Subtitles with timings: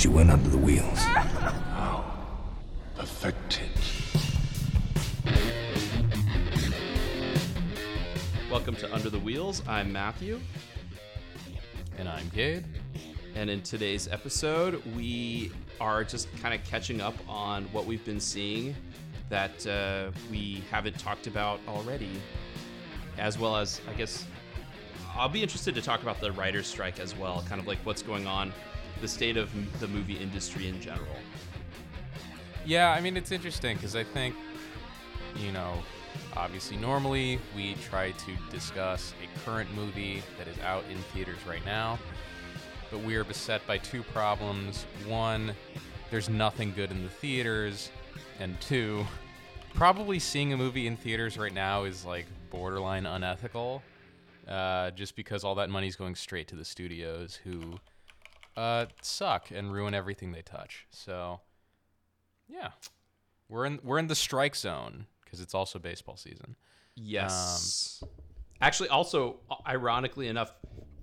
[0.00, 0.98] She went under the wheels.
[2.96, 3.68] Perfected.
[8.50, 9.62] Welcome to Under the Wheels.
[9.68, 10.40] I'm Matthew,
[11.98, 12.64] And I'm Gabe.
[13.34, 15.52] and in today's episode, we
[15.82, 18.74] are just kind of catching up on what we've been seeing
[19.28, 22.22] that uh, we haven't talked about already,
[23.18, 24.24] as well as, I guess,
[25.14, 28.00] I'll be interested to talk about the writer's strike as well, kind of like what's
[28.00, 28.54] going on,
[29.00, 29.50] the state of
[29.80, 31.16] the movie industry in general.
[32.64, 34.34] Yeah, I mean, it's interesting because I think,
[35.36, 35.74] you know,
[36.36, 41.64] obviously, normally we try to discuss a current movie that is out in theaters right
[41.64, 41.98] now,
[42.90, 44.84] but we are beset by two problems.
[45.06, 45.54] One,
[46.10, 47.90] there's nothing good in the theaters,
[48.38, 49.06] and two,
[49.74, 53.82] probably seeing a movie in theaters right now is like borderline unethical,
[54.48, 57.78] uh, just because all that money's going straight to the studios who
[58.56, 60.86] uh, suck and ruin everything they touch.
[60.90, 61.40] So.
[62.52, 62.70] Yeah,
[63.48, 66.56] we're in we're in the strike zone because it's also baseball season.
[66.96, 68.02] Yes.
[68.60, 70.52] Actually, also, ironically enough,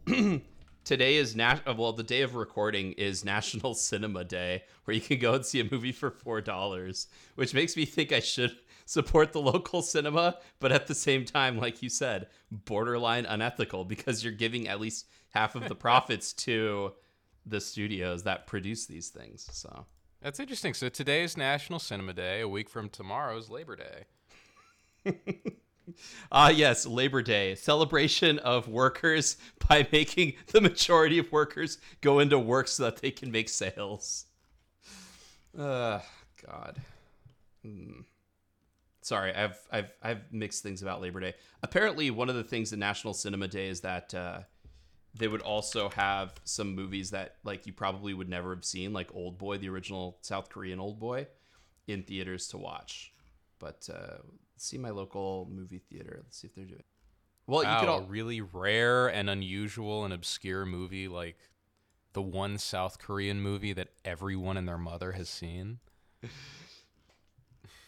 [0.83, 5.01] today is nat- uh, well, the day of recording is National Cinema Day, where you
[5.01, 8.57] can go and see a movie for four dollars, which makes me think I should
[8.85, 14.23] support the local cinema, but at the same time, like you said, borderline unethical because
[14.23, 16.91] you're giving at least half of the profits to
[17.47, 19.47] the studios that produce these things.
[19.51, 19.85] So.
[20.21, 20.73] That's interesting.
[20.73, 22.41] So today is National Cinema Day.
[22.41, 25.13] A week from tomorrow is Labor Day.
[26.31, 29.37] Ah, yes, Labor Day, celebration of workers
[29.69, 34.25] by making the majority of workers go into work so that they can make sales.
[35.57, 35.99] Uh,
[36.45, 36.81] God.
[37.63, 38.01] Hmm.
[39.01, 41.33] Sorry, I've I've I've mixed things about Labor Day.
[41.63, 44.39] Apparently, one of the things in National Cinema Day is that uh,
[45.17, 49.13] they would also have some movies that like you probably would never have seen, like
[49.13, 51.27] Old Boy, the original South Korean Old Boy,
[51.87, 53.13] in theaters to watch.
[53.59, 54.17] But uh,
[54.57, 56.21] see my local movie theater.
[56.23, 56.83] Let's see if they're doing.
[57.47, 58.01] Well, you wow, could a all.
[58.01, 61.37] really rare and unusual and obscure movie like
[62.13, 65.79] the one South Korean movie that everyone and their mother has seen.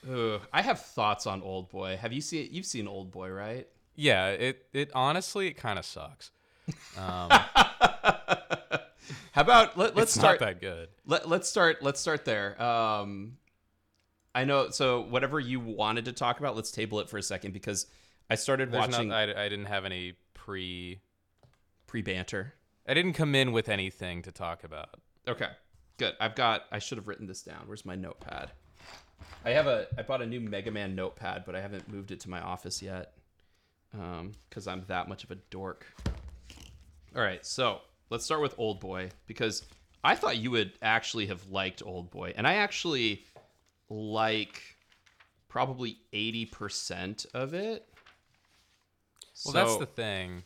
[0.09, 1.98] Ugh, I have thoughts on Old Boy.
[1.98, 2.48] Have you seen?
[2.52, 3.68] You've seen Old Boy, right?
[3.96, 6.31] Yeah, it it honestly it kind of sucks.
[6.97, 7.30] Um,
[9.31, 10.90] How about let, let's it's start not that good.
[11.06, 13.38] Let, let's start let's start there um
[14.35, 17.53] i know so whatever you wanted to talk about let's table it for a second
[17.53, 17.88] because
[18.30, 21.00] i started There's watching not, I, I didn't have any pre.
[21.88, 22.53] pre-banter
[22.88, 25.00] I didn't come in with anything to talk about.
[25.28, 25.50] okay
[25.97, 28.51] good i've got i should have written this down where's my notepad
[29.46, 32.19] i have a i bought a new mega man notepad but i haven't moved it
[32.22, 33.13] to my office yet
[33.94, 35.86] um because i'm that much of a dork
[37.16, 39.64] all right so let's start with old boy because
[40.03, 43.24] i thought you would actually have liked old boy and i actually
[43.90, 44.62] like
[45.48, 47.86] probably 80% of it
[49.46, 50.44] Well, that's the thing.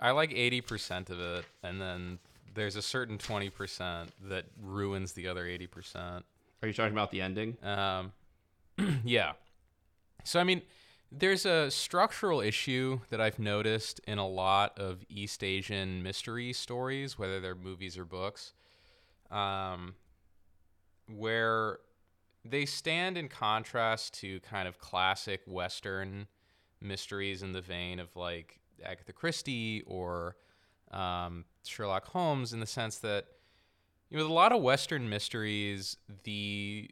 [0.00, 2.18] I like 80% of it, and then
[2.54, 6.22] there's a certain 20% that ruins the other 80%.
[6.62, 8.12] are you talking about the ending Um,
[9.04, 9.32] yeah.
[10.24, 10.62] So, I mean,
[11.16, 17.18] there's a structural issue that I've noticed in a lot of East Asian mystery stories,
[17.18, 18.52] whether they're movies or books,
[19.30, 19.94] um,
[21.08, 21.78] where
[22.44, 26.26] they stand in contrast to kind of classic Western
[26.80, 30.36] mysteries in the vein of like Agatha Christie or
[30.90, 33.26] um, Sherlock Holmes, in the sense that,
[34.10, 36.90] you know, with a lot of Western mysteries, the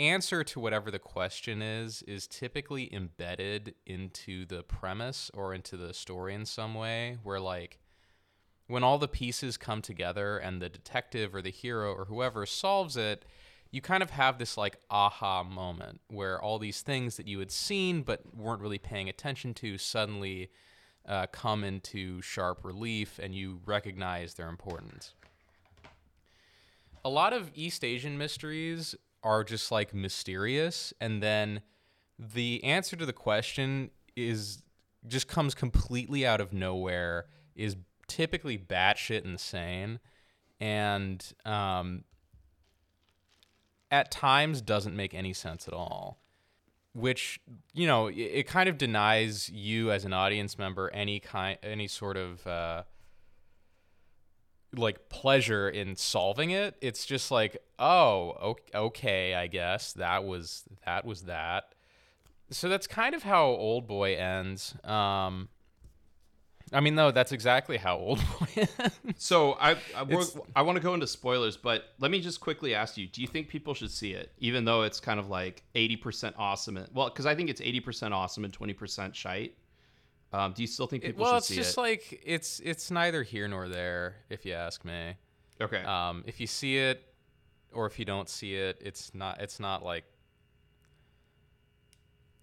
[0.00, 5.92] answer to whatever the question is is typically embedded into the premise or into the
[5.92, 7.78] story in some way where like
[8.66, 12.96] when all the pieces come together and the detective or the hero or whoever solves
[12.96, 13.26] it
[13.70, 17.52] you kind of have this like aha moment where all these things that you had
[17.52, 20.50] seen but weren't really paying attention to suddenly
[21.06, 25.14] uh, come into sharp relief and you recognize their importance.
[27.04, 31.62] A lot of East Asian mysteries are just like mysterious, and then
[32.18, 34.62] the answer to the question is
[35.06, 37.76] just comes completely out of nowhere, is
[38.06, 39.98] typically batshit insane,
[40.60, 42.04] and um,
[43.90, 46.18] at times doesn't make any sense at all.
[46.92, 47.40] Which
[47.72, 51.86] you know, it, it kind of denies you as an audience member any kind, any
[51.86, 52.82] sort of uh,
[54.76, 56.76] like pleasure in solving it.
[56.80, 61.74] It's just like, oh, okay, I guess that was that was that.
[62.50, 64.74] So that's kind of how Old Boy ends.
[64.84, 65.48] Um,
[66.72, 68.46] I mean, no, that's exactly how Old Boy.
[68.56, 68.68] is.
[69.16, 70.24] So I I,
[70.56, 73.26] I want to go into spoilers, but let me just quickly ask you: Do you
[73.26, 76.76] think people should see it, even though it's kind of like eighty percent awesome?
[76.76, 79.56] And, well, because I think it's eighty percent awesome and twenty percent shite.
[80.32, 81.56] Um, do you still think people It- well, should see it?
[81.56, 85.14] Well, it's just like it's it's neither here nor there, if you ask me.
[85.60, 85.82] okay.
[85.82, 87.02] Um, if you see it,
[87.72, 90.04] or if you don't see it, it's not it's not like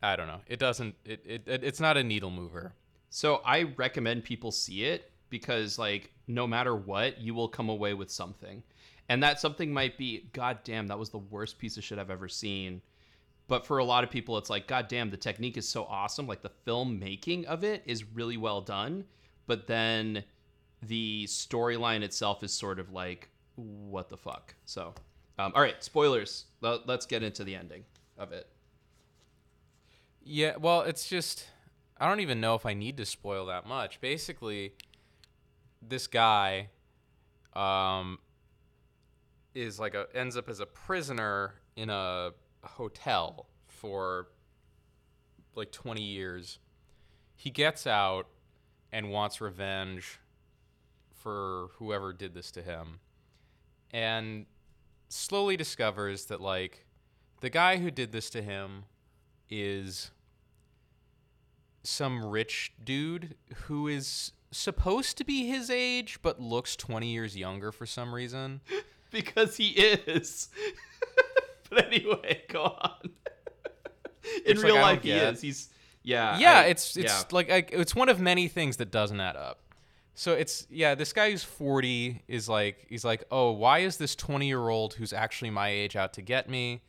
[0.03, 0.41] I don't know.
[0.47, 0.95] It doesn't.
[1.05, 2.73] It, it, it it's not a needle mover.
[3.09, 7.93] So I recommend people see it because like no matter what, you will come away
[7.93, 8.63] with something.
[9.09, 12.09] And that something might be, God damn, that was the worst piece of shit I've
[12.11, 12.81] ever seen.
[13.47, 16.27] But for a lot of people, it's like, God damn, the technique is so awesome.
[16.27, 19.05] Like the filmmaking of it is really well done.
[19.45, 20.23] But then
[20.81, 24.53] the storyline itself is sort of like, what the fuck?
[24.65, 24.93] So,
[25.39, 26.45] um, all right, spoilers.
[26.61, 27.85] Let- Let's get into the ending
[28.17, 28.47] of it.
[30.23, 31.47] Yeah, well, it's just
[31.99, 34.01] I don't even know if I need to spoil that much.
[34.01, 34.73] Basically,
[35.81, 36.69] this guy
[37.53, 38.19] um
[39.55, 42.31] is like a ends up as a prisoner in a
[42.63, 44.27] hotel for
[45.55, 46.59] like 20 years.
[47.35, 48.27] He gets out
[48.91, 50.19] and wants revenge
[51.13, 52.99] for whoever did this to him.
[53.91, 54.45] And
[55.09, 56.85] slowly discovers that like
[57.41, 58.85] the guy who did this to him
[59.49, 60.11] is
[61.83, 67.71] some rich dude who is supposed to be his age but looks 20 years younger
[67.71, 68.61] for some reason.
[69.11, 70.49] because he is.
[71.69, 73.09] but anyway, go on.
[74.45, 75.33] In Which, real I don't life, he get.
[75.35, 75.41] is.
[75.41, 75.69] He's
[76.03, 76.37] yeah.
[76.37, 77.23] yeah, I- it's it's yeah.
[77.31, 79.59] like, like it's one of many things that doesn't add up.
[80.15, 84.15] So it's yeah, this guy who's 40 is like he's like, "Oh, why is this
[84.15, 86.81] 20-year-old who's actually my age out to get me?"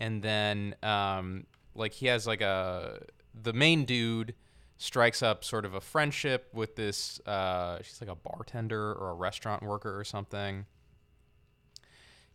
[0.00, 3.00] And then um like he has like a
[3.40, 4.34] the main dude
[4.76, 9.14] strikes up sort of a friendship with this uh she's like a bartender or a
[9.14, 10.66] restaurant worker or something.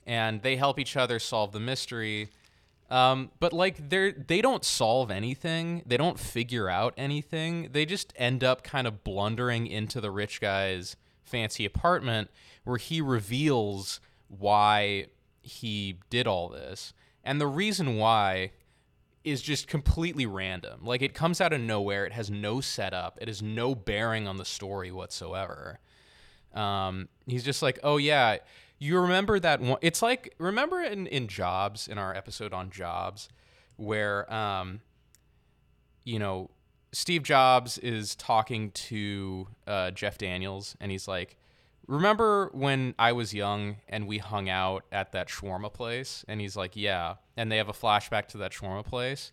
[0.05, 2.29] And they help each other solve the mystery.
[2.89, 5.81] Um, but like they're they don't solve anything.
[5.85, 7.69] They don't figure out anything.
[7.71, 12.29] They just end up kind of blundering into the rich guy's fancy apartment
[12.65, 15.07] where he reveals why
[15.41, 16.93] he did all this.
[17.23, 18.51] And the reason why
[19.23, 20.81] is just completely random.
[20.83, 22.05] Like it comes out of nowhere.
[22.05, 23.17] It has no setup.
[23.21, 25.79] It has no bearing on the story whatsoever.
[26.53, 28.37] Um, he's just like, oh yeah,
[28.83, 29.77] you remember that one?
[29.81, 33.29] It's like remember in in Jobs in our episode on Jobs,
[33.77, 34.81] where um,
[36.03, 36.49] you know,
[36.91, 41.37] Steve Jobs is talking to uh, Jeff Daniels, and he's like,
[41.87, 46.25] remember when I was young and we hung out at that shawarma place?
[46.27, 47.15] And he's like, yeah.
[47.37, 49.31] And they have a flashback to that shawarma place.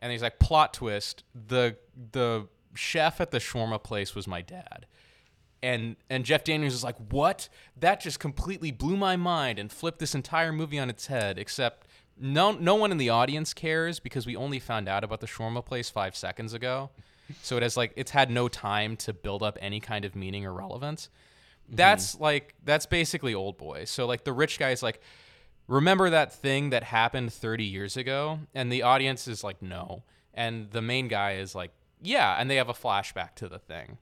[0.00, 1.76] And he's like, plot twist: the
[2.12, 4.86] the chef at the shawarma place was my dad.
[5.64, 7.48] And and Jeff Daniels is like, what?
[7.76, 11.38] That just completely blew my mind and flipped this entire movie on its head.
[11.38, 11.86] Except
[12.20, 15.64] no no one in the audience cares because we only found out about the shawarma
[15.64, 16.90] place five seconds ago.
[17.42, 20.44] So it has like it's had no time to build up any kind of meaning
[20.44, 21.08] or relevance.
[21.66, 21.76] Mm-hmm.
[21.76, 23.84] That's like that's basically old boy.
[23.86, 25.00] So like the rich guy is like,
[25.66, 28.40] remember that thing that happened 30 years ago?
[28.54, 30.02] And the audience is like, no.
[30.34, 31.70] And the main guy is like,
[32.02, 32.36] yeah.
[32.38, 33.98] And they have a flashback to the thing.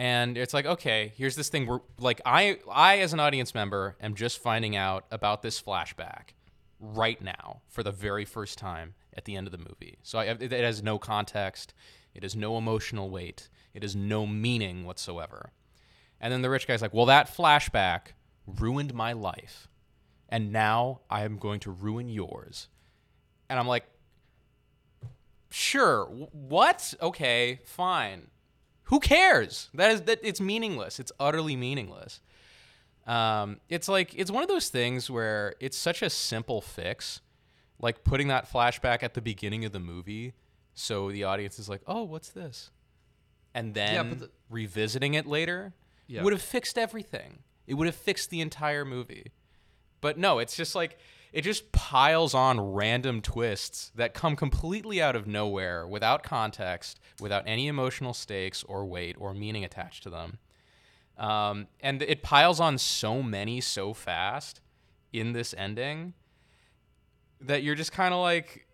[0.00, 3.98] And it's like, okay, here's this thing where like I I as an audience member
[4.00, 6.30] am just finding out about this flashback
[6.80, 9.98] right now for the very first time at the end of the movie.
[10.02, 11.74] So I, it has no context,
[12.14, 15.52] it has no emotional weight, it has no meaning whatsoever.
[16.18, 18.14] And then the rich guy's like, "Well, that flashback
[18.46, 19.68] ruined my life,
[20.30, 22.68] and now I am going to ruin yours."
[23.50, 23.84] And I'm like,
[25.50, 26.94] "Sure, what?
[27.02, 28.28] Okay, fine.
[28.90, 29.70] Who cares?
[29.74, 31.00] That is that it's meaningless.
[31.00, 32.20] It's utterly meaningless."
[33.06, 37.20] Um, it's like it's one of those things where it's such a simple fix,
[37.80, 40.34] like putting that flashback at the beginning of the movie,
[40.74, 42.70] so the audience is like, "Oh, what's this?"
[43.54, 45.72] And then but the- revisiting it later
[46.06, 46.22] Yeah.
[46.22, 47.42] would have fixed everything.
[47.66, 49.32] It would have fixed the entire movie.
[50.00, 50.98] But no, it's just like
[51.32, 57.44] it just piles on random twists that come completely out of nowhere without context, without
[57.46, 60.38] any emotional stakes or weight or meaning attached to them.
[61.16, 64.60] Um, and it piles on so many so fast
[65.12, 66.14] in this ending
[67.40, 68.66] that you're just kind of like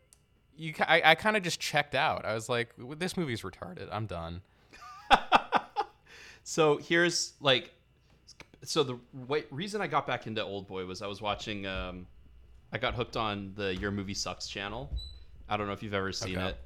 [0.57, 2.25] you I, I kind of just checked out.
[2.25, 3.89] I was like this movie's retarded.
[3.91, 4.43] I'm done.
[6.49, 7.73] So here's like,
[8.63, 9.01] so the
[9.51, 11.67] reason I got back into Old Boy was I was watching.
[11.67, 12.07] Um,
[12.73, 14.91] I got hooked on the Your Movie Sucks channel.
[15.49, 16.49] I don't know if you've ever seen Okay.
[16.49, 16.59] it.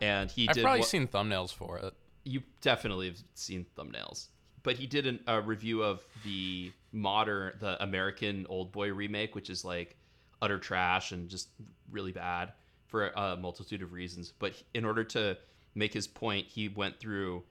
[0.00, 0.62] And he I've did.
[0.62, 1.94] probably what- seen thumbnails for it.
[2.24, 4.28] you definitely have seen thumbnails.
[4.62, 9.50] But he did an, a review of the modern, the American Old Boy remake, which
[9.50, 9.96] is like
[10.40, 11.48] utter trash and just
[11.90, 12.52] really bad
[12.86, 14.32] for a multitude of reasons.
[14.38, 15.36] But in order to
[15.74, 17.42] make his point, he went through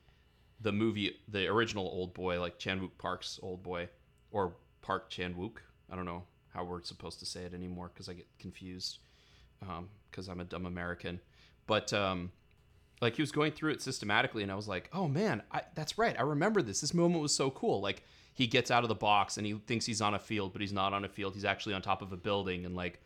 [0.62, 3.90] the movie, the original Old Boy, like Chan Wook Park's Old Boy,
[4.32, 5.58] or Park Chan Wook.
[5.90, 9.00] I don't know how we're supposed to say it anymore because I get confused
[9.60, 11.20] because um, I'm a dumb American.
[11.68, 12.32] But um,
[13.02, 15.98] like he was going through it systematically, and I was like, oh man, I, that's
[15.98, 16.16] right.
[16.18, 16.82] I remember this.
[16.82, 17.82] This moment was so cool.
[17.82, 18.04] Like
[18.34, 20.74] he gets out of the box and he thinks he's on a field, but he's
[20.74, 21.34] not on a field.
[21.34, 23.00] He's actually on top of a building, and like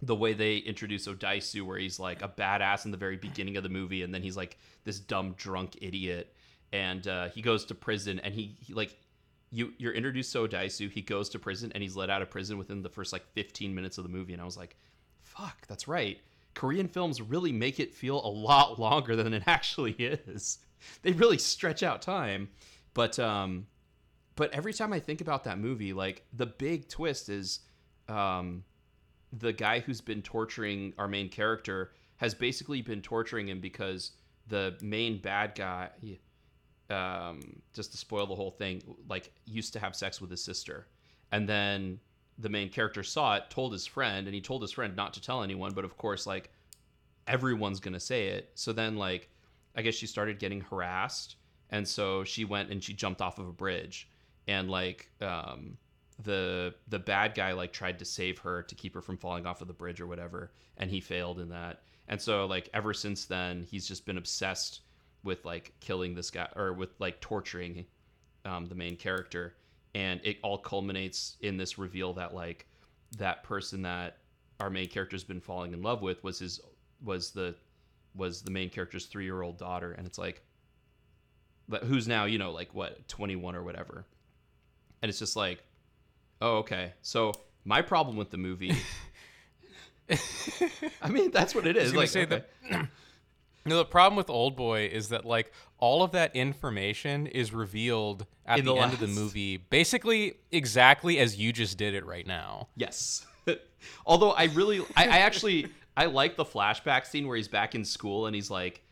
[0.00, 3.62] the way they introduce Odaisu, where he's like a badass in the very beginning of
[3.62, 6.34] the movie, and then he's like this dumb drunk idiot,
[6.72, 8.96] and uh, he goes to prison, and he, he like
[9.50, 12.58] you you're introduced to Odaisu, he goes to prison, and he's let out of prison
[12.58, 14.76] within the first like 15 minutes of the movie, and I was like,
[15.22, 16.18] fuck, that's right.
[16.54, 20.58] Korean films really make it feel a lot longer than it actually is.
[21.02, 22.48] They really stretch out time,
[22.94, 23.66] but um,
[24.36, 27.60] but every time I think about that movie, like the big twist is,
[28.08, 28.64] um,
[29.32, 34.12] the guy who's been torturing our main character has basically been torturing him because
[34.46, 35.90] the main bad guy,
[36.90, 40.86] um, just to spoil the whole thing, like used to have sex with his sister,
[41.32, 42.00] and then
[42.38, 45.20] the main character saw it, told his friend, and he told his friend not to
[45.20, 45.72] tell anyone.
[45.72, 46.50] But of course, like
[47.26, 48.50] everyone's gonna say it.
[48.54, 49.28] So then, like,
[49.76, 51.36] I guess she started getting harassed,
[51.70, 54.08] and so she went and she jumped off of a bridge,
[54.46, 55.76] and like, um,
[56.22, 59.60] the the bad guy like tried to save her to keep her from falling off
[59.60, 61.82] of the bridge or whatever, and he failed in that.
[62.08, 64.80] And so like ever since then, he's just been obsessed
[65.22, 67.84] with like killing this guy or with like torturing
[68.44, 69.54] um, the main character.
[69.94, 72.66] And it all culminates in this reveal that like
[73.16, 74.18] that person that
[74.60, 76.60] our main character's been falling in love with was his
[77.02, 77.54] was the
[78.14, 79.92] was the main character's three year old daughter.
[79.92, 80.42] And it's like
[81.68, 84.04] but who's now you know like what 21 or whatever.
[85.02, 85.62] And it's just like
[86.40, 86.92] oh okay.
[87.02, 87.32] So
[87.64, 88.74] my problem with the movie
[91.02, 91.94] i mean that's what it is.
[91.94, 92.44] Like say okay.
[92.70, 92.88] that
[93.64, 98.26] No, the problem with Old Boy is that like all of that information is revealed
[98.46, 102.06] at In the, the end of the movie, basically exactly as you just did it
[102.06, 102.68] right now.
[102.76, 103.26] Yes.
[104.06, 107.84] Although I really, I, I actually, I like the flashback scene where he's back in
[107.84, 108.82] school and he's like,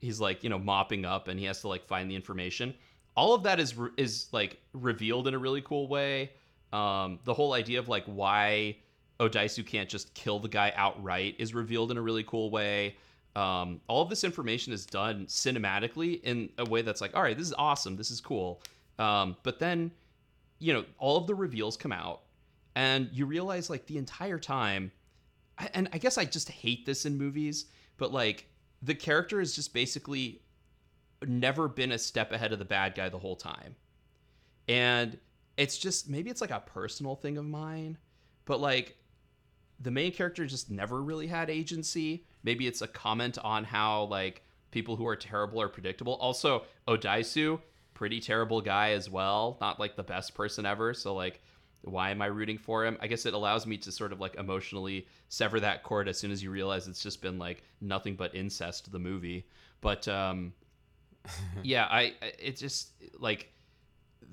[0.00, 2.74] he's like, you know, mopping up and he has to like find the information.
[3.16, 6.32] All of that is is like revealed in a really cool way.
[6.72, 8.76] Um, the whole idea of like why
[9.20, 12.96] Odaisu can't just kill the guy outright is revealed in a really cool way
[13.36, 17.36] um, all of this information is done cinematically in a way that's like, all right,
[17.36, 18.62] this is awesome, this is cool.
[18.98, 19.90] Um, but then,
[20.60, 22.22] you know, all of the reveals come out,
[22.76, 24.92] and you realize like the entire time,
[25.72, 28.46] and I guess I just hate this in movies, but like
[28.82, 30.42] the character has just basically
[31.26, 33.74] never been a step ahead of the bad guy the whole time,
[34.68, 35.18] and
[35.56, 37.98] it's just maybe it's like a personal thing of mine,
[38.44, 38.96] but like
[39.80, 42.24] the main character just never really had agency.
[42.44, 46.14] Maybe it's a comment on how like people who are terrible are predictable.
[46.14, 47.60] Also, Odaisu,
[47.94, 49.56] pretty terrible guy as well.
[49.60, 50.94] Not like the best person ever.
[50.94, 51.40] So like
[51.84, 52.96] why am I rooting for him?
[53.00, 56.30] I guess it allows me to sort of like emotionally sever that cord as soon
[56.30, 59.46] as you realize it's just been like nothing but incest the movie.
[59.80, 60.52] But um
[61.62, 63.50] yeah, I it just like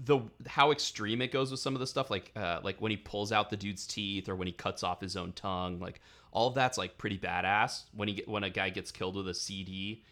[0.04, 2.98] the how extreme it goes with some of the stuff like uh, like when he
[2.98, 6.48] pulls out the dude's teeth or when he cuts off his own tongue like all
[6.48, 7.84] of that's like pretty badass.
[7.94, 10.04] When he when a guy gets killed with a CD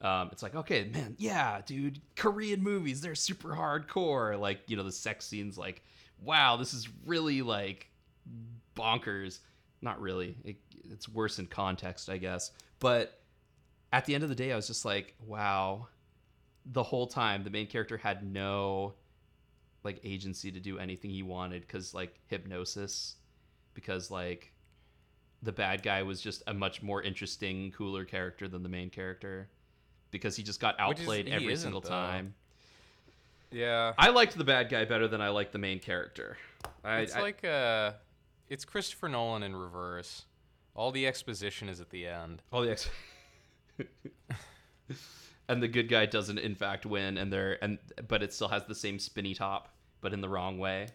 [0.00, 4.38] um, it's like okay man yeah dude Korean movies they're super hardcore.
[4.38, 5.82] Like you know the sex scenes like
[6.22, 7.88] wow this is really like
[8.76, 9.40] bonkers.
[9.80, 10.36] Not really.
[10.44, 10.56] It,
[10.90, 12.52] it's worse in context I guess.
[12.78, 13.20] But
[13.92, 15.88] at the end of the day I was just like wow.
[16.70, 18.94] The whole time the main character had no
[19.82, 23.16] like agency to do anything he wanted because like hypnosis.
[23.74, 24.52] Because like
[25.42, 29.48] the bad guy was just a much more interesting cooler character than the main character
[30.10, 31.88] because he just got outplayed is, every single though.
[31.88, 32.34] time.
[33.50, 33.92] Yeah.
[33.96, 36.36] I liked the bad guy better than i liked the main character.
[36.84, 37.92] I, it's I, like uh
[38.48, 40.24] it's christopher nolan in reverse.
[40.74, 42.42] All the exposition is at the end.
[42.52, 42.88] All the ex
[45.48, 47.78] and the good guy doesn't in fact win and they're and
[48.08, 49.68] but it still has the same spinny top
[50.00, 50.88] but in the wrong way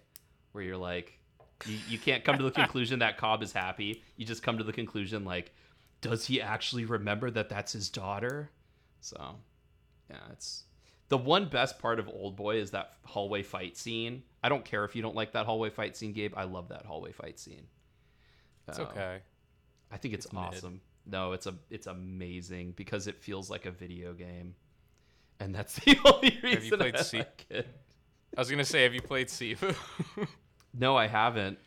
[0.51, 1.17] where you're like
[1.65, 4.63] you, you can't come to the conclusion that cobb is happy you just come to
[4.63, 5.53] the conclusion like
[6.01, 8.49] does he actually remember that that's his daughter
[9.01, 9.35] so
[10.09, 10.63] yeah it's
[11.09, 14.83] the one best part of old boy is that hallway fight scene i don't care
[14.83, 17.67] if you don't like that hallway fight scene gabe i love that hallway fight scene
[18.67, 19.19] it's uh, okay
[19.91, 20.81] i think it's, it's awesome mid.
[21.05, 24.55] No, it's a it's amazing because it feels like a video game.
[25.39, 27.23] and that's the only reason Have you played I C-.
[27.51, 29.75] I was gonna say, have you played Sifu?
[30.73, 31.57] No, I haven't.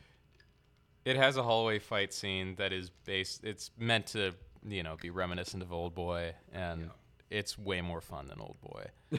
[1.05, 3.45] it has a hallway fight scene that is based.
[3.45, 4.33] It's meant to,
[4.67, 6.91] you know, be reminiscent of Old Boy, and
[7.31, 8.87] it's way more fun than Old Boy.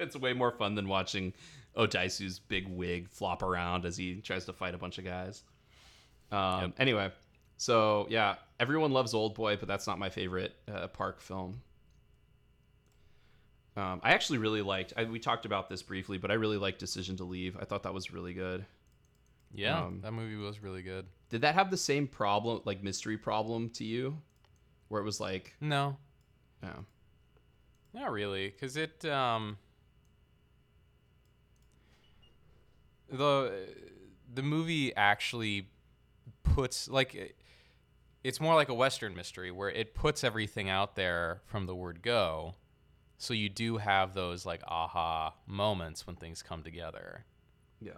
[0.00, 1.32] it's way more fun than watching
[1.76, 5.42] Odaisu's big wig flop around as he tries to fight a bunch of guys.
[6.32, 7.10] Um, Anyway,
[7.56, 11.62] so yeah, everyone loves Old Boy, but that's not my favorite uh, Park film.
[13.76, 14.92] Um, I actually really liked.
[14.96, 17.56] I, we talked about this briefly, but I really liked Decision to Leave.
[17.58, 18.66] I thought that was really good.
[19.52, 21.06] Yeah, Um, that movie was really good.
[21.28, 24.20] Did that have the same problem, like mystery problem, to you,
[24.88, 25.96] where it was like, No,
[26.62, 26.84] oh,
[27.92, 29.58] Not really, because it um
[33.08, 33.68] the
[34.32, 35.68] the movie actually
[36.42, 37.36] puts like it-
[38.22, 42.02] it's more like a western mystery where it puts everything out there from the word
[42.02, 42.54] go,
[43.18, 47.24] so you do have those like aha moments when things come together.
[47.80, 47.94] yeah,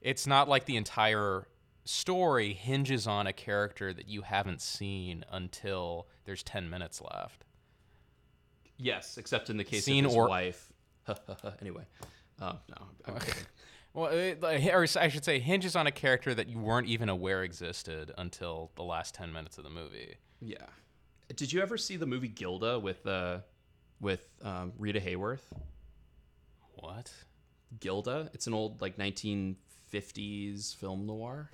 [0.00, 1.48] It's not like the entire
[1.84, 7.44] story hinges on a character that you haven't seen until there's 10 minutes left.
[8.78, 10.72] yes, except in the case Scene of his or- wife.
[11.60, 11.84] anyway,
[12.40, 13.34] um, no, I'm kidding.
[13.94, 17.42] Well, it, or I should say, hinges on a character that you weren't even aware
[17.42, 20.16] existed until the last ten minutes of the movie.
[20.40, 20.66] Yeah.
[21.34, 23.38] Did you ever see the movie Gilda with uh
[24.00, 25.40] with um, Rita Hayworth?
[26.74, 27.10] What?
[27.80, 28.30] Gilda.
[28.34, 28.98] It's an old like
[29.92, 31.50] 1950s film noir.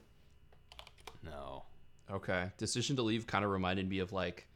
[1.22, 1.64] No.
[2.10, 2.50] Okay.
[2.58, 4.46] Decision to Leave kind of reminded me of like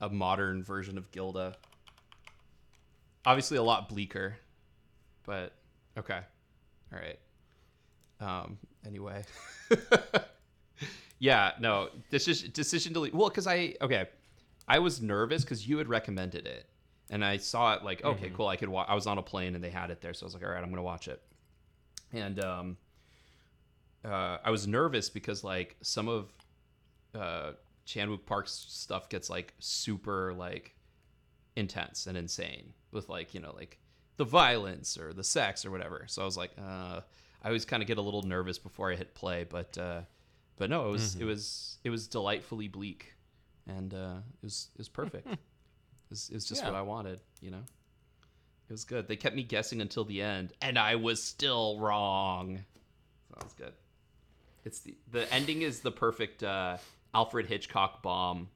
[0.00, 1.56] a modern version of Gilda.
[3.26, 4.36] Obviously a lot bleaker,
[5.26, 5.52] but
[5.98, 6.20] okay.
[6.92, 7.18] All right.
[8.20, 9.24] Um anyway.
[11.18, 11.90] yeah, no.
[12.10, 13.14] Decision decision to leave.
[13.14, 14.08] Well, cuz I okay.
[14.66, 16.66] I was nervous cuz you had recommended it.
[17.10, 18.46] And I saw it like, okay, cool.
[18.46, 20.26] I could watch I was on a plane and they had it there, so I
[20.26, 21.20] was like, all right, I'm going to watch it.
[22.12, 22.76] And um
[24.04, 26.32] uh, I was nervous because like some of
[27.14, 27.52] uh,
[28.26, 30.74] Park's stuff gets like super like
[31.56, 33.78] intense and insane with like you know like
[34.16, 36.04] the violence or the sex or whatever.
[36.06, 37.00] So I was like, uh,
[37.42, 40.02] I always kind of get a little nervous before I hit play, but uh,
[40.56, 43.14] but no, it was it was it was delightfully bleak,
[43.66, 45.26] and uh, it was it was perfect.
[45.32, 45.38] it,
[46.10, 46.70] was, it was just Yeah.
[46.70, 47.62] what I wanted, you know.
[48.68, 49.08] It was good.
[49.08, 52.58] They kept me guessing until the end, and I was still wrong.
[53.28, 53.72] So that was good.
[54.64, 56.76] It's the the ending is the perfect uh,
[57.14, 58.48] Alfred Hitchcock bomb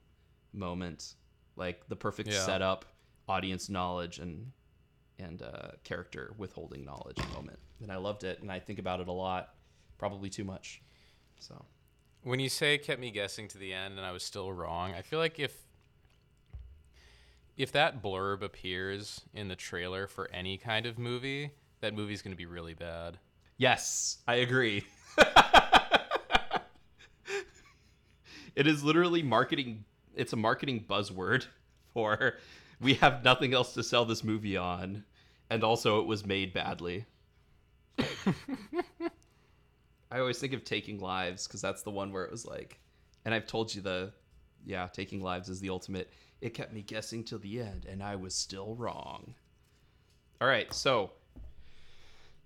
[0.52, 1.14] moment,
[1.56, 2.44] like the perfect Yeah.
[2.44, 2.84] setup,
[3.28, 4.52] audience knowledge, and
[5.18, 7.58] and uh, character withholding knowledge moment.
[7.80, 9.54] And I loved it, and I think about it a lot,
[9.98, 10.82] probably too much.
[11.40, 11.64] So
[12.22, 15.02] When you say kept me guessing to the end and I was still wrong, I
[15.02, 15.56] feel like if
[17.56, 22.32] if that blurb appears in the trailer for any kind of movie, that movie's going
[22.32, 23.18] to be really bad.
[23.56, 24.84] yes, I agree.
[28.56, 29.84] it is literally marketing.
[30.14, 31.46] It's a marketing buzzword
[31.94, 32.34] for
[32.80, 35.04] we have nothing else to sell this movie on,
[35.50, 37.06] and also it was made badly.
[40.10, 42.78] I always think of Taking Lives because that's the one where it was like,
[43.24, 44.12] and I've told you the,
[44.64, 46.10] yeah, Taking Lives is the ultimate.
[46.40, 49.34] It kept me guessing till the end, and I was still wrong.
[50.40, 51.12] All right, so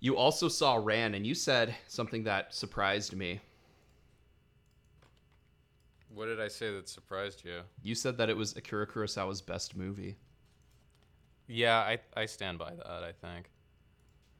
[0.00, 3.40] you also saw Ran, and you said something that surprised me.
[6.18, 7.60] What did I say that surprised you?
[7.80, 10.16] You said that it was Akira Kurosawa's best movie.
[11.46, 13.48] Yeah, I, I stand by that, I think.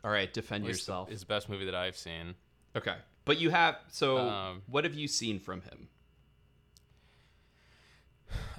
[0.03, 1.13] All right, defend At least the- yourself.
[1.13, 2.35] It's the best movie that I've seen.
[2.77, 3.77] Okay, but you have.
[3.93, 5.87] So, Um, what have you seen from him?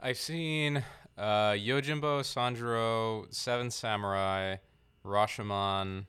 [0.02, 0.78] I've seen
[1.18, 4.56] uh, Yojimbo, Sanjuro, Seven Samurai,
[5.06, 6.06] Rashomon.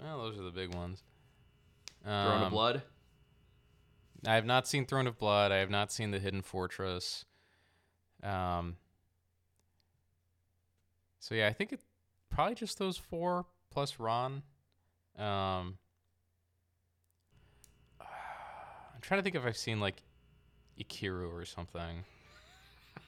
[0.00, 1.02] Well, those are the big ones.
[2.04, 2.82] Throne of Um, Blood.
[4.26, 5.52] I have not seen Throne of Blood.
[5.52, 7.24] I have not seen The Hidden Fortress.
[8.22, 8.76] Um.
[11.18, 11.80] So yeah, I think it
[12.30, 14.42] probably just those four plus Ron.
[15.18, 15.78] Um.
[18.00, 20.02] I'm trying to think if I've seen like
[20.80, 22.04] Ikiru or something.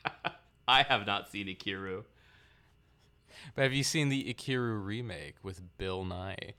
[0.69, 2.05] I have not seen Ikiru.
[3.55, 6.53] But have you seen the Ikiru remake with Bill Nighy?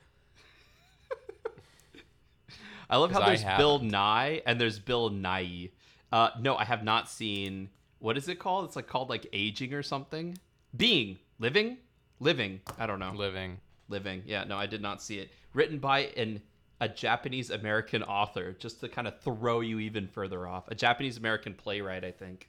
[2.89, 3.79] I love how there's Bill.
[3.79, 5.69] Nye and there's Bill Nye.
[6.11, 7.69] Uh, no, I have not seen.
[7.99, 8.65] What is it called?
[8.65, 10.37] It's like called like aging or something.
[10.75, 11.77] Being, living,
[12.19, 12.61] living.
[12.77, 13.11] I don't know.
[13.11, 13.57] Living.
[13.89, 14.23] Living.
[14.25, 15.31] Yeah, no, I did not see it.
[15.53, 16.41] Written by an
[16.79, 20.67] a Japanese American author, just to kind of throw you even further off.
[20.67, 22.47] A Japanese American playwright, I think.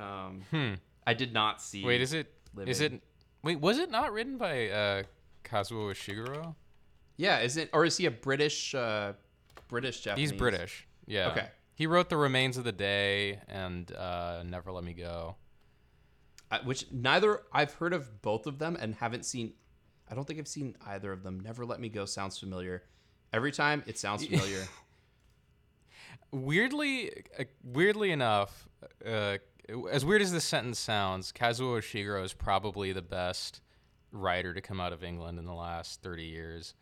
[0.00, 0.74] Um, Hmm.
[1.06, 1.84] I did not see.
[1.84, 2.32] Wait, is it?
[2.64, 2.96] Is Living.
[2.98, 3.02] it?
[3.42, 5.02] Wait, was it not written by uh,
[5.44, 6.54] Kazuo Ishiguro?
[7.18, 9.12] Yeah, is it or is he a British uh
[9.68, 10.30] British Japanese?
[10.30, 10.86] He's British.
[11.06, 11.28] Yeah.
[11.28, 11.48] Okay.
[11.74, 15.36] He wrote The Remains of the Day and uh, Never Let Me Go.
[16.50, 19.54] Uh, which neither I've heard of both of them and haven't seen
[20.08, 21.40] I don't think I've seen either of them.
[21.40, 22.84] Never Let Me Go sounds familiar.
[23.32, 24.64] Every time it sounds familiar.
[26.30, 28.68] Weirdly, uh, weirdly enough,
[29.04, 29.38] uh,
[29.90, 33.60] as weird as this sentence sounds, Kazuo Ishiguro is probably the best
[34.12, 36.74] writer to come out of England in the last 30 years.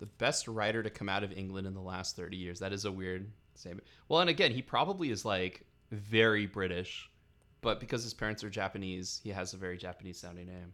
[0.00, 2.58] The best writer to come out of England in the last 30 years.
[2.58, 3.86] That is a weird statement.
[4.08, 7.08] Well, and again, he probably is like very British,
[7.60, 10.72] but because his parents are Japanese, he has a very Japanese sounding name.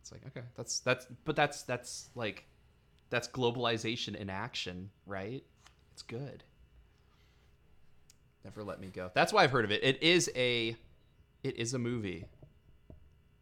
[0.00, 2.46] It's like, okay, that's that's but that's that's like
[3.10, 5.42] that's globalization in action, right?
[5.92, 6.44] It's good.
[8.44, 9.10] Never let me go.
[9.14, 9.82] That's why I've heard of it.
[9.82, 10.76] It is a
[11.42, 12.24] it is a movie.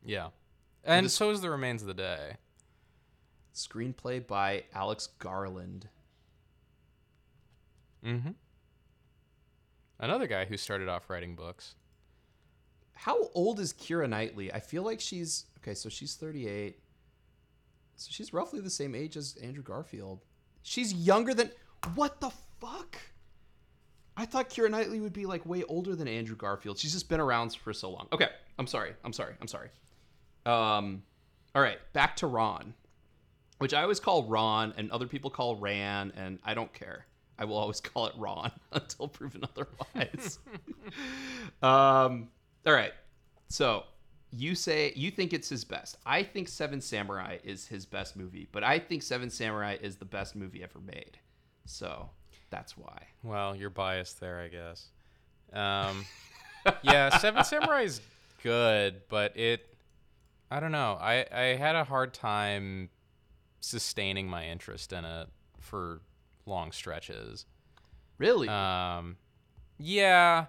[0.05, 0.29] Yeah.
[0.85, 2.37] And this- so is The Remains of the Day.
[3.57, 5.89] Screenplay by Alex Garland.
[8.05, 8.31] Mm-hmm.
[9.99, 11.75] Another guy who started off writing books.
[12.95, 14.53] How old is Keira Knightley?
[14.53, 15.75] I feel like she's okay.
[15.75, 16.79] So she's 38.
[17.97, 20.25] So she's roughly the same age as Andrew Garfield.
[20.63, 21.51] She's younger than
[21.95, 22.99] what the fuck?
[24.17, 26.79] I thought Keira Knightley would be like way older than Andrew Garfield.
[26.79, 28.09] She's just been around for so long.
[28.13, 28.95] Okay, I'm sorry.
[29.05, 29.35] I'm sorry.
[29.41, 29.69] I'm sorry.
[30.47, 31.03] Um,
[31.55, 32.75] all right, back to Ron,
[33.59, 37.07] which I always call Ron, and other people call Ran, and I don't care.
[37.39, 40.39] I will always call it Ron until proven otherwise.
[41.63, 42.29] um,
[42.67, 42.93] all right.
[43.49, 43.85] So
[44.33, 45.97] you say you think it's his best.
[46.05, 50.05] I think Seven Samurai is his best movie, but I think Seven Samurai is the
[50.05, 51.19] best movie ever made.
[51.65, 52.11] So
[52.51, 53.07] that's why.
[53.23, 54.89] Well, you're biased there, I guess.
[55.53, 56.05] Um,
[56.83, 58.01] yeah, Seven Samurai is
[58.43, 59.67] good, but it,
[60.51, 60.99] I don't know.
[61.01, 62.91] I, I had a hard time
[63.61, 65.29] sustaining my interest in it
[65.61, 66.01] for
[66.47, 67.47] long stretches.
[68.19, 68.49] Really?
[68.49, 69.17] Um,
[69.79, 70.47] yeah,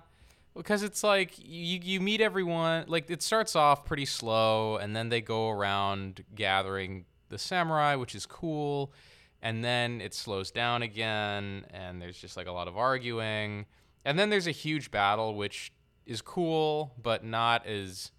[0.55, 2.85] because it's like you you meet everyone.
[2.87, 8.15] Like it starts off pretty slow, and then they go around gathering the samurai, which
[8.15, 8.93] is cool,
[9.41, 13.65] and then it slows down again, and there's just like a lot of arguing,
[14.05, 15.73] and then there's a huge battle, which
[16.05, 18.11] is cool, but not as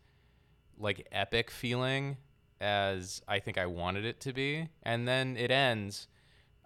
[0.79, 2.19] like epic feeling
[2.61, 6.09] as I think I wanted it to be, and then it ends.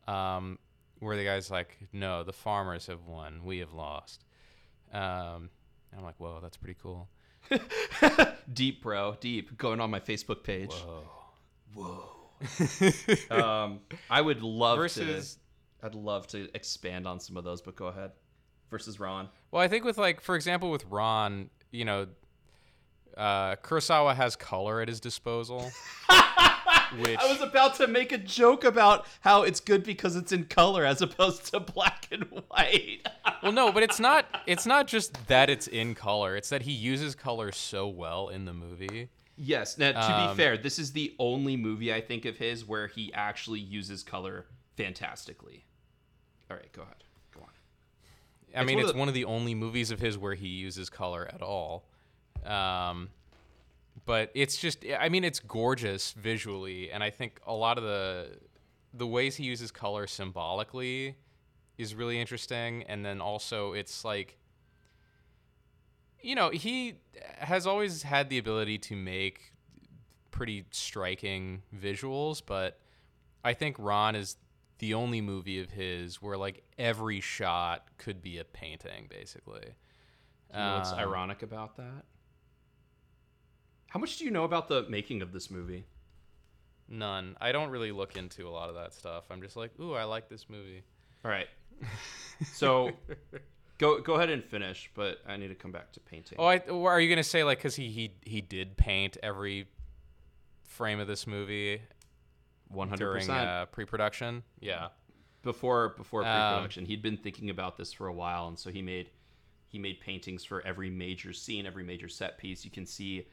[0.09, 0.59] Um,
[0.99, 3.45] where the guy's like, "No, the farmers have won.
[3.45, 4.25] We have lost."
[4.93, 5.51] Um,
[5.91, 7.09] and I'm like, "Whoa, that's pretty cool."
[8.53, 9.17] deep, bro.
[9.21, 9.57] Deep.
[9.59, 10.73] Going on my Facebook page.
[10.73, 11.05] Whoa.
[11.75, 12.09] Whoa.
[13.31, 15.39] um, I would love Versus- to.
[15.85, 18.13] I'd love to expand on some of those, but go ahead.
[18.71, 19.29] Versus Ron.
[19.51, 22.07] Well, I think with like, for example, with Ron, you know,
[23.17, 25.71] uh, Kurosawa has color at his disposal,
[26.99, 30.45] which I was about to make a joke about how it's good because it's in
[30.45, 33.07] color as opposed to black and white.
[33.43, 34.27] well, no, but it's not.
[34.47, 38.45] It's not just that it's in color; it's that he uses color so well in
[38.45, 39.09] the movie.
[39.37, 39.79] yes.
[39.79, 42.87] Now, to Um, be fair, this is the only movie I think of his where
[42.89, 44.47] he actually uses color
[44.77, 45.65] fantastically.
[46.51, 47.05] All right, go ahead.
[47.35, 47.49] Go on.
[48.55, 50.35] I It's mean, one of it's the- one of the only movies of his where
[50.35, 51.85] he uses color at all.
[52.45, 53.11] Um,
[54.05, 58.39] but it's just, I mean, it's gorgeous visually, and I think a lot of the
[58.95, 61.17] the ways he uses color symbolically
[61.79, 62.83] is really interesting.
[62.85, 64.37] And then also, it's like,
[66.21, 66.95] you know, he
[67.39, 69.53] has always had the ability to make
[70.31, 72.79] pretty striking visuals, but
[73.45, 74.37] I think Ron is
[74.79, 79.75] the only movie of his where like every shot could be a painting, basically.
[80.53, 82.05] You know what's Um, ironic about that?
[83.93, 85.85] How much do you know about the making of this movie?
[86.89, 87.37] None.
[87.43, 89.25] I don't really look into a lot of that stuff.
[89.31, 90.83] I'm just like, ooh, I like this movie.
[91.25, 91.49] All right.
[92.53, 92.91] So
[93.79, 96.39] go go ahead and finish, but I need to come back to painting.
[96.41, 99.69] Oh, I, are you gonna say like because he he he did paint every
[100.65, 101.81] frame of this movie
[102.69, 103.49] One hundred during percent.
[103.49, 104.43] uh, pre-production?
[104.59, 104.89] Yeah.
[105.45, 108.83] Before before Um, pre-production, he'd been thinking about this for a while, and so he
[108.83, 109.11] made
[109.69, 112.65] he made paintings for every major scene, every major set piece.
[112.65, 113.29] You can see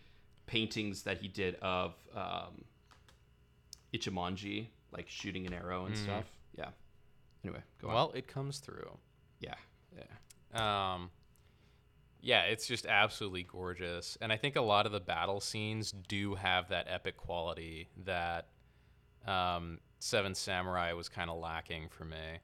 [0.50, 2.66] paintings that he did of um,
[3.94, 6.26] Ichimonji, like shooting an arrow and stuff.
[6.58, 6.70] Yeah.
[7.44, 7.94] Anyway, go on.
[7.94, 7.96] Mm.
[7.96, 8.98] Well, it comes through.
[9.40, 9.54] Yeah.
[9.96, 10.94] Yeah.
[10.94, 11.12] Um,
[12.22, 16.36] yeah, it's just absolutely gorgeous, and I think a lot of the battle scenes do
[16.36, 18.48] have that epic quality that
[19.26, 22.40] um, Seven Samurai was kind of lacking for me.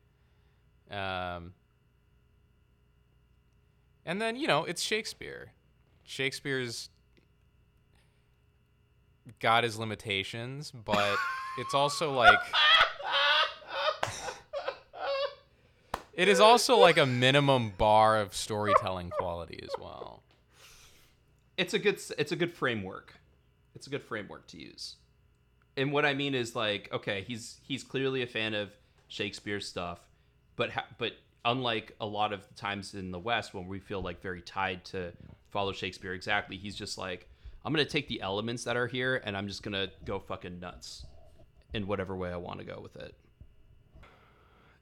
[0.96, 1.54] Um,
[4.06, 5.52] and then you know it's Shakespeare.
[6.04, 6.90] Shakespeare's
[9.40, 11.16] got his limitations, but
[11.58, 12.40] it's also like
[16.14, 20.24] it is also like a minimum bar of storytelling quality as well.
[21.58, 23.14] it's a good it's a good framework.
[23.76, 24.96] It's a good framework to use.
[25.78, 28.70] And what I mean is like, okay, he's he's clearly a fan of
[29.08, 30.00] Shakespeare stuff,
[30.56, 34.02] but ha- but unlike a lot of the times in the West when we feel
[34.02, 35.12] like very tied to
[35.52, 37.28] follow Shakespeare exactly, he's just like,
[37.66, 41.04] I'm gonna take the elements that are here and I'm just gonna go fucking nuts
[41.74, 43.16] in whatever way I want to go with it.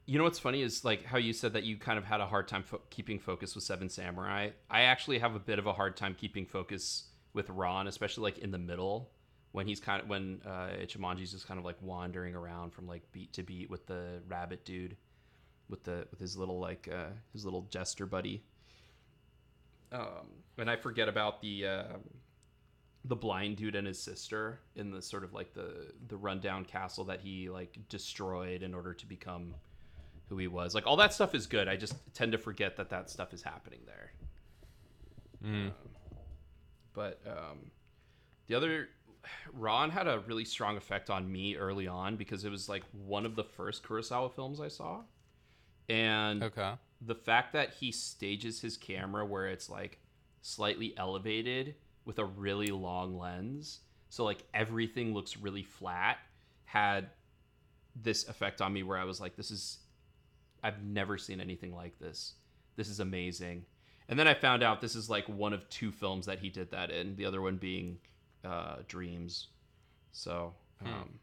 [0.04, 2.26] You know what's funny is like how you said that you kind of had a
[2.26, 4.50] hard time fo- keeping focus with Seven Samurai.
[4.70, 8.38] I actually have a bit of a hard time keeping focus with Ron, especially like
[8.38, 9.10] in the middle
[9.52, 13.02] when he's kind of when uh, Ichimonji's just kind of like wandering around from like
[13.12, 14.96] beat to beat with the rabbit dude,
[15.70, 18.42] with the with his little like uh, his little jester buddy.
[19.90, 21.84] Um, and I forget about the uh,
[23.06, 27.04] the blind dude and his sister in the sort of like the the rundown castle
[27.04, 29.54] that he like destroyed in order to become
[30.28, 30.74] who he was.
[30.74, 31.68] Like all that stuff is good.
[31.68, 34.12] I just tend to forget that that stuff is happening there.
[35.44, 35.72] Mm.
[36.94, 37.70] But um,
[38.46, 38.88] the other,
[39.52, 43.26] Ron had a really strong effect on me early on because it was like one
[43.26, 45.02] of the first Kurosawa films I saw,
[45.88, 46.72] and Okay.
[47.02, 49.98] the fact that he stages his camera where it's like
[50.40, 56.18] slightly elevated with a really long lens, so like everything looks really flat,
[56.64, 57.10] had
[57.96, 59.78] this effect on me where I was like, this is,
[60.62, 62.34] I've never seen anything like this.
[62.76, 63.64] This is amazing.
[64.08, 66.70] And then I found out this is like one of two films that he did
[66.70, 67.98] that in, the other one being
[68.44, 69.48] uh, Dreams.
[70.12, 71.18] So, um,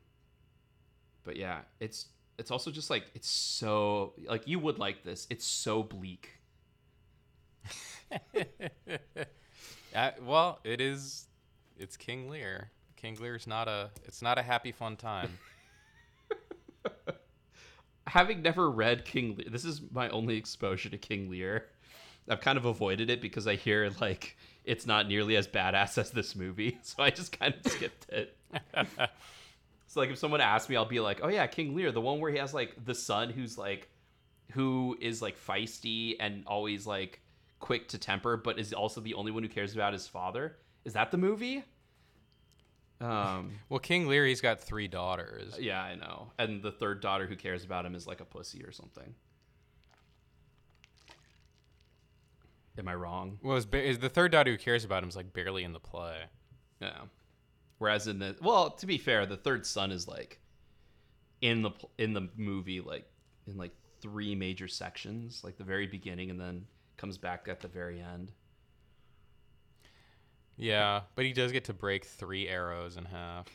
[1.23, 5.27] but yeah, it's it's also just like it's so like you would like this.
[5.29, 6.29] It's so bleak.
[9.95, 11.27] Uh, well, it is.
[11.77, 12.69] It's King Lear.
[12.95, 13.89] King Lear's not a.
[14.05, 15.37] It's not a happy fun time.
[18.07, 21.65] Having never read King Lear, this is my only exposure to King Lear.
[22.29, 26.11] I've kind of avoided it because I hear like it's not nearly as badass as
[26.11, 28.37] this movie, so I just kind of skipped it.
[29.87, 32.21] So like if someone asks me, I'll be like, "Oh yeah, King Lear, the one
[32.21, 33.89] where he has like the son who's like
[34.53, 37.19] who is like feisty and always like
[37.61, 40.93] quick to temper, but is also the only one who cares about his father." Is
[40.93, 41.63] that the movie?
[42.99, 45.57] Um, well, King Lear, he's got three daughters.
[45.59, 46.31] yeah, I know.
[46.37, 49.15] And the third daughter who cares about him is like a pussy or something.
[52.77, 53.37] Am I wrong?
[53.43, 55.73] Well, is, ba- is the third daughter who cares about him is like barely in
[55.73, 56.17] the play.
[56.79, 57.01] Yeah.
[57.79, 60.39] Whereas in the well, to be fair, the third son is like
[61.41, 63.09] in the in the movie like
[63.47, 63.71] in like
[64.01, 66.65] three major sections, like the very beginning and then
[67.01, 68.31] comes back at the very end.
[70.55, 73.47] Yeah, but he does get to break three arrows in half.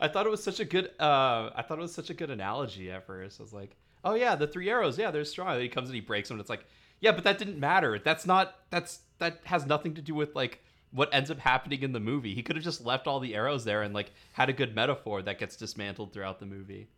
[0.00, 2.30] I thought it was such a good uh I thought it was such a good
[2.30, 3.38] analogy at first.
[3.38, 5.94] I was like, "Oh yeah, the three arrows, yeah, they're strong." And he comes and
[5.94, 6.66] he breaks them and it's like,
[7.00, 8.00] "Yeah, but that didn't matter.
[8.00, 11.92] That's not that's that has nothing to do with like what ends up happening in
[11.92, 12.34] the movie.
[12.34, 15.22] He could have just left all the arrows there and like had a good metaphor
[15.22, 16.88] that gets dismantled throughout the movie.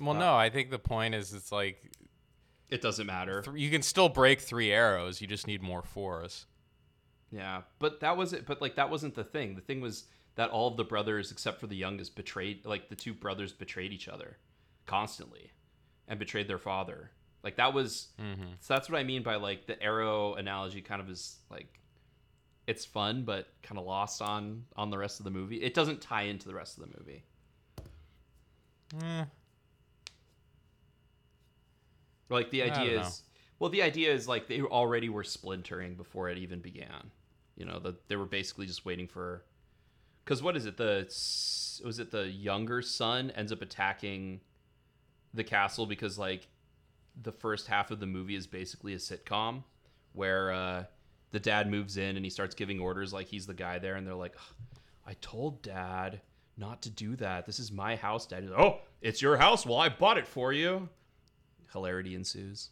[0.00, 1.90] Well, no, I think the point is it's like
[2.68, 3.42] It doesn't matter.
[3.42, 5.20] th- you can still break three arrows.
[5.20, 6.46] You just need more force.
[7.30, 8.46] Yeah, but that was it.
[8.46, 9.54] But like that wasn't the thing.
[9.54, 10.04] The thing was
[10.36, 12.64] that all of the brothers, except for the youngest, betrayed.
[12.66, 14.36] Like the two brothers betrayed each other
[14.86, 15.50] constantly,
[16.08, 17.10] and betrayed their father.
[17.42, 18.08] Like that was.
[18.20, 18.52] Mm-hmm.
[18.60, 20.80] So that's what I mean by like the arrow analogy.
[20.82, 21.80] Kind of is like,
[22.66, 25.62] it's fun, but kind of lost on on the rest of the movie.
[25.62, 27.24] It doesn't tie into the rest of the movie.
[29.02, 29.24] Eh,
[32.28, 33.06] Like the idea know.
[33.06, 33.22] is,
[33.58, 37.10] well, the idea is like they already were splintering before it even began.
[37.56, 39.44] You know, that they were basically just waiting for.
[40.24, 40.76] Because what is it?
[40.76, 41.04] The
[41.84, 44.40] was it the younger son ends up attacking
[45.32, 46.48] the castle because like
[47.22, 49.62] the first half of the movie is basically a sitcom
[50.12, 50.84] where uh,
[51.30, 54.06] the dad moves in and he starts giving orders like he's the guy there, and
[54.06, 54.36] they're like,
[55.06, 56.20] "I told dad
[56.56, 57.46] not to do that.
[57.46, 59.64] This is my house, dad." Like, "Oh, it's your house.
[59.64, 60.88] Well, I bought it for you."
[61.72, 62.70] Hilarity ensues.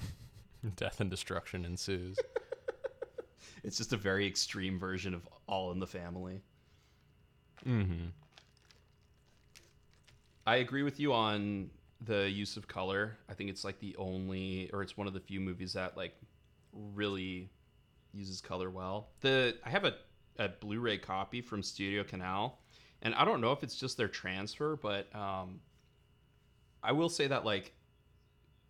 [0.76, 2.16] Death and destruction ensues.
[3.64, 6.42] It's just a very extreme version of All in the Family.
[7.66, 8.08] mm-hmm.
[10.46, 11.70] I agree with you on
[12.02, 13.16] the use of color.
[13.30, 16.14] I think it's like the only, or it's one of the few movies that like
[16.72, 17.48] really
[18.12, 19.08] uses color well.
[19.22, 19.94] The I have a,
[20.38, 22.58] a Blu-ray copy from Studio Canal,
[23.00, 25.60] and I don't know if it's just their transfer, but um,
[26.84, 27.72] I will say that like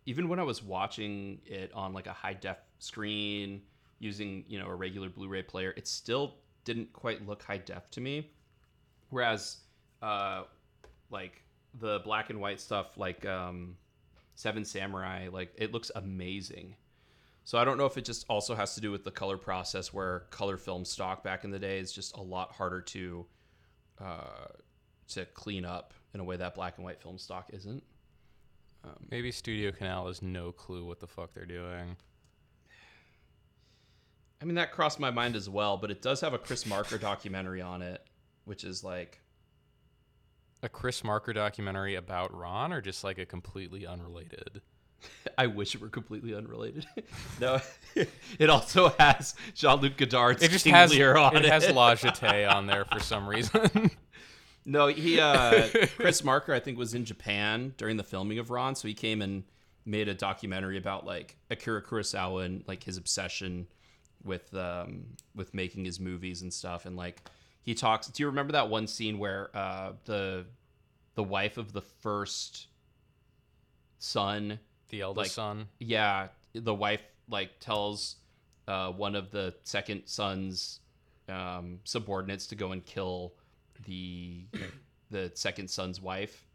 [0.05, 3.61] even when I was watching it on like a high def screen
[3.99, 8.01] using you know a regular Blu-ray player, it still didn't quite look high def to
[8.01, 8.31] me.
[9.09, 9.57] Whereas,
[10.01, 10.43] uh,
[11.09, 11.43] like
[11.79, 13.77] the black and white stuff, like um,
[14.35, 16.75] Seven Samurai, like it looks amazing.
[17.43, 19.93] So I don't know if it just also has to do with the color process,
[19.93, 23.25] where color film stock back in the day is just a lot harder to
[24.03, 24.47] uh,
[25.09, 27.83] to clean up in a way that black and white film stock isn't.
[28.85, 31.95] Um, Maybe Studio Canal has no clue what the fuck they're doing.
[34.41, 36.97] I mean, that crossed my mind as well, but it does have a Chris Marker
[36.97, 38.05] documentary on it,
[38.43, 39.21] which is like,
[40.61, 44.61] A Chris Marker documentary about Ran, or just like a completely unrelated?
[45.37, 46.85] I wish it were completely unrelated.
[47.41, 47.59] no,
[48.39, 51.51] it also has Jean Luc Godard's It just King has Lear on it it.
[51.51, 53.89] has La Jetée on there for some reason.
[54.65, 58.75] No, he uh Chris Marker I think was in Japan during the filming of Ran,
[58.75, 59.43] so he came and
[59.85, 63.67] made a documentary about like Akira Kurosawa and like his obsession
[64.23, 67.21] with um with making his movies and stuff and like
[67.61, 70.45] he talks do you remember that one scene where uh the
[71.13, 72.67] the wife of the first
[73.99, 75.67] son the eldest Like- son.
[75.79, 78.15] yeah the wife like tells
[78.67, 80.79] uh, one of the second son's
[81.29, 83.33] um, subordinates to go and kill
[83.85, 84.45] the
[85.11, 86.45] the second son's wife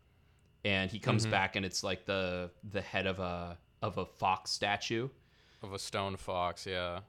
[0.65, 1.31] and he comes Mhm.
[1.31, 5.09] back and it's like the the head of a of a fox statue
[5.63, 7.01] Of a stone fox, yeah.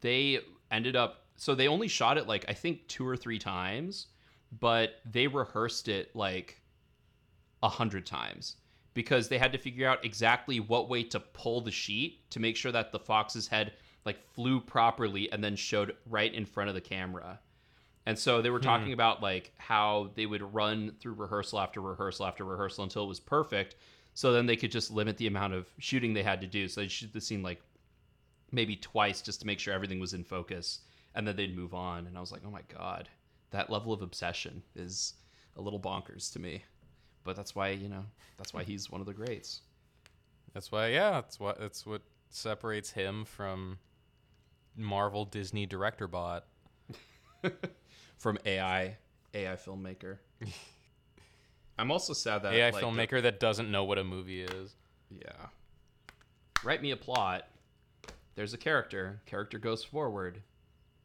[0.00, 4.08] they ended up so they only shot it like I think two or three times,
[4.60, 6.60] but they rehearsed it like
[7.62, 8.56] a hundred times
[8.94, 12.56] because they had to figure out exactly what way to pull the sheet to make
[12.56, 13.72] sure that the fox's head
[14.04, 17.40] like flew properly and then showed right in front of the camera.
[18.06, 18.64] And so they were hmm.
[18.64, 23.08] talking about like how they would run through rehearsal after rehearsal after rehearsal until it
[23.08, 23.76] was perfect.
[24.14, 26.68] So then they could just limit the amount of shooting they had to do.
[26.68, 27.60] So they shoot the scene like
[28.50, 30.80] maybe twice just to make sure everything was in focus
[31.14, 33.08] and then they'd move on and i was like oh my god
[33.50, 35.14] that level of obsession is
[35.56, 36.62] a little bonkers to me
[37.24, 38.04] but that's why you know
[38.36, 39.62] that's why he's one of the greats
[40.52, 43.78] That's why, yeah, that's what that's what separates him from
[44.76, 46.44] Marvel Disney director bot.
[48.22, 48.96] from ai
[49.34, 50.18] ai filmmaker.
[51.78, 54.76] I'm also sad that AI like, filmmaker that doesn't know what a movie is.
[55.10, 55.46] yeah.
[56.62, 57.48] Write me a plot.
[58.36, 59.20] There's a character.
[59.26, 60.42] Character goes forward.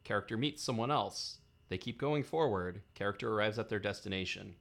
[0.03, 1.39] Character meets someone else.
[1.69, 2.81] They keep going forward.
[2.93, 4.53] Character arrives at their destination.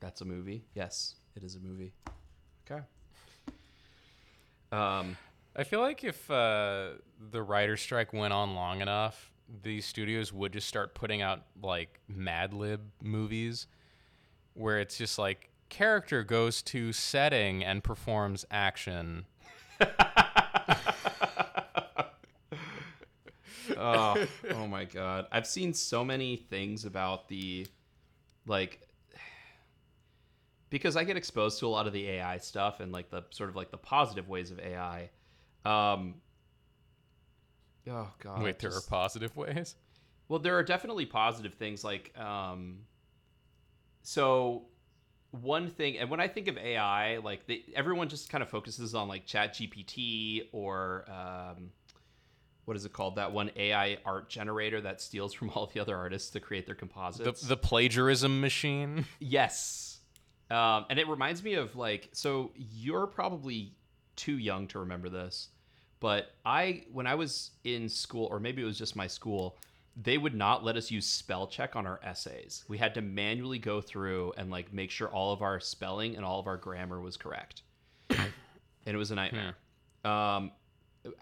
[0.00, 0.64] That's a movie?
[0.74, 1.92] Yes it is a movie.
[2.68, 2.82] Okay.
[4.72, 5.16] Um
[5.58, 6.90] I feel like if uh,
[7.30, 9.30] the writer strike went on long enough,
[9.62, 13.66] these studios would just start putting out like Mad Lib movies
[14.54, 19.26] where it's just like character goes to setting and performs action.
[23.76, 25.26] oh, oh my god.
[25.30, 27.66] I've seen so many things about the
[28.46, 28.80] like
[30.70, 33.50] because I get exposed to a lot of the AI stuff and like the sort
[33.50, 35.10] of like the positive ways of AI.
[35.64, 36.14] Um
[37.88, 38.42] Oh god.
[38.42, 39.74] Wait, there just- are positive ways.
[40.28, 42.80] well, there are definitely positive things like um
[44.02, 44.66] so
[45.32, 48.94] one thing and when I think of AI, like they, everyone just kind of focuses
[48.94, 51.70] on like Chat GPT or um
[52.64, 53.14] what is it called?
[53.16, 56.74] That one AI art generator that steals from all the other artists to create their
[56.74, 57.42] The composites.
[57.42, 59.04] the plagiarism machine.
[59.20, 59.98] Yes.
[60.50, 63.74] Um, and it reminds me of like, so you're probably
[64.14, 65.48] too young to remember this,
[66.00, 69.56] but I, when I was in school, or maybe it was just my school,
[69.96, 72.64] they would not let us use spell check on our essays.
[72.68, 76.24] We had to manually go through and like make sure all of our spelling and
[76.24, 77.62] all of our grammar was correct.
[78.10, 78.30] and
[78.84, 79.56] it was a nightmare.
[80.04, 80.52] Um,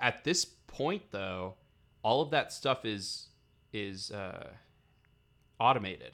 [0.00, 1.54] at this point, though,
[2.02, 3.28] all of that stuff is
[3.72, 4.48] is uh,
[5.60, 6.12] automated.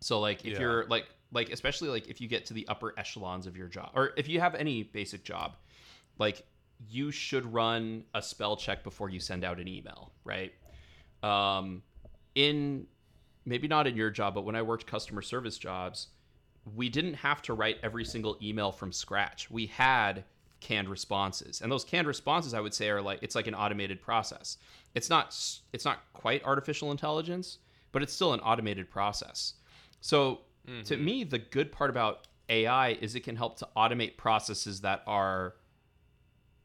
[0.00, 0.60] So like if Yeah.
[0.60, 3.90] you're like like especially like if you get to the upper echelons of your job
[3.94, 5.56] or if you have any basic job,
[6.18, 6.46] like
[6.88, 10.52] you should run a spell check before you send out an email, right?
[11.22, 11.82] Um
[12.34, 12.86] in
[13.44, 16.08] maybe not in your job, but when I worked customer service jobs,
[16.76, 19.50] we didn't have to write every single email from scratch.
[19.50, 20.24] We had
[20.60, 21.60] canned responses.
[21.60, 24.58] And those canned responses I would say are like it's like an automated process.
[24.94, 25.36] It's not
[25.72, 27.58] it's not quite artificial intelligence,
[27.92, 29.54] but it's still an automated process.
[30.00, 30.40] So
[30.84, 35.02] to me the good part about AI is it can help to automate processes that
[35.06, 35.54] are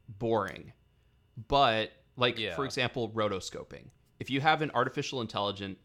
[0.08, 0.72] boring.
[1.48, 2.54] But like Yeah.
[2.54, 3.86] for example rotoscoping.
[4.20, 5.78] If you have an artificial intelligent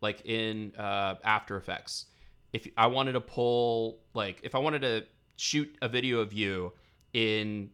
[0.00, 2.06] like in uh, After Effects,
[2.52, 5.04] if I wanted to pull like if I wanted to
[5.36, 6.72] shoot a video of you
[7.12, 7.70] in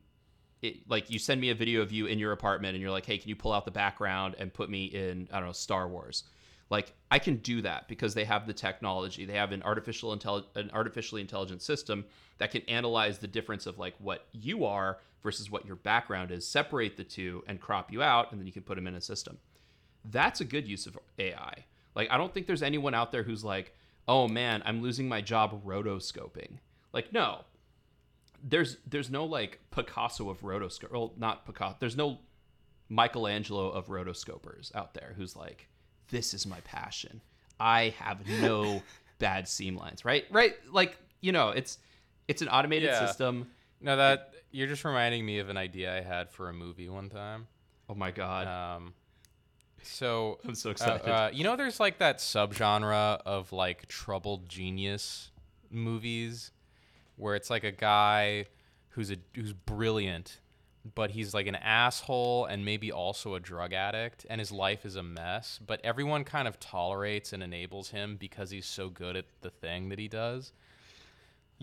[0.63, 3.07] it, like you send me a video of you in your apartment and you're like,
[3.07, 5.89] "Hey, can you pull out the background and put me in I don't know, Star
[5.89, 6.25] Wars?"
[6.69, 9.25] Like I can do that because they have the technology.
[9.25, 12.05] They have an artificial intelli- an artificially intelligent system
[12.39, 16.47] that can analyze the difference of like what you are versus what your background is,
[16.47, 19.01] separate the two and crop you out and then you can put them in a
[19.01, 19.39] system.
[20.05, 21.64] That's a good use of AI.
[21.95, 23.75] Like I don't think there's anyone out there who's like,
[24.09, 26.59] "Oh man, I'm losing my job rotoscoping."
[26.93, 27.45] Like no,
[28.43, 30.91] there's there's no like Picasso of rotoscope.
[30.93, 31.77] Well, not Picasso.
[31.81, 32.18] There's no
[32.89, 35.68] Michelangelo of rotoscopers out there who's like,
[36.11, 37.21] this is my passion.
[37.59, 38.83] I have no
[39.18, 40.05] bad seam lines.
[40.05, 40.55] Right, right.
[40.71, 41.79] Like you know, it's
[42.29, 43.07] it's an automated Yeah.
[43.07, 43.49] system.
[43.81, 47.09] No, that you're just reminding me of an idea I had for a movie one
[47.09, 47.47] time.
[47.89, 48.95] Oh my god, Um,
[49.83, 51.09] so I'm so uh, excited.
[51.09, 55.31] uh, you know, there's like that subgenre of like troubled genius
[55.70, 56.53] movies,
[57.16, 58.47] where it's like a guy
[58.91, 60.39] who's a who's brilliant,
[60.95, 64.97] but he's like an asshole and maybe also a drug addict, and his life is
[64.97, 65.59] a mess.
[65.66, 69.89] But everyone kind of tolerates and enables him because he's so good at the thing
[69.89, 70.53] that he does.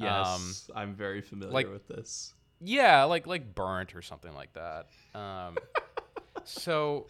[0.05, 2.33] Yes, I'm very familiar um, like- with this.
[2.59, 4.87] Yeah, like like burnt or something like that.
[5.13, 5.57] Um,
[6.43, 7.05] so,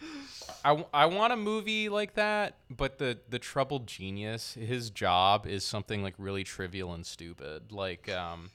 [0.66, 6.04] I want a movie like that, but the the troubled genius, his job is something
[6.04, 8.50] like really trivial and stupid, like um,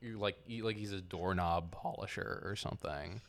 [0.00, 3.20] you like like he's a doorknob polisher or something.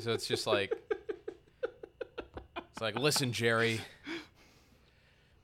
[0.00, 0.72] So it's just like
[2.56, 3.80] it's like listen, Jerry.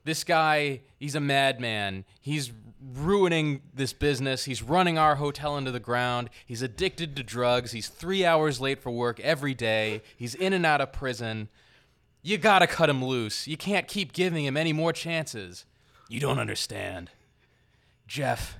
[0.09, 2.03] This guy, he's a madman.
[2.19, 2.51] He's
[2.95, 4.45] ruining this business.
[4.45, 6.31] He's running our hotel into the ground.
[6.47, 7.73] He's addicted to drugs.
[7.73, 10.01] He's three hours late for work every day.
[10.17, 11.47] He's in and out of prison.
[12.23, 13.47] You gotta cut him loose.
[13.47, 15.65] You can't keep giving him any more chances.
[16.07, 17.11] You don't understand.
[18.07, 18.57] Jeff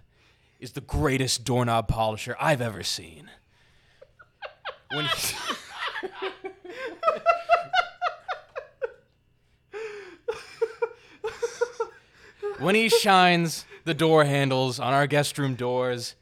[0.59, 3.31] is the greatest doorknob polisher I've ever seen.
[4.91, 5.35] When he-
[12.59, 16.15] when he shines the door handles on our guest room doors,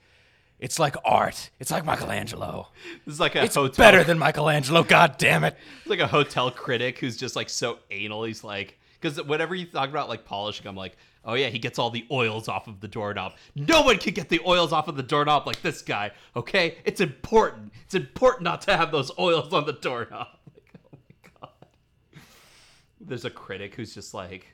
[0.59, 1.49] it's like art.
[1.59, 2.69] It's like Michelangelo.
[3.05, 3.75] This is like a It's hotel.
[3.85, 4.83] better than Michelangelo.
[4.83, 5.55] God damn it!
[5.81, 8.23] It's like a hotel critic who's just like so anal.
[8.23, 11.77] He's like, because whenever you talk about like polishing, I'm like, oh yeah, he gets
[11.77, 13.33] all the oils off of the doorknob.
[13.55, 16.11] No one can get the oils off of the doorknob like this guy.
[16.35, 17.71] Okay, it's important.
[17.85, 20.27] It's important not to have those oils on the doorknob.
[20.55, 21.49] Like, oh my god.
[22.99, 24.47] There's a critic who's just like,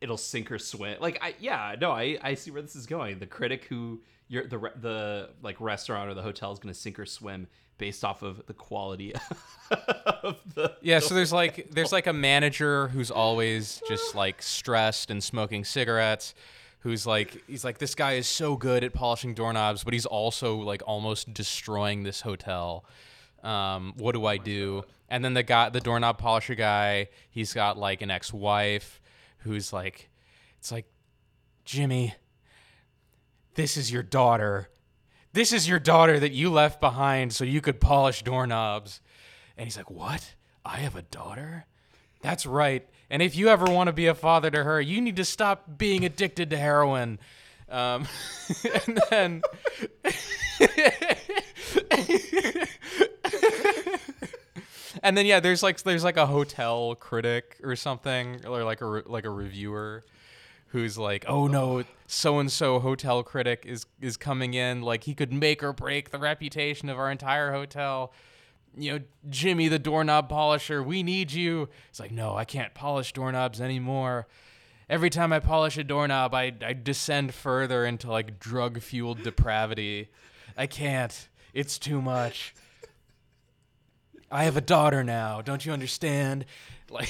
[0.00, 0.98] it'll sink or swim.
[1.00, 3.18] Like, I yeah, no, I I see where this is going.
[3.18, 6.98] The critic who you're the the like restaurant or the hotel is going to sink
[6.98, 7.46] or swim
[7.78, 9.14] based off of the quality
[9.70, 15.10] of the Yeah, so there's like there's like a manager who's always just like stressed
[15.10, 16.34] and smoking cigarettes.
[16.80, 20.56] Who's like he's like this guy is so good at polishing doorknobs, but he's also
[20.56, 22.84] like almost destroying this hotel.
[23.42, 24.84] Um, what do I do?
[25.08, 28.99] And then the guy, the doorknob polisher guy, he's got like an ex-wife
[29.40, 30.10] who's like,
[30.58, 30.86] it's like,
[31.64, 32.14] Jimmy,
[33.54, 34.68] this is your daughter.
[35.32, 39.00] This is your daughter that you left behind so you could polish doorknobs.
[39.56, 40.34] And he's like, What?
[40.64, 41.66] I have a daughter?
[42.22, 42.86] That's right.
[43.08, 45.78] And if you ever want to be a father to her, you need to stop
[45.78, 47.18] being addicted to heroin.
[47.68, 48.06] Um,
[48.86, 49.42] and then.
[55.02, 58.86] and then yeah, there's like there's like a hotel critic or something, or like a
[58.86, 60.04] re- like a reviewer
[60.68, 64.82] who's like, "Oh no, so and so hotel critic is is coming in.
[64.82, 68.12] Like he could make or break the reputation of our entire hotel."
[68.76, 71.68] You know, Jimmy the doorknob polisher, we need you.
[71.88, 74.28] It's like, no, I can't polish doorknobs anymore.
[74.88, 80.08] Every time I polish a doorknob, I, I descend further into like drug fueled depravity.
[80.56, 81.28] I can't.
[81.52, 82.54] It's too much.
[84.30, 85.42] I have a daughter now.
[85.42, 86.44] Don't you understand?
[86.88, 87.08] Like,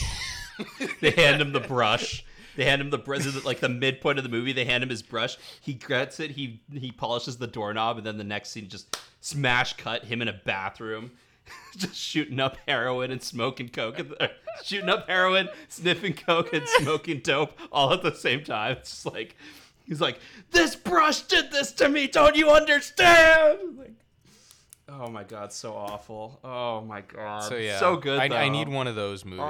[1.01, 2.25] they hand him the brush.
[2.57, 3.27] They hand him the brush.
[3.45, 5.37] Like the midpoint of the movie, they hand him his brush.
[5.61, 6.33] He gets it.
[6.33, 10.29] He he polishes the doorknob, and then the next scene, just smash cut him in
[10.29, 11.13] a bathroom,
[11.77, 14.01] just shooting up heroin and smoking coke.
[14.65, 18.73] shooting up heroin, sniffing coke, and smoking dope all at the same time.
[18.79, 19.37] It's just like
[19.87, 20.19] he's like,
[20.51, 22.09] "This brush did this to me.
[22.09, 23.93] Don't you understand?" Like,
[24.91, 26.41] oh my god, so awful.
[26.45, 28.19] Oh my god, so yeah, so good.
[28.21, 29.41] I, I need one of those movies.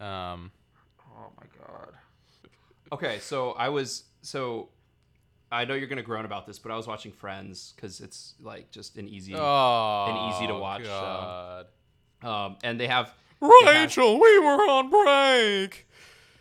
[0.00, 0.04] Oh.
[0.04, 0.52] Um,
[1.20, 1.94] Oh my god.
[2.92, 4.68] Okay, so I was so
[5.50, 8.70] I know you're gonna groan about this, but I was watching Friends because it's like
[8.70, 11.64] just an easy, oh, easy to watch show.
[12.22, 13.12] Um, and they have.
[13.40, 15.86] they have- Rachel, we were on break.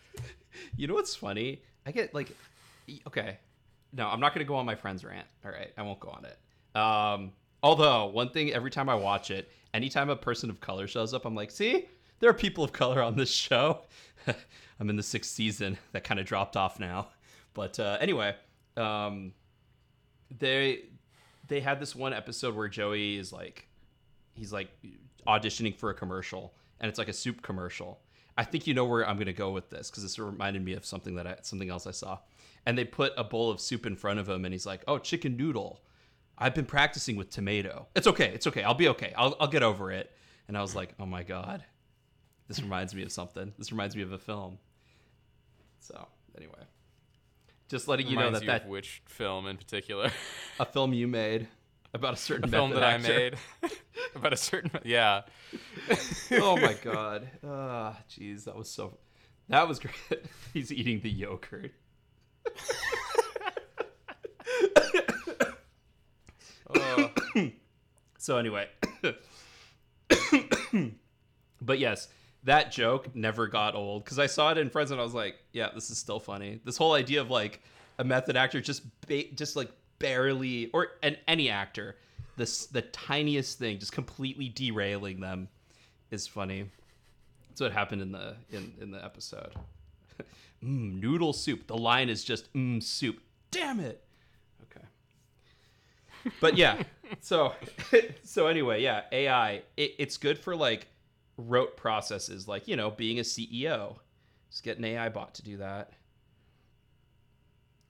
[0.77, 1.61] you know what's funny?
[1.85, 2.31] I get like,
[3.07, 3.37] okay,
[3.93, 5.27] no, I'm not gonna go on my friend's rant.
[5.45, 6.37] All right, I won't go on it.
[6.79, 7.31] Um,
[7.63, 11.25] although one thing, every time I watch it, anytime a person of color shows up,
[11.25, 11.87] I'm like, see,
[12.19, 13.81] there are people of color on this show.
[14.79, 15.77] I'm in the sixth season.
[15.91, 17.09] That kind of dropped off now,
[17.53, 18.35] but uh, anyway,
[18.75, 19.33] um,
[20.37, 20.83] they
[21.47, 23.67] they had this one episode where Joey is like,
[24.33, 24.69] he's like
[25.25, 28.01] auditioning for a commercial, and it's like a soup commercial.
[28.37, 30.85] I think you know where I'm gonna go with this because this reminded me of
[30.85, 32.19] something that I something else I saw.
[32.65, 34.99] And they put a bowl of soup in front of him, and he's like, "Oh,
[34.99, 35.81] chicken noodle.
[36.37, 37.87] I've been practicing with tomato.
[37.95, 38.31] It's okay.
[38.33, 38.63] It's okay.
[38.63, 39.13] I'll be okay.
[39.17, 40.11] I'll I'll get over it."
[40.47, 41.63] And I was like, "Oh my god,
[42.47, 43.53] this reminds me of something.
[43.57, 44.59] This reminds me of a film."
[45.79, 46.07] So
[46.37, 46.63] anyway,
[47.67, 50.11] just letting you know that you that which film in particular?
[50.59, 51.47] a film you made
[51.93, 53.35] about a certain a film that I made
[54.15, 54.71] about a certain.
[54.83, 55.21] Yeah.
[56.31, 57.29] oh my god.
[57.45, 58.97] Ah, jeez, that was so.
[59.49, 59.95] That was great.
[60.53, 61.71] He's eating the yogurt.
[66.75, 67.11] Oh.
[68.19, 68.67] So anyway,
[71.61, 72.07] but yes,
[72.43, 75.35] that joke never got old because I saw it in Friends and I was like,
[75.53, 76.59] yeah, this is still funny.
[76.65, 77.61] This whole idea of like
[77.99, 81.95] a method actor just ba- just like barely or an any actor,
[82.37, 85.47] this the tiniest thing just completely derailing them
[86.09, 86.69] is funny.
[87.49, 89.53] That's what happened in the in in the episode.
[90.63, 91.67] mm, noodle soup.
[91.67, 93.19] The line is just mm soup.
[93.51, 94.03] Damn it.
[96.39, 96.83] But yeah,
[97.19, 97.53] so
[98.23, 99.63] so anyway, yeah, AI.
[99.75, 100.87] It, it's good for like
[101.37, 103.97] rote processes, like you know, being a CEO.
[104.49, 105.91] Just get an AI bot to do that.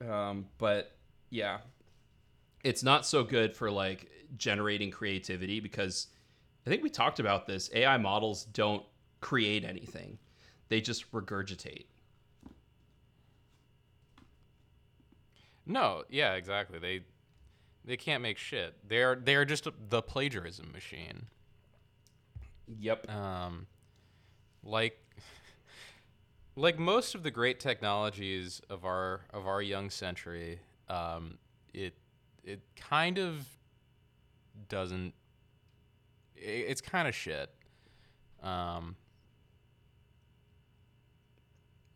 [0.08, 0.92] Um, but
[1.30, 1.58] yeah,
[2.64, 6.08] it's not so good for like generating creativity because
[6.66, 7.70] I think we talked about this.
[7.74, 8.84] AI models don't
[9.20, 10.18] create anything;
[10.68, 11.86] they just regurgitate.
[15.66, 16.78] No, yeah, exactly.
[16.78, 17.02] They
[17.84, 18.74] they can't make shit.
[18.86, 21.26] They're they're just a, the plagiarism machine.
[22.80, 23.10] Yep.
[23.10, 23.66] Um,
[24.62, 24.98] like
[26.56, 31.38] like most of the great technologies of our of our young century, um,
[31.72, 31.94] it
[32.44, 33.48] it kind of
[34.68, 35.14] doesn't.
[36.36, 37.50] i it's kind of shit.
[38.42, 38.96] Um,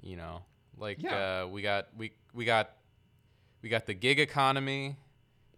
[0.01, 0.43] you know,
[0.77, 1.43] like Yeah.
[1.45, 2.71] uh, we got we we got
[3.63, 4.97] we got the gig economy.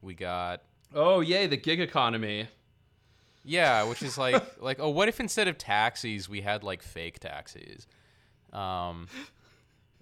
[0.05, 0.63] We got
[0.95, 2.49] Oh yay, the gig economy.
[3.45, 7.19] Yeah, which is like like oh, what if instead of taxis we had like fake
[7.19, 7.87] taxis,
[8.53, 9.09] um,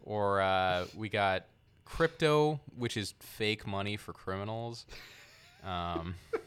[0.02, 1.44] or uh, we got
[1.84, 4.84] crypto, which is fake money for criminals.
[5.64, 6.16] Um,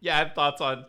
[0.00, 0.86] Yeah, I have thoughts on.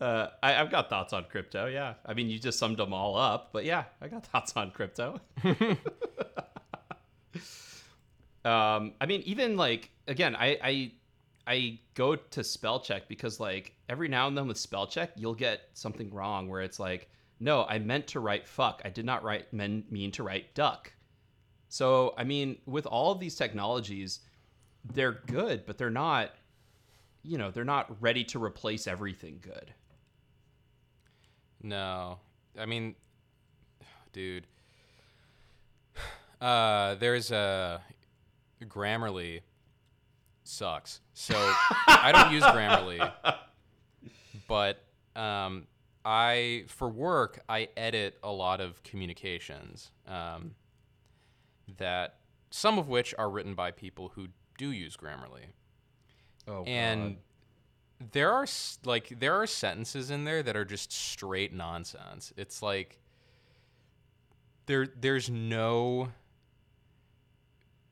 [0.00, 1.66] Uh, I, I've got thoughts on crypto.
[1.66, 4.70] Yeah, I mean, you just summed them all up, but yeah, I got thoughts on
[4.70, 5.20] crypto.
[8.44, 10.92] Um, I mean, even like again, I, I
[11.46, 15.34] I go to spell check because like every now and then with spell check, you'll
[15.34, 18.82] get something wrong where it's like, no, I meant to write fuck.
[18.84, 20.92] I did not write men, mean to write duck.
[21.68, 24.20] So I mean, with all of these technologies,
[24.84, 26.30] they're good, but they're not
[27.22, 29.74] you know they're not ready to replace everything good
[31.62, 32.18] no,
[32.58, 32.94] I mean,
[34.12, 34.46] dude,
[36.40, 37.80] uh, there's a
[38.66, 39.40] Grammarly
[40.44, 41.00] sucks.
[41.14, 41.34] So
[41.86, 43.12] I don't use Grammarly,
[44.48, 44.84] but
[45.16, 45.66] um,
[46.04, 50.52] I for work I edit a lot of communications um,
[51.78, 52.16] that
[52.50, 55.44] some of which are written by people who do use Grammarly
[56.48, 57.16] oh and
[58.12, 58.46] there are
[58.84, 62.32] like there are sentences in there that are just straight nonsense.
[62.36, 62.98] It's like
[64.66, 66.08] there there's no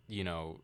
[0.08, 0.60] you know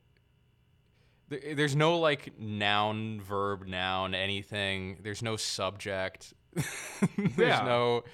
[1.28, 4.98] there, there's no like noun verb noun anything.
[5.02, 6.34] There's no subject.
[6.54, 7.64] there's Yeah.
[7.64, 8.04] no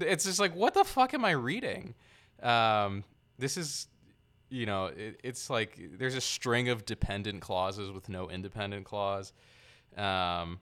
[0.00, 1.94] it's just like what the fuck am I reading?
[2.42, 3.04] Um
[3.38, 3.88] this is
[4.50, 9.32] you know, it, it's like there's a string of dependent clauses with no independent clause.
[9.96, 10.60] Um,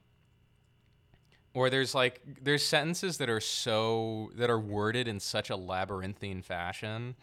[1.53, 6.41] or there's like there's sentences that are so that are worded in such a labyrinthine
[6.41, 7.15] fashion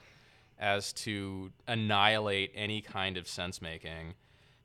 [0.64, 4.14] as to annihilate any kind of sense making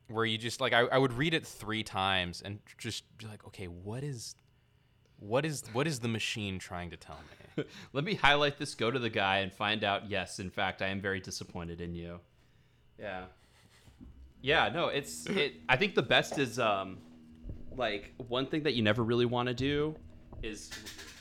[0.08, 3.45] where you just like I, I would read it three times and just be like
[3.47, 4.34] okay what is
[5.20, 7.18] what is what is the machine trying to tell
[7.58, 7.66] me?
[7.93, 10.88] Let me highlight this go to the guy and find out yes in fact i
[10.88, 12.22] am very disappointed in you.
[12.97, 13.26] Yeah.
[14.41, 17.00] Yeah no it's it i think the best is um
[17.76, 19.95] like one thing that you never really want to do
[20.41, 21.19] is okay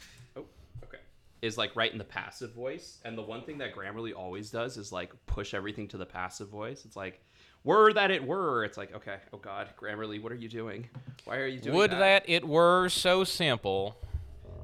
[1.42, 4.76] is like right in the passive voice, and the one thing that Grammarly always does
[4.76, 6.84] is like push everything to the passive voice.
[6.84, 7.20] It's like,
[7.64, 8.64] were that it were.
[8.64, 10.88] It's like, okay, oh god, Grammarly, what are you doing?
[11.24, 11.98] Why are you doing Would that?
[11.98, 13.96] that it were so simple.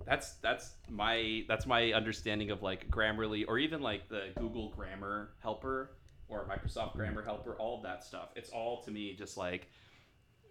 [0.06, 5.30] That's that's my that's my understanding of like Grammarly or even like the Google Grammar
[5.42, 5.92] Helper
[6.28, 8.30] or Microsoft Grammar Helper, all of that stuff.
[8.36, 9.70] It's all to me just like,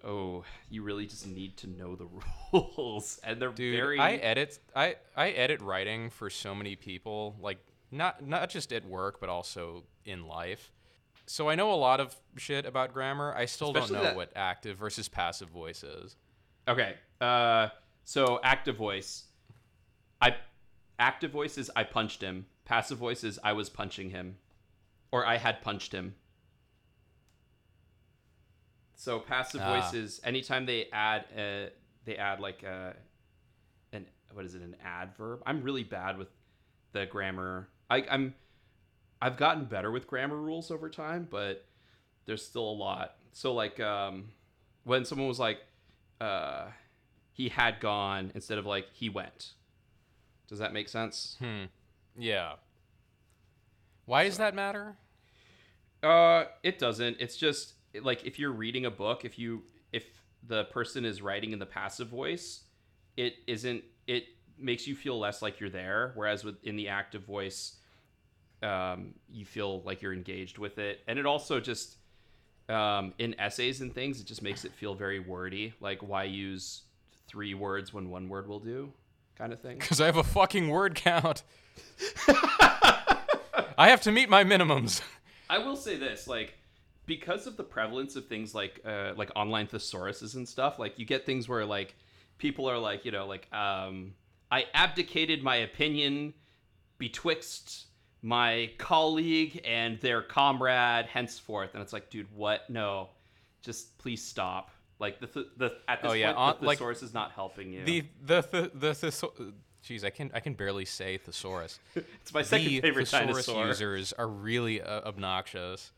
[0.03, 2.07] oh, you really just need to know the
[2.53, 3.99] rules, and they're Dude, very.
[3.99, 7.59] I edit I I edit writing for so many people, like
[7.91, 10.71] not not just at work but also in life.
[11.25, 13.33] So I know a lot of shit about grammar.
[13.35, 16.15] I still Especially don't know that- what active versus passive voice is.
[16.67, 16.95] Okay.
[17.21, 17.69] Uh,
[18.03, 19.25] so active voice,
[20.21, 20.35] I
[20.99, 22.45] active voice is I punched him.
[22.65, 24.37] Passive voice is I was punching him,
[25.11, 26.15] or I had punched him.
[28.95, 29.79] So passive Ah.
[29.81, 31.69] voice is anytime they add a,
[32.05, 32.95] they add like a,
[33.91, 35.41] an what is it an adverb?
[35.45, 36.29] I'm really bad with
[36.91, 37.69] the grammar.
[37.89, 38.35] I, I'm
[39.21, 41.65] I've gotten better with grammar rules over time, but
[42.25, 43.15] there's still a lot.
[43.31, 44.29] So like um,
[44.83, 45.59] when someone was like,
[46.21, 46.67] uh,
[47.31, 49.53] he had gone instead of like he went.
[50.47, 51.35] Does that make sense?
[51.39, 51.63] Hmm.
[52.17, 52.53] Yeah.
[54.05, 54.97] Why does that matter?
[56.03, 57.17] Uh, it doesn't.
[57.19, 60.05] It's just like if you're reading a book, if you if
[60.47, 62.63] the person is writing in the passive voice,
[63.17, 63.83] it isn't.
[64.07, 64.25] It
[64.57, 66.11] makes you feel less like you're there.
[66.15, 67.77] Whereas with in the active voice,
[68.61, 71.97] um, you feel like you're engaged with it, and it also just
[72.69, 75.73] um, in essays and things, it just makes it feel very wordy.
[75.79, 76.83] Like why use
[77.27, 78.91] three words when one word will do,
[79.35, 79.79] kind of thing.
[79.79, 81.43] Because I have a fucking word count.
[82.27, 85.01] I have to meet my minimums.
[85.49, 86.57] I will say this, like,
[87.05, 91.05] because of the prevalence of things like uh, like online thesauruses and stuff, like you
[91.05, 91.95] get things where like
[92.37, 94.13] people are like, you know, like um,
[94.51, 96.33] I abdicated my opinion
[96.97, 97.87] betwixt
[98.21, 102.69] my colleague and their comrade henceforth, and it's like, dude, what?
[102.69, 103.09] No,
[103.61, 104.71] just please stop.
[104.99, 107.31] Like the th- the at this Oh, yeah, point, on- the like, thesaurus is not
[107.31, 107.83] helping you.
[107.83, 109.53] The the the the, the
[109.85, 111.79] Jeez, I can I can barely say thesaurus.
[111.95, 113.67] it's my second the favorite thesaurus dinosaur.
[113.67, 115.91] users are really uh, obnoxious.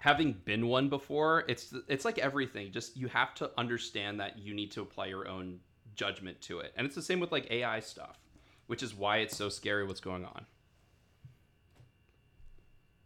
[0.00, 2.72] Having been one before, it's it's like everything.
[2.72, 5.60] Just you have to understand that you need to apply your own
[5.94, 8.18] judgment to it, and it's the same with like AI stuff,
[8.66, 10.46] which is why it's so scary what's going on.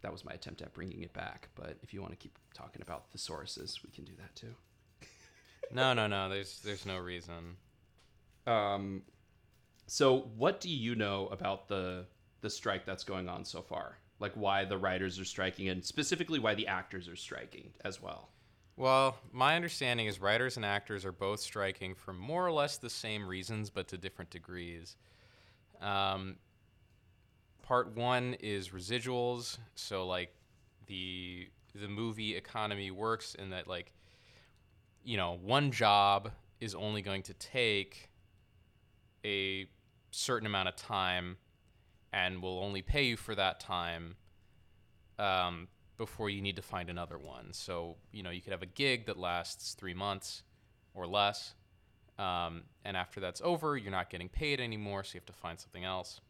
[0.01, 2.81] That was my attempt at bringing it back, but if you want to keep talking
[2.81, 4.55] about thesauruses, we can do that too.
[5.71, 6.29] No, no, no.
[6.29, 7.57] There's there's no reason.
[8.45, 9.01] Um,
[9.87, 12.05] so what do you know about the
[12.41, 13.97] the strike that's going on so far?
[14.19, 18.29] Like why the writers are striking, and specifically why the actors are striking as well.
[18.77, 22.89] Well, my understanding is writers and actors are both striking for more or less the
[22.89, 24.97] same reasons, but to different degrees.
[25.81, 26.35] Um,
[27.61, 29.57] part one is residuals.
[29.75, 30.33] So, like,
[30.87, 33.91] the the movie economy works in that, like,
[35.03, 38.09] you know, one job is only going to take
[39.25, 39.67] a
[40.11, 41.37] certain amount of time,
[42.15, 44.15] and will only pay you for that time.
[45.19, 47.53] Um, before you need to find another one.
[47.53, 50.43] So, you know, you could have a gig that lasts three months
[50.93, 51.53] or less.
[52.17, 55.59] Um, and after that's over, you're not getting paid anymore, so you have to find
[55.59, 56.21] something else.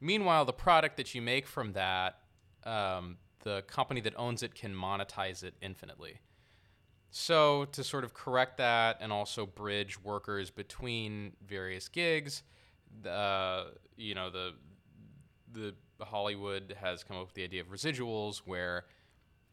[0.00, 2.20] Meanwhile, the product that you make from that,
[2.64, 6.20] um, the company that owns it can monetize it infinitely.
[7.10, 12.42] So, to sort of correct that and also bridge workers between various gigs,
[13.08, 13.64] uh,
[13.96, 14.52] you know, the
[15.52, 18.84] the Hollywood has come up with the idea of residuals, where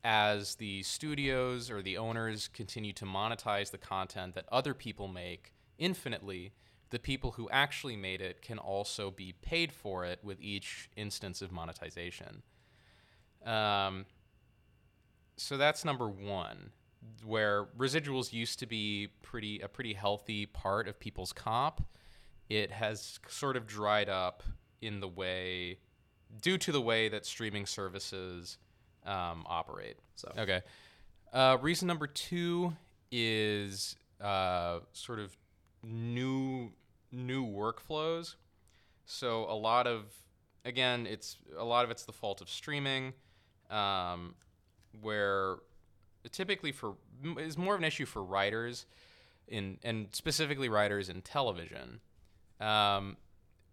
[0.03, 5.53] as the studios or the owners continue to monetize the content that other people make
[5.79, 6.53] infinitely,
[6.91, 11.41] the people who actually made it can also be paid for it with each instance
[11.41, 12.43] of monetization.
[13.43, 14.05] Um,
[15.37, 16.69] so that's number one,
[17.25, 21.83] where residuals used to be pretty a pretty healthy part of people's comp.
[22.49, 24.43] It has sort of dried up
[24.81, 25.79] in the way
[26.41, 28.57] due to the way that streaming services
[29.05, 29.97] um, operate.
[30.15, 30.61] So Okay.
[31.33, 32.73] Uh, reason number two
[33.11, 35.35] is uh, sort of
[35.83, 36.71] new
[37.11, 38.35] new workflows.
[39.05, 40.05] So a lot of
[40.63, 43.13] again, it's a lot of it's the fault of streaming,
[43.69, 44.35] um,
[45.01, 45.57] where
[46.31, 46.95] typically for
[47.37, 48.85] is more of an issue for writers
[49.47, 51.99] in and specifically writers in television.
[52.59, 53.17] Um,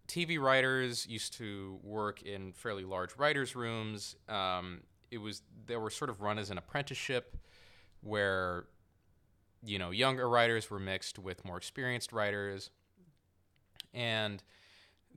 [0.09, 4.17] TV writers used to work in fairly large writers' rooms.
[4.29, 7.37] Um, it was they were sort of run as an apprenticeship,
[8.03, 8.65] where
[9.65, 12.71] you know younger writers were mixed with more experienced writers,
[13.95, 14.43] and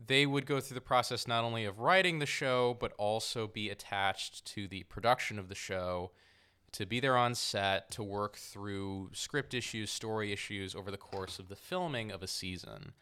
[0.08, 3.70] they would go through the process not only of writing the show, but also be
[3.70, 6.12] attached to the production of the show,
[6.72, 11.40] to be there on set, to work through script issues, story issues over the course
[11.40, 12.94] of the filming of a season.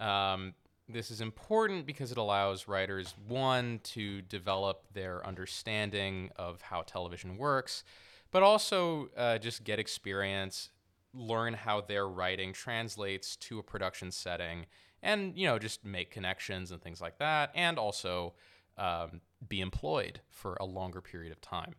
[0.00, 0.54] Um,
[0.88, 7.36] this is important because it allows writers, one, to develop their understanding of how television
[7.36, 7.84] works,
[8.32, 10.70] but also uh, just get experience,
[11.14, 14.66] learn how their writing translates to a production setting,
[15.02, 18.34] and, you know, just make connections and things like that, and also
[18.78, 21.74] um, be employed for a longer period of time.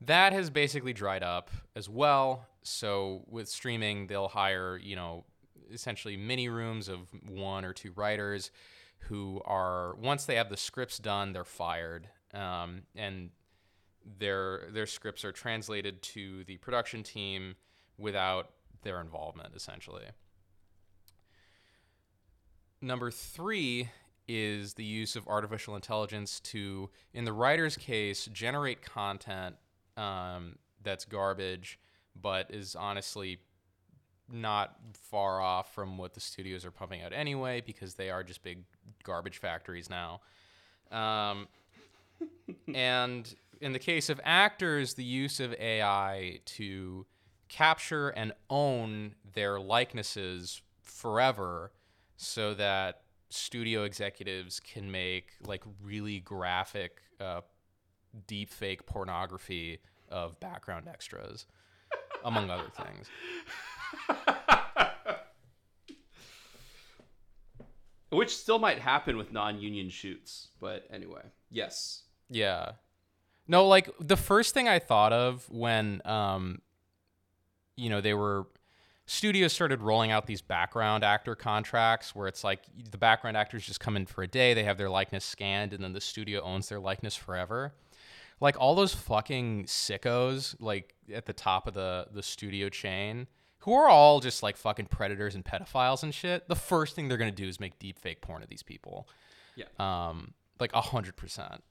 [0.00, 2.46] That has basically dried up as well.
[2.62, 5.24] So with streaming, they'll hire, you know,
[5.72, 8.50] essentially mini rooms of one or two writers
[9.00, 13.30] who are once they have the scripts done, they're fired, um, and
[14.18, 17.54] their their scripts are translated to the production team
[17.98, 18.50] without
[18.82, 20.04] their involvement, essentially.
[22.80, 23.88] Number three
[24.28, 29.56] is the use of artificial intelligence to, in the writer's case, generate content
[29.96, 31.78] um, that's garbage,
[32.20, 33.38] but is honestly
[34.32, 38.42] not far off from what the studios are pumping out anyway, because they are just
[38.42, 38.64] big
[39.02, 40.20] garbage factories now.
[40.90, 41.48] Um,
[42.74, 47.06] and in the case of actors, the use of AI to
[47.48, 51.72] capture and own their likenesses forever
[52.16, 57.40] so that studio executives can make like really graphic uh,
[58.26, 61.46] deep fake pornography of background extras
[62.24, 63.08] among other things
[68.10, 72.02] Which still might happen with non-union shoots, but anyway, yes.
[72.30, 72.72] Yeah.
[73.48, 76.60] No, like the first thing I thought of when um
[77.76, 78.46] you know, they were
[79.06, 82.60] studios started rolling out these background actor contracts where it's like
[82.90, 85.82] the background actors just come in for a day, they have their likeness scanned and
[85.82, 87.74] then the studio owns their likeness forever.
[88.40, 93.26] Like all those fucking sickos like at the top of the the studio chain
[93.64, 97.18] who are all just like fucking predators and pedophiles and shit, the first thing they're
[97.18, 99.08] gonna do is make deep fake porn of these people.
[99.56, 99.66] Yeah.
[99.78, 101.62] Um, like a hundred percent.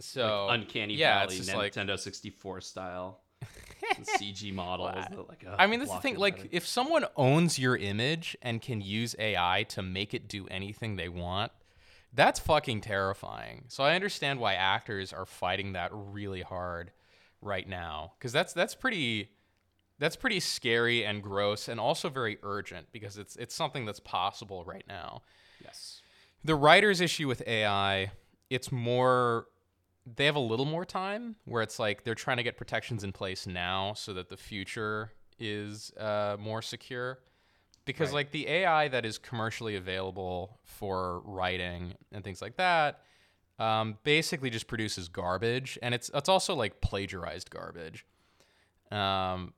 [0.00, 3.20] So like uncanny yeah, valley, it's just like Nintendo 64 style.
[4.02, 4.94] CG models.
[4.94, 6.16] that, like, uh, I mean, that's the thing.
[6.16, 6.48] Like, better.
[6.52, 11.08] if someone owns your image and can use AI to make it do anything they
[11.08, 11.52] want,
[12.12, 13.64] that's fucking terrifying.
[13.68, 16.92] So I understand why actors are fighting that really hard
[17.40, 19.30] right now, because that's that's pretty
[19.98, 24.64] that's pretty scary and gross, and also very urgent because it's it's something that's possible
[24.64, 25.22] right now.
[25.62, 26.02] yes.
[26.44, 28.10] The writer's issue with AI,
[28.50, 29.46] it's more
[30.06, 33.12] they have a little more time where it's like they're trying to get protections in
[33.12, 37.20] place now so that the future is uh, more secure.
[37.86, 38.14] Because Right.
[38.16, 43.00] like the AI that is commercially available for writing and things like that,
[43.58, 48.04] um, basically just produces garbage, and it's it's also like plagiarized garbage.
[48.90, 49.54] Um,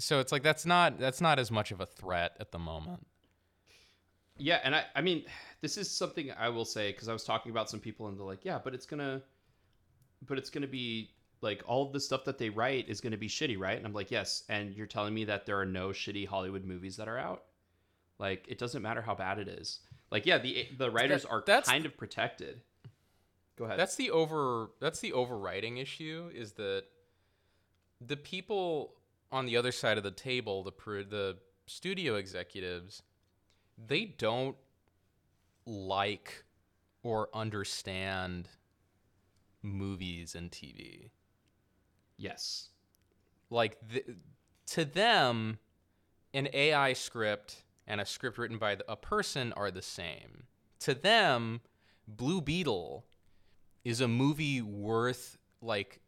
[0.00, 3.06] so it's like that's not that's not as much of a threat at the moment.
[4.36, 5.24] Yeah, and I, I mean,
[5.60, 8.24] this is something I will say because I was talking about some people and they're
[8.24, 9.20] like, yeah, but it's gonna,
[10.26, 11.10] but it's gonna be
[11.42, 13.76] like all of the stuff that they write is gonna be shitty, right?
[13.76, 14.44] And I'm like, yes.
[14.48, 17.44] And you're telling me that there are no shitty Hollywood movies that are out?
[18.18, 19.80] Like, it doesn't matter how bad it is.
[20.10, 22.62] Like, yeah, the the writers are that's- kind of protected.
[23.56, 23.78] Go ahead.
[23.78, 26.84] That's the over that's the overriding issue is that
[28.00, 28.94] the people
[29.32, 30.72] on the other side of the table, the
[31.08, 33.02] the studio executives,
[33.78, 34.56] they don't
[35.66, 36.44] like
[37.02, 38.48] or understand
[39.62, 41.10] movies and TV.
[42.16, 42.68] yes.
[43.52, 44.06] Like th-
[44.68, 45.58] to them,
[46.32, 50.46] an AI script and a script written by the- a person are the same.
[50.80, 51.60] To them,
[52.06, 53.04] Blue Beetle
[53.84, 56.00] is a movie worth like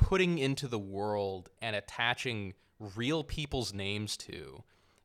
[0.00, 2.54] putting into the world and attaching
[2.96, 4.64] real people's names to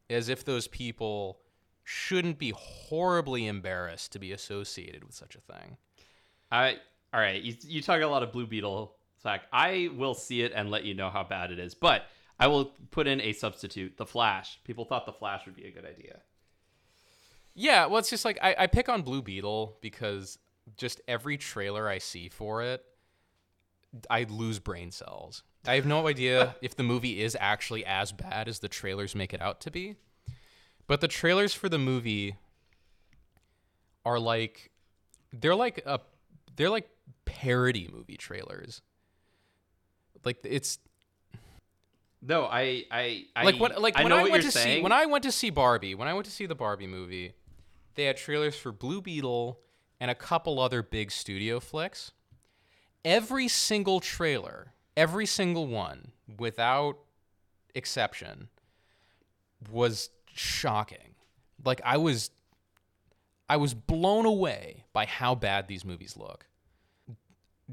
[0.10, 1.40] as if those people
[1.84, 5.78] shouldn't be horribly embarrassed to be associated with such a thing.
[6.52, 6.78] I
[7.14, 7.42] all right.
[7.42, 8.96] You you talk a lot of Blue Beetle.
[9.22, 9.44] Zach.
[9.52, 12.04] I will see it and let you know how bad it is, but
[12.40, 13.98] I will put in a substitute.
[13.98, 14.60] The Flash.
[14.64, 16.22] People thought the Flash would be a good idea.
[17.54, 20.38] Yeah, well, it's just like I, I pick on Blue Beetle because
[20.78, 22.84] just every trailer I see for it,
[24.10, 25.44] I lose brain cells.
[25.66, 29.34] I have no idea if the movie is actually as bad as the trailers make
[29.34, 29.96] it out to be.
[30.88, 32.36] But the trailers for the movie
[34.06, 34.72] are like
[35.34, 36.00] they're like a
[36.56, 36.90] they're like
[37.26, 38.82] parody movie trailers.
[40.24, 40.80] Like it's
[42.22, 44.80] No, I, I, I like when like I when I what went to saying.
[44.80, 47.34] see when I went to see Barbie, when I went to see the Barbie movie,
[47.96, 49.60] they had trailers for Blue Beetle
[50.00, 52.12] and a couple other big studio flicks.
[53.06, 56.98] Every single trailer, every single one, without
[57.76, 58.50] exception,
[59.72, 61.14] was shocking.
[61.64, 62.32] Like I was
[63.48, 66.48] I was blown away by how bad these movies look.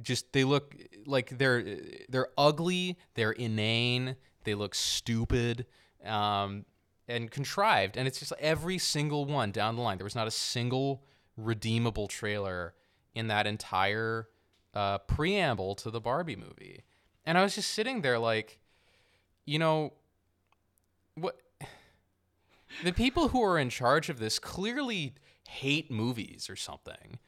[0.00, 0.76] Just they look
[1.06, 1.78] like they're
[2.10, 5.66] they're ugly, they're inane, they look stupid,
[6.04, 6.66] um,
[7.08, 9.96] and contrived, and it's just every single one down the line.
[9.96, 11.04] There was not a single
[11.38, 12.74] redeemable trailer
[13.14, 14.28] in that entire
[14.74, 16.84] uh, preamble to the Barbie movie,
[17.24, 18.58] and I was just sitting there like,
[19.44, 19.92] you know,
[21.14, 21.40] what
[22.84, 25.14] the people who are in charge of this clearly
[25.48, 27.18] hate movies or something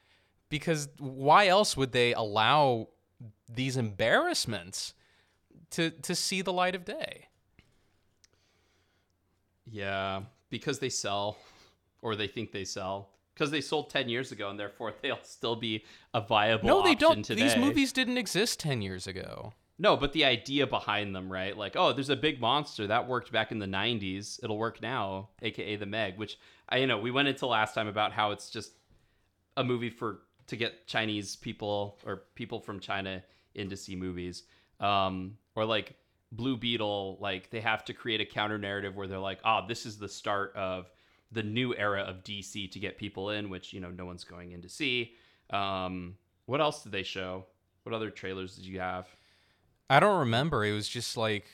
[0.49, 2.89] because why else would they allow
[3.53, 4.95] these embarrassments
[5.71, 7.29] to to see the light of day?
[9.67, 11.39] Yeah, because they sell,
[12.03, 15.57] or they think they sell, because they sold ten years ago, and therefore they'll still
[15.57, 16.69] be a viable.
[16.69, 17.43] no they don't Today.
[17.43, 21.57] these movies didn't exist 10 years ago No, but the idea behind them, right?
[21.57, 24.39] Like, oh, there's a big monster that worked back in the '90s.
[24.43, 26.17] It'll work now, aka the Meg.
[26.17, 28.73] Which I, you know, we went into last time about how it's just
[29.57, 33.23] a movie for to get Chinese people or people from China
[33.55, 34.45] in to see movies.
[34.81, 35.97] Um, or like
[36.33, 39.87] Blue Beetle, like they have to create a counter narrative where they're like, oh, this
[39.87, 40.91] is the start of
[41.35, 44.53] the new era of DC to get people in, which you know no one's going
[44.53, 45.13] in to see.
[45.51, 46.17] Um,
[46.47, 47.45] what else did they show?
[47.83, 49.07] What other trailers did you have?
[49.91, 51.45] i don't remember it was just like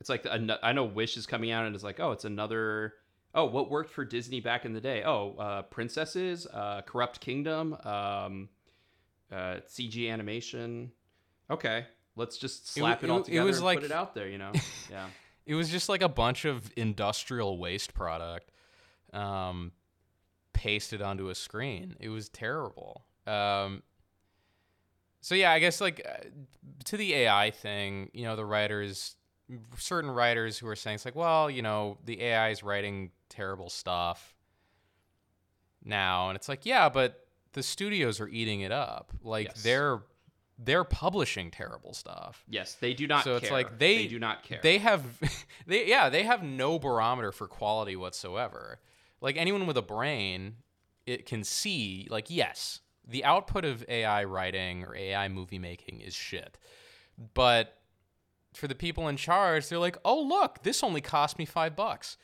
[0.00, 2.94] It's like an- I know Wish is coming out and it's like, oh, it's another.
[3.34, 5.04] Oh, what worked for Disney back in the day?
[5.04, 8.48] Oh, uh, princesses, uh, corrupt kingdom, um,
[9.30, 10.90] uh, CG animation.
[11.48, 11.86] Okay,
[12.16, 14.28] let's just slap it, all it- it together was and like- put it out there.
[14.28, 14.52] You know?
[14.90, 15.06] Yeah.
[15.50, 18.52] It was just like a bunch of industrial waste product
[19.12, 19.72] um,
[20.52, 21.96] pasted onto a screen.
[21.98, 23.04] It was terrible.
[23.26, 23.82] Um,
[25.20, 26.28] so yeah, I guess like uh,
[26.84, 29.16] to the AI thing, you know, the writers,
[29.76, 33.70] certain writers who are saying it's like, well, you know, the AI is writing terrible
[33.70, 34.36] stuff
[35.84, 39.12] now, and it's like, yeah, but the studios are eating it up.
[39.24, 39.62] Like Yes.
[39.64, 40.00] they're
[40.62, 42.44] they're publishing terrible stuff.
[42.48, 43.24] Yes, they do not.
[43.24, 44.60] So it's like they- do not care.
[44.62, 45.02] They have,
[45.66, 48.78] they yeah, they have no barometer for quality whatsoever.
[49.22, 50.56] Like anyone with a brain,
[51.06, 56.14] it can see like yes, the output of AI writing or AI movie making is
[56.14, 56.58] shit,
[57.34, 57.76] but
[58.54, 62.16] for the people in charge, they're like, oh look, this only cost me five bucks,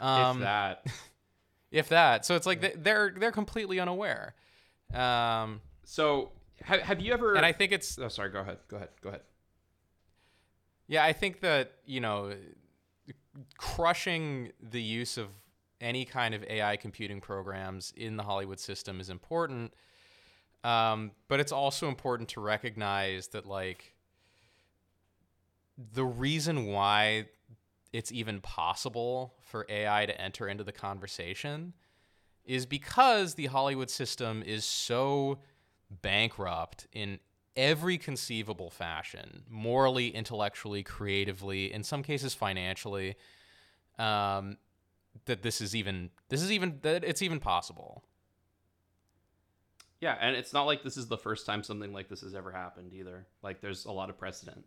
[0.00, 0.86] um, if that.
[1.70, 2.24] if that.
[2.26, 4.34] So it's like they- they're they're completely unaware.
[4.92, 6.32] Um, So
[6.62, 7.34] have, have you ever?
[7.34, 8.30] and I think it's Oh, sorry.
[8.30, 8.58] Go ahead.
[8.68, 8.90] Go ahead.
[9.00, 9.22] Go ahead.
[10.88, 12.32] Yeah, I think that, you know,
[13.58, 15.28] crushing the use of
[15.80, 19.74] any kind of AI computing programs in the Hollywood system is important.
[20.64, 23.94] Um, but it's also important to recognize that, like,
[25.92, 27.26] the reason why
[27.92, 31.72] it's even possible for AI to enter into the conversation
[32.44, 35.38] is because the Hollywood system is so
[35.90, 37.18] bankrupt in
[37.56, 43.14] every conceivable fashion morally intellectually creatively in some cases financially
[43.98, 44.58] um,
[45.24, 48.04] that this is even this is even that it's even possible
[50.00, 52.52] Yeah, and it's not like this is the first time something like this has ever
[52.52, 53.26] happened either.
[53.42, 54.66] Like, there's a lot of precedent,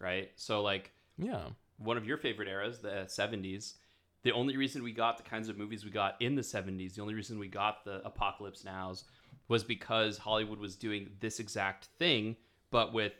[0.00, 0.30] right?
[0.34, 3.74] So, like, yeah one of your favorite eras, the 70s,
[4.22, 7.02] the only reason we got the kinds of movies we got in the 70s, the
[7.02, 9.04] only reason we got the Apocalypse Nows
[9.48, 12.36] was because Hollywood was doing this exact thing,
[12.70, 13.12] but with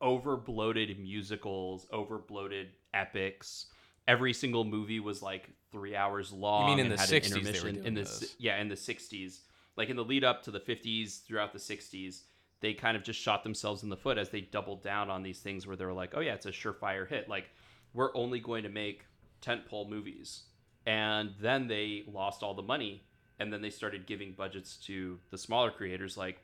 [0.00, 3.66] over bloated musicals, over bloated epics.
[4.06, 6.70] Every single movie was like three hours long.
[6.70, 8.36] You mean in the 60s they were doing in the those.
[8.38, 9.40] yeah in the 60s,
[9.76, 12.20] like in the lead up to the 50s, throughout the 60s,
[12.60, 15.40] they kind of just shot themselves in the foot as they doubled down on these
[15.40, 17.28] things where they were like, oh yeah, it's a surefire hit.
[17.28, 17.50] Like
[17.94, 19.04] we're only going to make
[19.40, 20.42] tentpole movies,
[20.86, 23.06] and then they lost all the money,
[23.38, 26.38] and then they started giving budgets to the smaller creators like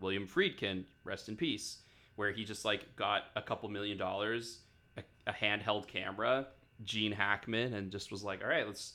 [0.00, 1.78] William Friedkin, rest in peace,
[2.16, 4.60] where he just like got a couple million dollars,
[4.96, 6.46] a, a handheld camera,
[6.84, 8.94] Gene Hackman, and just was like, all right, let's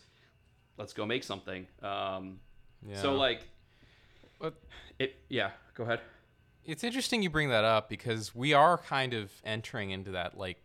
[0.77, 1.65] let's go make something.
[1.81, 2.39] Um,
[2.88, 3.41] yeah So like,
[4.39, 4.55] But-
[4.99, 5.51] it yeah.
[5.75, 6.01] Go ahead.
[6.65, 10.57] it's interesting you bring that up because we are kind of entering into that like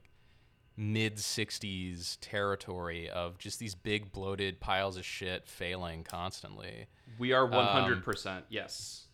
[0.77, 6.87] mid 60s territory of just these big bloated piles of shit failing constantly
[7.19, 9.07] We are one hundred percent yes,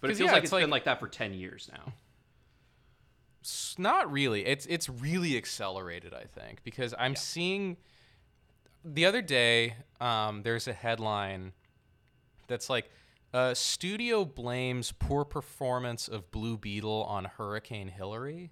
[0.00, 1.92] but it feels yeah, like it's it's been like- like that for ten years now.
[3.76, 4.46] Not really.
[4.46, 7.76] It's it's really accelerated, I think, because I'm seeing.
[8.84, 11.52] The other day, um, there's a headline
[12.48, 12.90] that's like,
[13.34, 18.50] uh, "Studio blames poor performance of Blue Beetle on Hurricane Hilary,"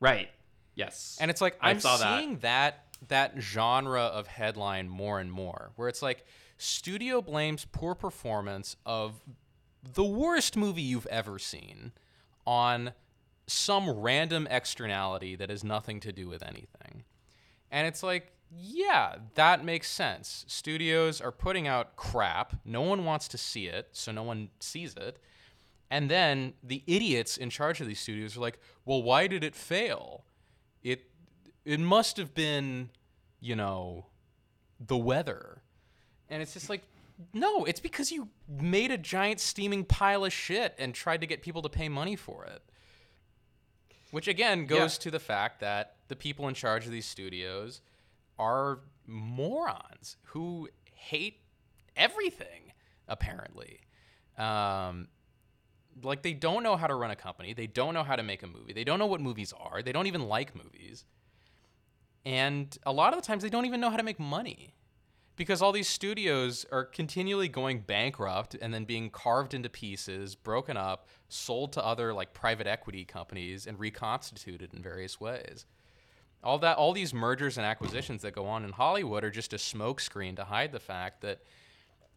[0.00, 0.30] Right.
[0.78, 1.18] Yes.
[1.20, 2.18] and it's like I I'm saw that.
[2.20, 6.24] seeing that that genre of headline more and more, where it's like,
[6.56, 9.20] "Studio blames poor performance of
[9.82, 11.92] the worst movie you've ever seen
[12.46, 12.92] on
[13.46, 17.04] some random externality that has nothing to do with anything.
[17.70, 20.44] And it's like, yeah, that makes sense.
[20.48, 22.54] Studios are putting out crap.
[22.64, 25.18] No one wants to see it, so no one sees it.
[25.90, 29.54] And then the idiots in charge of these studios are like, well, why did it
[29.54, 30.24] fail?
[30.82, 31.10] It
[31.64, 32.90] it must have been,
[33.40, 34.06] you know,
[34.80, 35.62] the weather.
[36.30, 36.82] And it's just like,
[37.32, 41.42] no, it's because you made a giant steaming pile of shit and tried to get
[41.42, 42.62] people to pay money for it.
[44.10, 47.82] Which again goes to the fact that the people in charge of these studios
[48.38, 51.40] are morons who hate
[51.96, 52.72] everything,
[53.06, 53.80] apparently.
[54.38, 55.08] Um,
[56.02, 58.42] like they don't know how to run a company, they don't know how to make
[58.42, 61.04] a movie, they don't know what movies are, they don't even like movies.
[62.24, 64.74] And a lot of the times they don't even know how to make money
[65.36, 70.76] because all these studios are continually going bankrupt and then being carved into pieces, broken
[70.76, 75.64] up, sold to other like private equity companies and reconstituted in various ways.
[76.42, 79.56] All that all these mergers and acquisitions that go on in Hollywood are just a
[79.56, 81.40] smokescreen to hide the fact that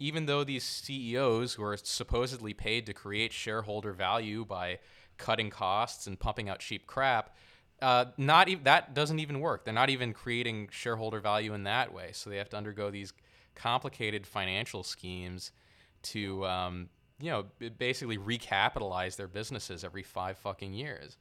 [0.01, 4.79] even though these CEOs who are supposedly paid to create shareholder value by
[5.17, 7.35] cutting costs and pumping out cheap crap,
[7.83, 9.63] uh, not that doesn't even work.
[9.63, 12.09] They're not even creating shareholder value in that way.
[12.13, 13.13] So they have to undergo these
[13.53, 15.51] complicated financial schemes
[16.03, 16.89] to, um,
[17.19, 17.45] you know,
[17.77, 21.17] basically recapitalize their businesses every five fucking years.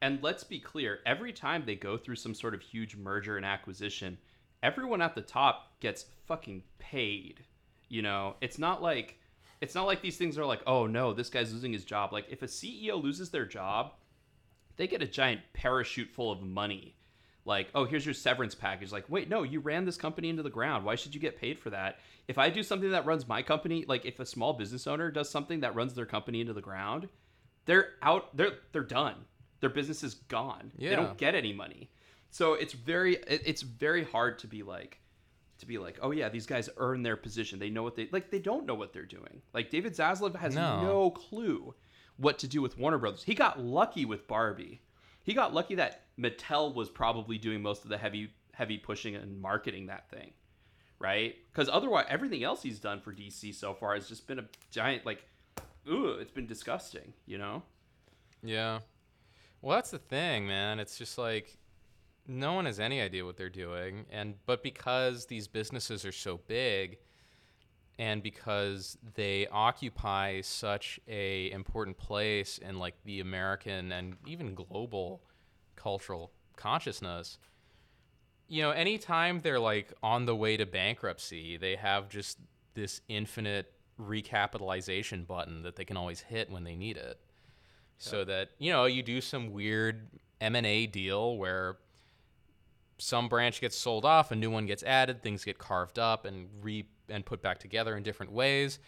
[0.00, 3.44] And let's be clear, every time they go through some sort of huge merger and
[3.44, 4.16] acquisition,
[4.62, 7.44] everyone at the top gets fucking paid.
[7.90, 9.18] You know, it's not like
[9.60, 12.26] it's not like these things are like, "Oh no, this guy's losing his job." Like
[12.30, 13.92] if a CEO loses their job,
[14.76, 16.96] they get a giant parachute full of money.
[17.44, 20.48] Like, "Oh, here's your severance package." Like, "Wait, no, you ran this company into the
[20.50, 20.84] ground.
[20.86, 23.84] Why should you get paid for that?" If I do something that runs my company,
[23.86, 27.08] like if a small business owner does something that runs their company into the ground,
[27.66, 29.14] they're out they're they're done
[29.60, 30.90] their business is gone Yeah.
[30.90, 31.90] they don't get any money
[32.30, 35.00] so it's very it's very hard to be like
[35.60, 38.30] to be like oh yeah these guys earn their position they know what they like
[38.30, 40.82] they don't know what they're doing like david zaslav has No.
[40.82, 41.74] no, clue
[42.16, 44.82] what to do with warner brothers he got lucky with barbie
[45.22, 49.40] he got lucky that mattel was probably doing most of the heavy heavy pushing and
[49.40, 50.32] marketing that thing
[50.98, 54.44] right because otherwise everything else he's done for dc so far has just been a
[54.70, 55.24] giant like
[55.88, 57.62] ooh it's been disgusting you know
[58.42, 58.80] Yeah.
[59.62, 60.80] Well, that's the thing, man.
[60.80, 61.58] It's just like
[62.30, 66.38] no one has any idea what they're doing, and but because these businesses are so
[66.46, 66.98] big,
[67.98, 75.22] and because they occupy such a important place in like the American and even global
[75.74, 77.38] cultural consciousness,
[78.46, 82.38] you know, anytime they're like on the way to bankruptcy, they have just
[82.74, 87.18] this infinite recapitalization button that they can always hit when they need it.
[87.98, 90.08] So that you know you do some weird
[90.40, 91.76] M&A deal where
[93.00, 96.48] some branch gets sold off, a new one gets added, things get carved up and
[96.62, 98.78] re and put back together in different ways,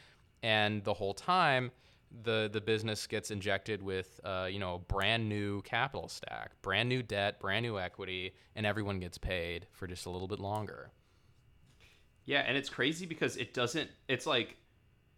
[0.42, 1.72] and the whole time
[2.24, 6.88] the the business gets injected with uh, you know a brand new capital stack, brand
[6.88, 10.90] new debt, brand new equity, and everyone gets paid for just a little bit longer.
[12.24, 13.90] Yeah, and it's crazy because it doesn't.
[14.08, 14.56] It's like,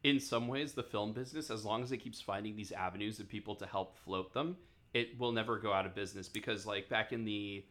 [0.05, 3.28] in some ways, the film business, as long as it keeps finding these avenues of
[3.28, 4.57] people to help float them,
[4.95, 6.28] it will never go out of business.
[6.28, 7.64] Because like back in the,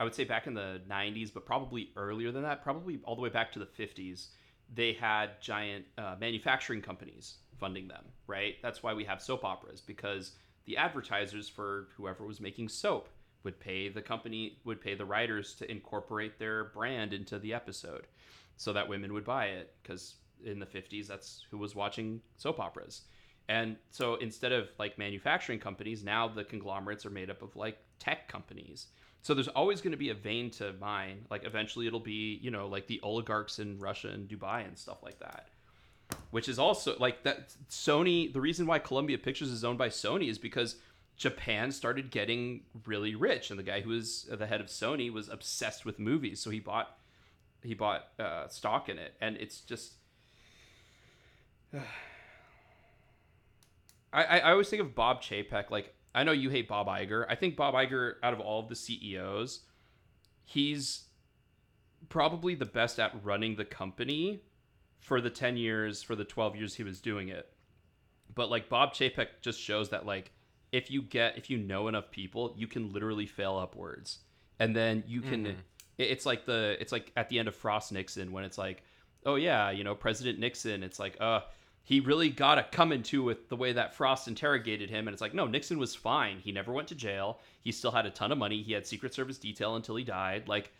[0.00, 3.22] I would say back in the '90s, but probably earlier than that, probably all the
[3.22, 4.28] way back to the '50s,
[4.74, 8.04] they had giant uh, manufacturing companies funding them.
[8.26, 8.56] Right.
[8.62, 10.32] That's why we have soap operas because
[10.66, 13.08] the advertisers for whoever was making soap
[13.42, 18.06] would pay the company would pay the writers to incorporate their brand into the episode
[18.56, 22.60] so that women would buy it because in the 50s that's who was watching soap
[22.60, 23.02] operas
[23.48, 27.78] and so instead of like manufacturing companies now the conglomerates are made up of like
[27.98, 28.88] tech companies
[29.22, 32.50] so there's always going to be a vein to mine like eventually it'll be you
[32.50, 35.48] know like the oligarchs in russia and dubai and stuff like that
[36.30, 40.28] which is also like that sony the reason why columbia pictures is owned by sony
[40.28, 40.76] is because
[41.16, 45.28] japan started getting really rich and the guy who was the head of sony was
[45.28, 46.98] obsessed with movies so he bought
[47.62, 49.94] he bought uh, stock in it, and it's just.
[54.10, 57.26] I, I I always think of Bob Chapek like I know you hate Bob Iger.
[57.28, 59.60] I think Bob Iger, out of all of the CEOs,
[60.44, 61.04] he's
[62.08, 64.42] probably the best at running the company
[65.00, 67.48] for the 10 years, for the 12 years he was doing it.
[68.34, 70.32] But like Bob Chapek just shows that like
[70.72, 74.18] if you get if you know enough people, you can literally fail upwards.
[74.58, 75.56] And then you can Mhm.
[75.98, 78.82] it's like the it's like at the end of Frost Nixon when it's like,
[79.24, 81.40] "Oh yeah, you know, President Nixon." It's like, "Uh,
[81.88, 85.22] he really got a coming to with the way that Frost interrogated him." And it's
[85.22, 86.38] like, "No, Nixon was fine.
[86.38, 87.40] He never went to jail.
[87.62, 88.62] He still had a ton of money.
[88.62, 90.70] He had Secret Service detail until he died." Like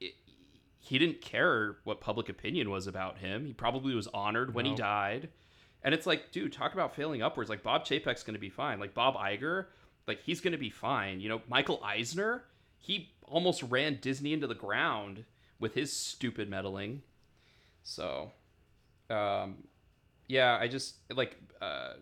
[0.00, 0.12] it,
[0.78, 3.46] he didn't care what public opinion was about him.
[3.46, 5.30] He probably was honored when he died.
[5.82, 7.48] And it's like, dude, talk about failing upwards.
[7.48, 8.78] Like Bob Chapek's going to be fine.
[8.80, 9.66] Like Bob Iger,
[10.06, 11.20] like he's going to be fine.
[11.20, 12.44] You know, Michael Eisner,
[12.78, 15.24] he almost ran Disney into the ground
[15.58, 17.02] with his stupid meddling.
[17.82, 18.32] So,
[19.08, 19.64] um,
[20.28, 21.94] yeah, I just like uh,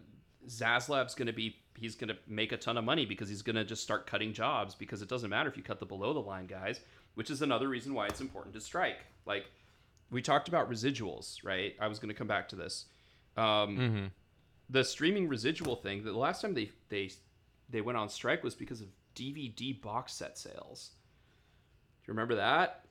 [0.49, 1.57] Zaslav's going to be.
[1.79, 4.33] He's going to make a ton of money because he's going to just start cutting
[4.33, 6.81] jobs because it doesn't matter if you cut the below the line guys,
[7.14, 8.99] which is another reason why it's important to strike.
[9.27, 9.47] Like
[10.11, 11.75] we talked about residuals, right?
[11.81, 12.85] I was going to come back to this.
[13.37, 14.07] Um, Mm-hmm.
[14.68, 17.11] the streaming residual thing the last time they they
[17.70, 20.91] they went on strike was because of dvd box set sales
[22.05, 22.85] do you remember that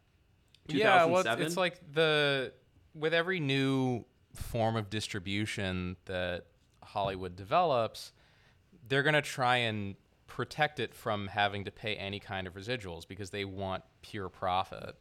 [0.79, 2.51] Yeah, well, it's, it's like the
[2.95, 4.03] with every new
[4.33, 6.45] form of distribution that
[6.83, 8.11] Hollywood develops,
[8.87, 9.95] they're gonna try and
[10.27, 14.95] protect it from having to pay any kind of residuals because they want pure profit.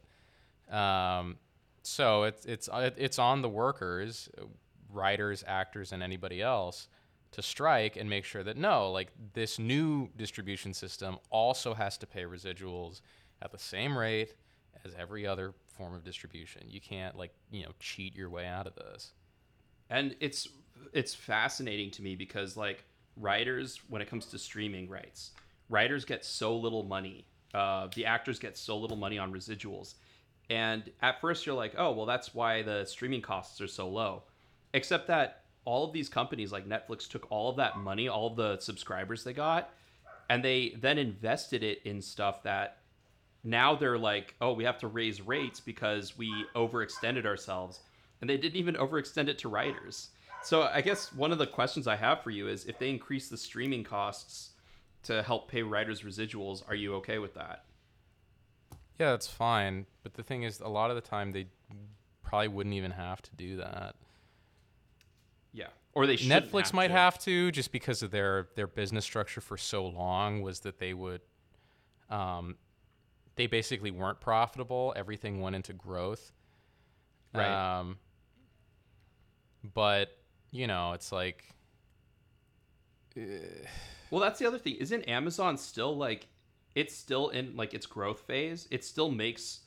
[0.69, 1.37] Um,
[1.83, 4.29] so it's it's it's on the workers,
[4.91, 6.87] writers, actors, and anybody else
[7.31, 12.05] to strike and make sure that no, like this new distribution system also has to
[12.05, 13.01] pay residuals
[13.41, 14.35] at the same rate
[14.85, 16.63] as every other form of distribution.
[16.67, 19.13] You can't like, you know, cheat your way out of this.
[19.91, 20.47] And it's
[20.93, 22.83] it's fascinating to me because like
[23.17, 25.31] writers when it comes to streaming rights
[25.69, 29.95] writers get so little money uh, the actors get so little money on residuals
[30.49, 34.23] and at first you're like oh well that's why the streaming costs are so low
[34.73, 38.35] except that all of these companies like netflix took all of that money all of
[38.35, 39.69] the subscribers they got
[40.29, 42.77] and they then invested it in stuff that
[43.43, 47.79] now they're like, oh, we have to raise rates because we overextended ourselves.
[48.21, 50.09] And they didn't even overextend it to writers.
[50.43, 53.29] So I guess one of the questions I have for you is if they increase
[53.29, 54.51] the streaming costs
[55.03, 57.65] to help pay writers residuals, are you okay with that?
[58.99, 59.85] Yeah, that's fine.
[60.03, 61.47] But the thing is, a lot of the time they
[62.23, 63.95] probably wouldn't even have to do that.
[65.53, 65.67] Yeah.
[65.93, 69.57] Or they should Netflix might have to just because of their their business structure for
[69.57, 71.21] so long was that they would
[72.09, 72.55] um
[73.35, 74.93] they basically weren't profitable.
[74.95, 76.31] Everything went into growth.
[77.33, 77.79] Right.
[77.79, 77.97] Um
[79.63, 80.17] but,
[80.51, 81.45] you know, it's like
[84.09, 84.75] Well, that's the other thing.
[84.75, 86.27] Isn't Amazon still like
[86.75, 88.67] it's still in like its growth phase?
[88.71, 89.61] It still makes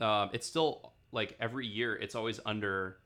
[0.00, 2.98] um it's still like every year it's always under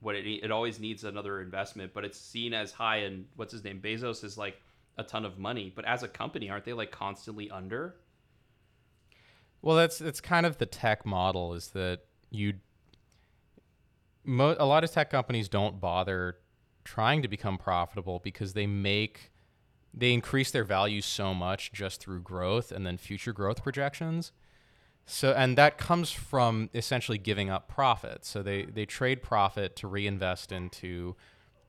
[0.00, 3.64] what it it always needs another investment, but it's seen as high and what's his
[3.64, 4.60] name Bezos is like
[4.98, 7.96] a ton of money, but as a company aren't they like constantly under?
[9.62, 12.54] Well, that's that's kind of the tech model is that you
[14.24, 16.36] mo- a lot of tech companies don't bother
[16.84, 19.30] trying to become profitable because they make
[19.92, 24.32] they increase their value so much just through growth and then future growth projections.
[25.04, 28.24] So and that comes from essentially giving up profit.
[28.24, 31.16] So they they trade profit to reinvest into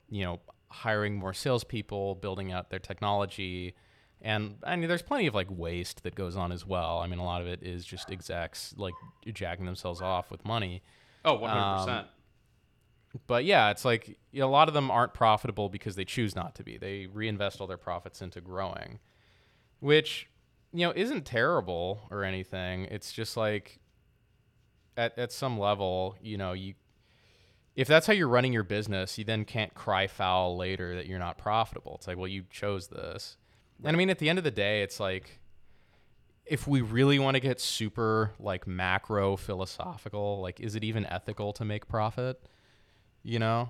[0.09, 0.39] you know
[0.69, 3.75] hiring more salespeople, building out their technology,
[4.21, 6.99] and I mean, there's plenty of like waste that goes on as well.
[6.99, 8.93] I mean, a lot of it is just execs like
[9.33, 10.83] jacking themselves off with money.
[11.25, 11.87] Oh, 100%.
[11.87, 12.05] Um,
[13.27, 16.35] But yeah, it's like you know, a lot of them aren't profitable because they choose
[16.35, 16.77] not to be.
[16.77, 18.99] They reinvest all their profits into growing,
[19.79, 20.29] which
[20.71, 22.85] you know isn't terrible or anything.
[22.85, 23.79] It's just like
[24.95, 26.75] at at some level, you know, you
[27.75, 31.19] if that's how you're running your business, you then can't cry foul later that you're
[31.19, 31.95] not profitable.
[31.95, 33.37] It's like, well, you chose this.
[33.83, 35.39] And I mean, at the end of the day, it's like
[36.45, 41.53] if we really want to get super like macro philosophical, like is it even ethical
[41.53, 42.41] to make profit?
[43.23, 43.69] You know?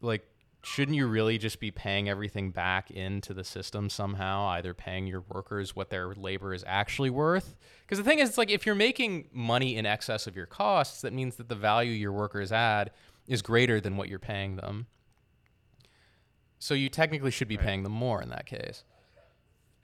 [0.00, 0.26] Like
[0.64, 5.22] shouldn't you really just be paying everything back into the system somehow, either paying your
[5.28, 7.56] workers what their labor is actually worth?
[7.80, 11.00] Because the thing is, it's like if you're making money in excess of your costs,
[11.00, 12.92] that means that the value your workers add
[13.26, 14.86] is greater than what you're paying them.
[16.60, 17.66] So you technically should be Right.
[17.66, 18.84] paying them more in that case.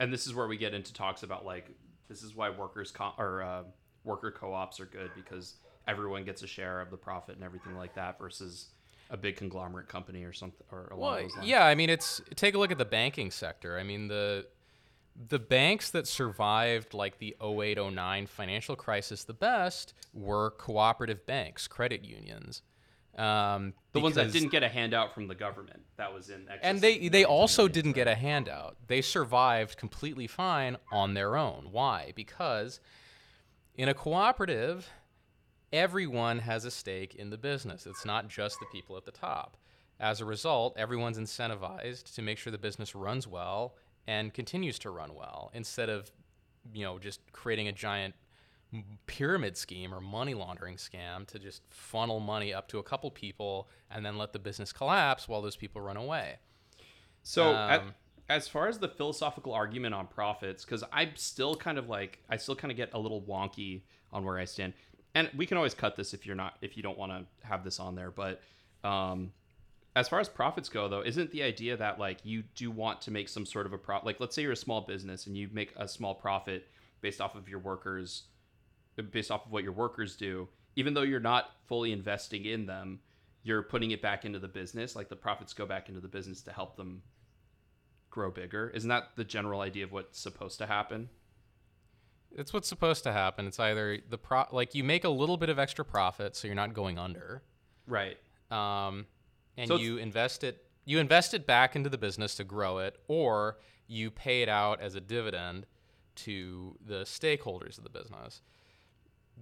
[0.01, 1.71] and this is where we get into talks about like
[2.09, 3.65] this is why workers co- or uh,
[4.05, 5.57] worker co-ops are good because
[5.89, 8.67] everyone gets a share of the profit and everything like that versus
[9.11, 11.49] a big conglomerate company or something or along Well, those lines.
[11.49, 13.79] yeah, I mean, it's take a look at the banking sector.
[13.79, 14.47] I mean, the
[15.29, 22.05] the banks that survived like the 0809 financial crisis the best were cooperative banks, credit
[22.05, 22.63] unions.
[23.17, 25.81] Um, The ones that didn't get a handout from the government.
[25.97, 28.77] That was in and they they also didn't get a handout.
[28.87, 31.69] They survived completely fine on their own.
[31.73, 32.13] Why?
[32.15, 32.79] Because
[33.75, 34.89] in a cooperative,
[35.73, 37.87] everyone has a stake in the business.
[37.87, 39.57] It's not just the people at the top.
[40.01, 43.75] As a result, everyone's incentivized to make sure the business runs well
[44.07, 46.11] and continues to run well instead of
[46.73, 48.15] you know just creating a giant
[49.07, 53.69] pyramid scheme or money laundering scam to just funnel money up to a couple people
[53.91, 56.37] and then let the business collapse while those people run away.
[57.23, 57.95] So, at- Um,
[58.29, 62.37] as far as the philosophical argument on profits, because I'm still kind of like, I
[62.37, 64.75] still kind of get a little wonky on where I stand,
[65.15, 67.65] and we can always cut this if you're not, if you don't want to have
[67.65, 68.11] this on there.
[68.11, 68.41] But
[68.85, 69.33] um,
[69.97, 73.11] as far as profits go, though, isn't the idea that like you do want to
[73.11, 74.07] make some sort of a profit?
[74.07, 76.69] Like, let's say you're a small business and you make a small profit
[77.01, 78.25] based off of your workers,
[79.11, 83.01] based off of what your workers do, even though you're not fully investing in them.
[83.45, 86.43] You're putting it back into the business, like the profits go back into the business
[86.43, 87.03] to help them
[88.11, 88.71] grow bigger.
[88.75, 91.09] Isn't that the general idea of what's supposed to happen?
[92.33, 93.47] It's what's supposed to happen.
[93.47, 96.55] It's either the pro like you make a little bit of extra profit so you're
[96.55, 97.43] not going under.
[97.87, 98.19] Right.
[98.51, 99.07] um,
[99.57, 102.97] and So you invest it you invest it back into the business to grow it
[103.09, 105.67] or you pay it out as a dividend
[106.17, 108.43] to the stakeholders of the business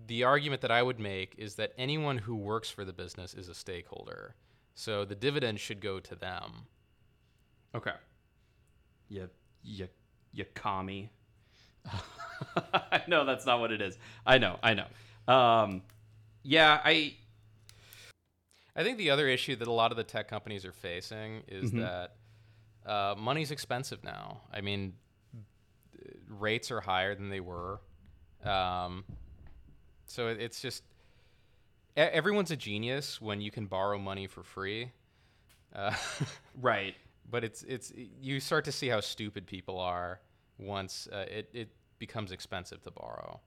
[0.07, 3.49] the argument that i would make is that anyone who works for the business is
[3.49, 4.35] a stakeholder
[4.75, 6.67] so the dividend should go to them
[7.75, 7.93] Okay.
[9.09, 9.29] You
[9.63, 9.89] you
[10.33, 11.11] you commie.
[13.09, 13.99] no, that's not what it is.
[14.27, 14.87] I know, I know.
[15.33, 15.83] Um
[16.43, 17.15] yeah, I
[18.75, 21.73] I think the other issue that a lot of the tech companies are facing is
[21.73, 21.81] Mhm.
[21.81, 22.17] that
[22.85, 24.43] uh, money's expensive now.
[24.53, 24.93] I mean,
[26.29, 27.81] rates are higher than they were.
[28.45, 29.05] Um,
[30.05, 30.85] so it's just
[31.97, 34.93] everyone's a genius when you can borrow money for free.
[35.75, 35.95] Uh,
[36.61, 36.95] right.
[37.29, 40.21] but it's it's you start to see how stupid people are
[40.59, 41.69] once uh, it it
[41.99, 43.41] becomes expensive to borrow.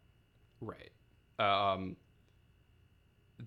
[0.61, 0.91] Right.
[1.37, 1.95] Um,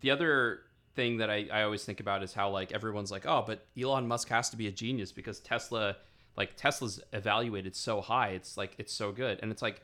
[0.01, 0.61] the other
[0.95, 4.07] thing that I, I always think about is how like everyone's like, oh, but Elon
[4.07, 5.97] Musk has to be a genius because Tesla,
[6.37, 8.29] like Tesla's evaluated so high.
[8.31, 9.83] It's like it's so good, and it's like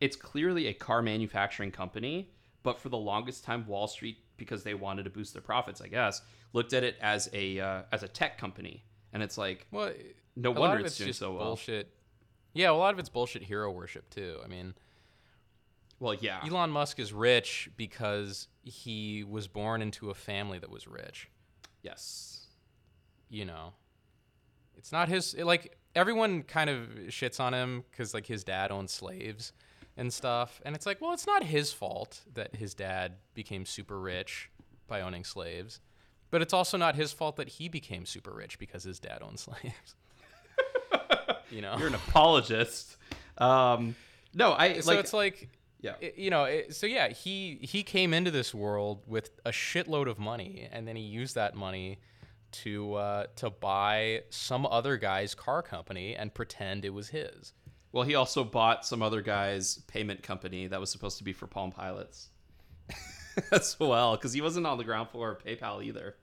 [0.00, 2.30] it's clearly a car manufacturing company,
[2.62, 5.88] but for the longest time, Wall Street, because they wanted to boost their profits, I
[5.88, 6.22] guess,
[6.52, 9.92] looked at it as a uh, as a tech company, and it's like Well,
[10.36, 11.44] no wonder it's it's doing just so well.
[11.46, 11.88] bullshit.
[12.54, 14.38] Yeah, a lot of it's bullshit hero worship too.
[14.44, 14.74] I mean,
[16.00, 20.86] Well, yeah, Elon Musk is rich because he was born into a family that was
[20.86, 21.30] rich.
[21.82, 22.46] yes,
[23.28, 23.72] You know,
[24.76, 25.34] it's not his.
[25.36, 29.52] Like everyone kind of shits on him because like his dad owned slaves
[29.96, 34.00] and stuff, and it's like, well, it's not his fault that his dad became super
[34.00, 34.50] rich
[34.86, 35.80] by owning slaves,
[36.30, 39.38] but it's also not his fault that he became super rich because his dad owned
[39.46, 39.94] slaves.
[41.52, 42.96] You know, you're an apologist.
[43.38, 43.94] Um,
[44.34, 45.48] no, I so like it's like
[45.80, 45.94] yeah.
[46.16, 50.18] you know it, so yeah he he came into this world with a shitload of
[50.18, 51.98] money and then he used that money
[52.52, 57.52] to uh, to buy some other guy's car company and pretend it was his
[57.92, 61.46] Well, he also bought some other guy's payment company that was supposed to be for
[61.46, 62.28] Palm Pilots
[63.52, 66.16] as well, because he wasn't on the ground floor of PayPal either.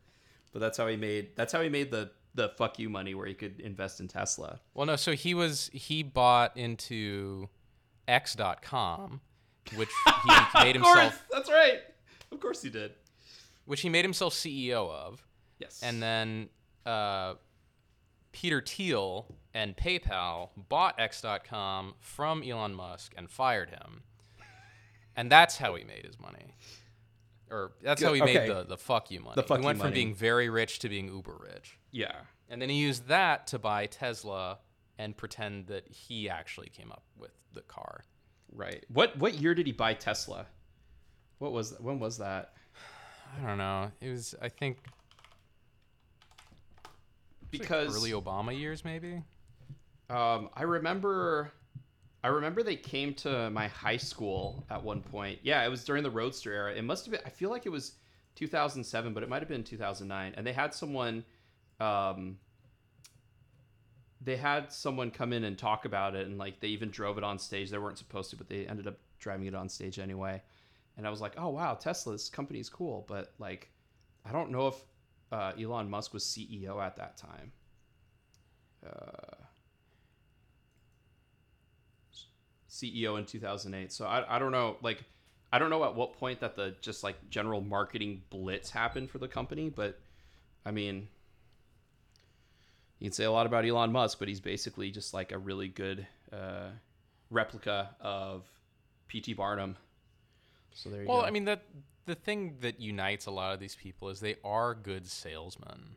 [0.51, 1.35] But that's how he made.
[1.35, 2.09] That's how he made the
[2.39, 4.59] the fuck you money where he could invest in Tesla.
[4.73, 7.49] well no so he was he bought into
[8.07, 9.21] x.com
[9.75, 9.89] which
[10.25, 10.31] he
[10.63, 11.79] made course, himself that's right.
[12.31, 12.91] Of course he did.
[13.65, 15.25] which he made himself ceo of
[15.59, 15.81] Yes.
[15.83, 16.49] and then
[16.85, 17.33] uh,
[18.31, 24.03] Peter Thiel and PayPal bought X.com from Elon Musk and fired him,
[25.17, 26.53] and that's how he made his money,
[27.51, 28.33] or that's how he Okay.
[28.33, 29.35] made the the fuck you money.
[29.35, 29.95] The fuck he went from money.
[29.95, 32.15] being very rich to being uber rich, yeah.
[32.49, 34.59] and then he used that to buy Tesla
[34.97, 38.03] and pretend that he actually came up with the car.
[38.51, 38.83] Right.
[38.91, 40.45] What what year did he buy Tesla?
[41.39, 42.53] What was when was that?
[43.43, 43.91] I don't know.
[44.01, 44.79] It was I think
[46.83, 49.23] like Because early Obama years maybe.
[50.09, 51.51] Um, I remember,
[52.23, 55.39] I remember they came to my high school at one point.
[55.41, 56.73] Yeah, it was during the Roadster era.
[56.73, 57.21] It must have been.
[57.25, 57.93] I feel like it was
[58.35, 60.33] 2007, but it might have been 2009.
[60.35, 61.23] And they had someone,
[61.79, 62.37] um,
[64.21, 67.23] they had someone come in and talk about it, and like they even drove it
[67.23, 67.69] on stage.
[67.69, 70.41] They weren't supposed to, but they ended up driving it on stage anyway.
[70.97, 73.69] And I was like, oh wow, Tesla's company is cool, but like,
[74.25, 74.75] I don't know if
[75.31, 77.53] uh, Elon Musk was CEO at that time.
[78.85, 79.35] Uh,
[82.69, 83.91] CEO in 2008.
[83.91, 85.03] So I, I don't know like
[85.51, 89.17] I don't know at what point that the just like general marketing blitz happened for
[89.17, 89.99] the company, but
[90.65, 91.07] I mean
[92.99, 95.69] you can say a lot about Elon Musk, but he's basically just like a really
[95.69, 96.67] good uh,
[97.29, 98.43] replica of
[99.07, 99.33] P.T.
[99.33, 99.77] Barnum.
[100.73, 101.13] So there you go.
[101.13, 101.27] Well, go.
[101.27, 101.63] I mean that
[102.05, 105.95] the thing that unites a lot of these people is they are good salesmen.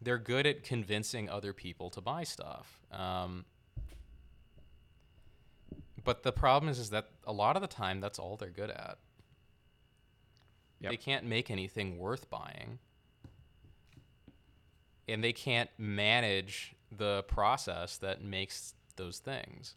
[0.00, 2.80] They're good at convincing other people to buy stuff.
[2.90, 3.44] Um,
[6.04, 8.70] but the problem is, is that a lot of the time that's all they're good
[8.70, 8.98] at.
[10.80, 10.90] Yep.
[10.90, 12.78] They can't make anything worth buying,
[15.08, 19.76] and they can't manage the process that makes those things.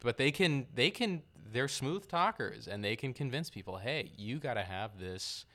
[0.00, 1.22] But they can they can
[1.52, 5.46] they're smooth talkers and they can convince people hey you got to have this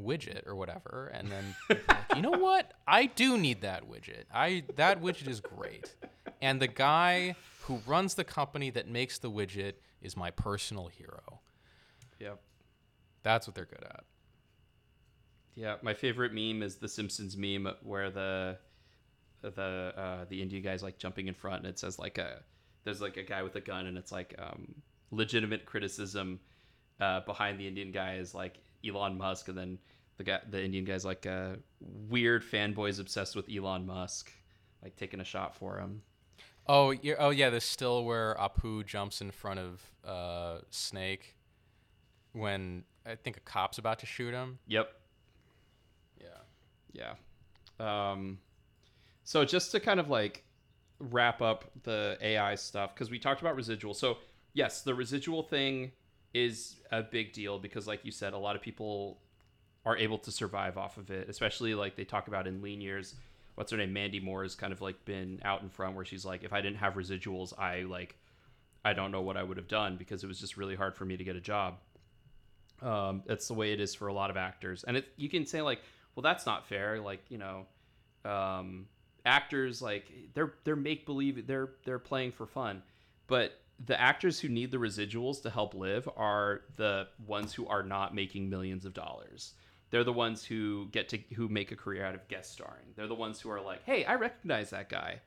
[0.00, 1.10] widget or whatever.
[1.12, 1.80] And then like,
[2.16, 2.72] you know what?
[2.86, 4.24] I do need that widget.
[4.32, 5.94] I that widget is great.
[6.40, 11.40] And the guy who runs the company that makes the widget is my personal hero
[12.18, 12.40] yep.
[13.22, 14.04] that's what they're good at
[15.56, 18.56] Yeah, my favorite meme is the Simpsons meme where the
[19.42, 22.42] the uh, the Indian guy's like jumping in front and it says like a
[22.84, 24.74] there's like a guy with a gun and it's like um,
[25.10, 26.38] legitimate criticism
[27.00, 29.78] uh, behind the Indian guy is like Elon Musk and then
[30.18, 31.56] the guy the Indian guy's like uh,
[32.08, 34.32] weird fanboys obsessed with Elon Musk
[34.82, 36.02] like taking a shot for him.
[36.70, 41.36] Oh yeah oh yeah the still where apu jumps in front of uh, snake
[42.32, 44.88] when i think a cop's about to shoot him Yep.
[46.20, 46.26] yeah
[46.92, 47.14] Yeah.
[48.12, 48.38] Um,
[49.24, 50.44] so just to kind of like
[50.98, 53.94] wrap up the AI stuff, because we talked about residual.
[53.94, 54.18] So
[54.52, 55.92] yes, the residual thing
[56.34, 59.18] is a big deal because, like you said, a lot of people
[59.86, 63.14] are able to survive off of it, especially like they talk about in lean years.
[63.60, 63.92] What's her name?
[63.92, 66.62] Mandy Moore has kind of like been out in front where she's like, if I
[66.62, 68.16] didn't have residuals, I like,
[68.86, 71.04] I don't know what I would have done because it was just really hard for
[71.04, 71.74] me to get a job.
[72.80, 75.44] Um, that's the way it is for a lot of actors, and it you can
[75.44, 75.80] say like,
[76.14, 77.02] well, that's not fair.
[77.02, 77.66] Like you know,
[78.24, 78.86] um,
[79.26, 82.82] actors like they're they're make believe they're they're playing for fun,
[83.26, 87.82] but the actors who need the residuals to help live are the ones who are
[87.82, 89.52] not making millions of dollars.
[89.90, 92.86] They're the ones who get to who make a career out of guest starring.
[92.96, 95.20] They're the ones who are like, hey, I recognize that guy,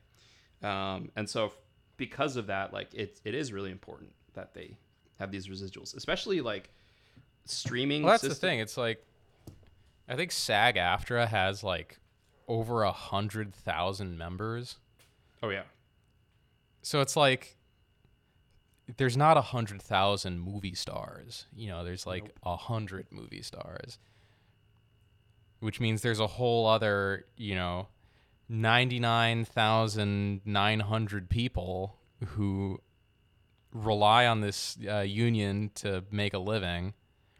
[0.62, 1.52] um, and so
[1.96, 4.76] because of that, like it it is really important that they
[5.18, 6.70] have these residuals, especially like
[7.44, 8.02] streaming.
[8.02, 8.58] Well, that's the thing.
[8.60, 9.04] It's like,
[10.08, 11.98] I think SAG AFTRA has like
[12.48, 14.76] over a hundred thousand members.
[15.42, 15.62] Oh yeah.
[16.82, 17.56] So it's like,
[18.96, 21.46] there's not a hundred thousand movie stars.
[21.54, 23.98] You know, there's like a hundred movie stars,
[25.64, 27.88] which means there's a whole other, you know,
[28.48, 31.96] ninety nine thousand nine hundred people
[32.26, 32.78] who
[33.72, 36.92] rely on this uh, union to make a living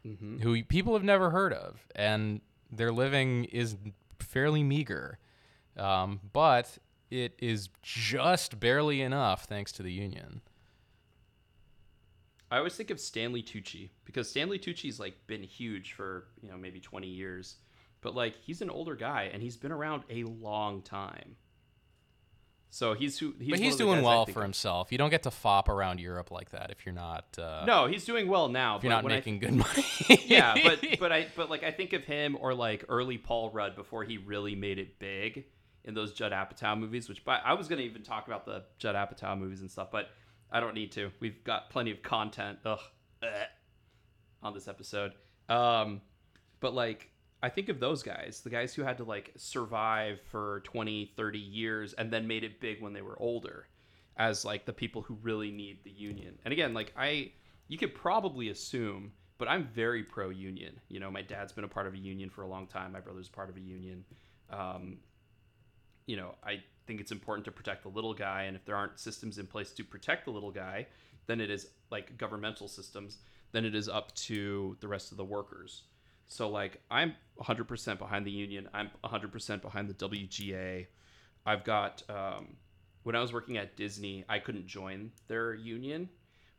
[0.05, 0.37] Mm-hmm.
[0.41, 2.41] who people have never heard of, and
[2.71, 3.75] their living is
[4.19, 5.17] fairly meager.
[5.77, 6.77] Um, but
[7.09, 10.41] it is just barely enough thanks to the union.
[12.51, 16.57] I always think of Stanley Tucci because Stanley Tucci's like been huge for you know
[16.57, 17.55] maybe 20 years,
[18.05, 21.37] but like he's an older guy and he's been around a long time.
[22.69, 24.91] So he's who he's but he's doing well for himself.
[24.91, 28.05] You don't get to fop around Europe like that if you're not uh, No, he's
[28.05, 28.77] doing well now.
[28.77, 29.85] if you're but not I making good money.
[30.27, 33.75] yeah, but but I but like I think of him or like early Paul Rudd
[33.75, 35.45] before he really made it big
[35.83, 37.09] in those Judd Apatow movies.
[37.09, 40.09] Which but I was gonna even talk about the Judd Apatow movies and stuff, but
[40.51, 41.11] I don't need to.
[41.19, 42.59] We've got plenty of content.
[42.65, 42.77] Ugh,
[44.43, 45.13] on this episode.
[45.49, 46.01] Um,
[46.59, 47.09] but like
[47.45, 51.37] I think of those guys, the guys who had to like survive for 20, 30
[51.37, 53.67] years and then made it big when they were older
[54.17, 56.39] as like the people who really need the union.
[56.43, 57.33] And again, like I
[57.67, 60.79] you could probably assume, but I'm very pro union.
[60.89, 62.93] You know, my dad's been a part of a union for a long time.
[62.93, 64.05] My brother's part of a union.
[64.49, 64.97] Um,
[66.07, 68.43] you know, I think it's important to protect the little guy.
[68.43, 70.87] And if there aren't systems in place to protect the little guy,
[71.27, 73.19] then it is like governmental systems,
[73.51, 75.83] then it is up to the rest of the workers.
[76.27, 78.69] So, like, I'm 100% behind the union.
[78.73, 80.87] I'm 100% behind the WGA.
[81.45, 82.57] I've got, um,
[83.03, 86.09] when I was working at Disney, I couldn't join their union,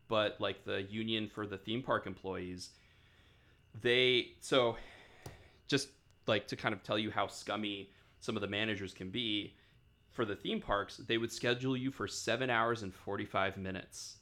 [0.08, 2.70] but like the union for the theme park employees,
[3.82, 4.76] they, so
[5.68, 5.88] just
[6.26, 7.90] like to kind of tell you how scummy
[8.20, 9.56] some of the managers can be
[10.10, 14.16] for the theme parks, they would schedule you for seven hours and 45 minutes.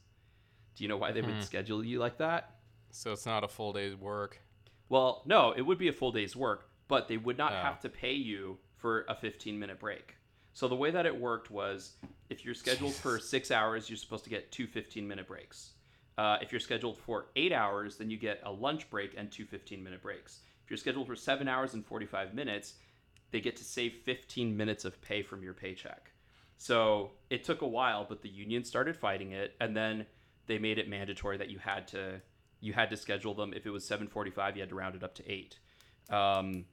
[0.76, 1.26] Do you know why they Hmm.
[1.26, 2.50] would schedule you like that?
[2.90, 4.40] so it's not a full day's work.
[4.88, 7.56] Well, no, it would be a full day's work, but they would not Oh.
[7.56, 10.16] have to pay you for a 15 minute break.
[10.52, 11.96] So the way that it worked was
[12.30, 15.74] If you're scheduled for six hours, you're supposed to get two 15 minute breaks.
[16.16, 19.44] Uh, if you're scheduled for eight hours, then you get a lunch break and two
[19.44, 20.40] 15 minute breaks.
[20.64, 22.74] If you're scheduled for seven hours and 45 minutes,
[23.30, 26.12] they get to save 15 minutes of pay from your paycheck.
[26.56, 30.06] So it took a while, but the union started fighting it, and then
[30.46, 32.20] they made it mandatory that you had to
[32.64, 33.52] you had to schedule them.
[33.54, 35.58] If it was 7:45, you had to round it up to eight.
[36.10, 36.66] Um,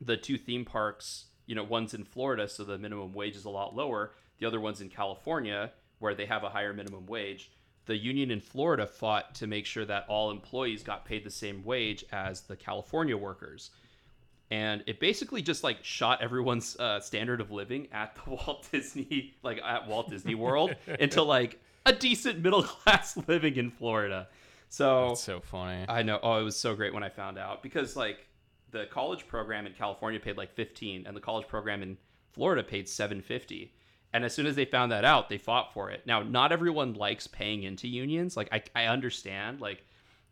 [0.00, 3.50] the two theme parks, you know, one's in Florida, so the minimum wage is a
[3.50, 4.14] lot lower.
[4.38, 7.50] The other one's in California, where they have a higher minimum wage.
[7.86, 11.64] The union in Florida fought to make sure that all employees got paid the same
[11.64, 13.70] wage as the California workers
[14.50, 19.34] and it basically just like shot everyone's uh, standard of living at the Walt Disney,
[19.42, 24.28] like at Walt Disney World, into like a decent middle class living in Florida.
[24.68, 25.84] So That's so funny.
[25.88, 26.18] I know.
[26.22, 28.26] Oh, it was so great when I found out because like
[28.70, 31.96] the college program in California paid like 15 and the college program in
[32.32, 33.74] Florida paid 750.
[34.12, 36.06] And as soon as they found that out, they fought for it.
[36.06, 38.36] Now, not everyone likes paying into unions.
[38.36, 39.84] Like I, I understand like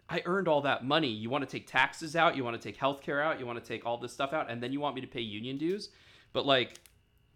[0.09, 1.09] I earned all that money.
[1.09, 3.67] You want to take taxes out, you want to take healthcare out, you want to
[3.67, 5.91] take all this stuff out, and then you want me to pay union dues.
[6.33, 6.79] But like,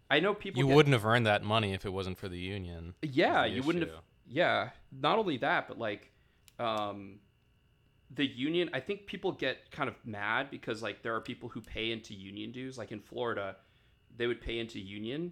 [0.09, 0.59] I know people.
[0.59, 2.93] You get- wouldn't have earned that money if it wasn't for the union.
[3.01, 4.01] Yeah, the you wouldn't have.
[4.27, 6.10] Yeah, not only that, but like,
[6.61, 7.19] um,
[8.13, 8.69] the union.
[8.73, 12.13] I think people get kind of mad because like there are people who pay into
[12.13, 12.77] union dues.
[12.77, 13.55] Like in Florida,
[14.15, 15.31] they would pay into union,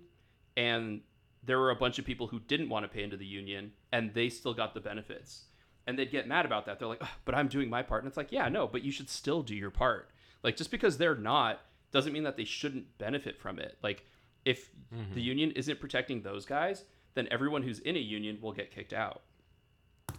[0.57, 1.01] and
[1.43, 4.13] there were a bunch of people who didn't want to pay into the union, and
[4.13, 5.45] they still got the benefits.
[5.87, 6.77] And they'd get mad about that.
[6.79, 8.91] They're like, "Ugh, "But I'm doing my part," and it's like, "Yeah, no, but you
[8.91, 10.09] should still do your part."
[10.43, 11.61] Like just because they're not
[11.91, 13.77] doesn't mean that they shouldn't benefit from it.
[13.81, 14.05] Like
[14.45, 14.69] if
[15.13, 16.85] the union isn't protecting those guys,
[17.15, 19.21] then everyone who's in a union will get kicked out.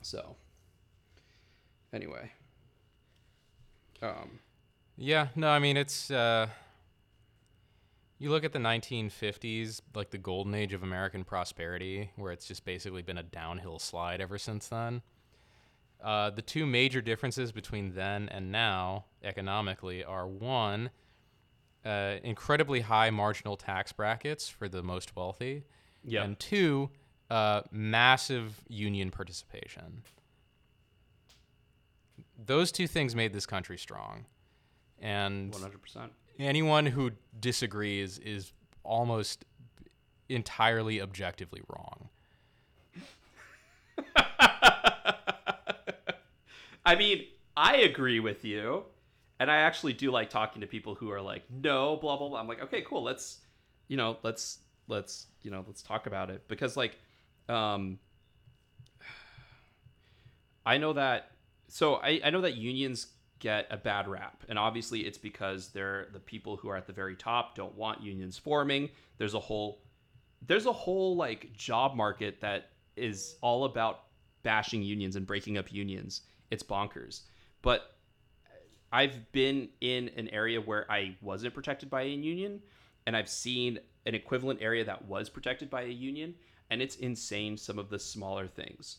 [0.02, 0.36] So
[1.92, 2.30] anyway.
[4.02, 4.40] Um
[4.96, 6.48] Yeah, no, I mean it's uh
[8.20, 12.66] you look at the 1950s, like the golden age of American prosperity, where it's just
[12.66, 15.00] basically been a downhill slide ever since then.
[16.02, 20.90] Uh, the two major differences between then and now, economically, are one,
[21.84, 25.64] uh, incredibly high marginal tax brackets for the most wealthy,
[26.04, 26.22] yeah.
[26.22, 26.90] and two,
[27.30, 30.02] uh, massive union participation.
[32.46, 34.26] Those two things made this country strong.
[35.00, 36.10] And 100%.
[36.38, 38.52] anyone who disagrees is
[38.82, 39.44] almost
[40.28, 42.08] entirely objectively wrong.
[46.84, 47.26] I mean,
[47.56, 48.84] I agree with you.
[49.38, 52.38] And I actually do like talking to people who are like, no, blah blah blah.
[52.38, 53.02] I'm like, okay, cool.
[53.02, 53.38] Let's,
[53.88, 56.98] you know, let's let's you know let's talk about it because like,
[57.48, 57.98] um,
[60.66, 61.30] I know that.
[61.70, 63.06] So I I know that unions
[63.38, 66.92] get a bad rap, and obviously it's because they're the people who are at the
[66.92, 68.90] very top don't want unions forming.
[69.18, 69.82] There's a whole
[70.46, 74.02] there's a whole like job market that is all about
[74.42, 76.22] bashing unions and breaking up unions.
[76.50, 77.22] It's bonkers.
[77.62, 77.94] But
[78.92, 82.60] I've been in an area where I wasn't protected by a union,
[83.06, 86.34] and I've seen an equivalent area that was protected by a union,
[86.70, 88.98] and it's insane some of the smaller things.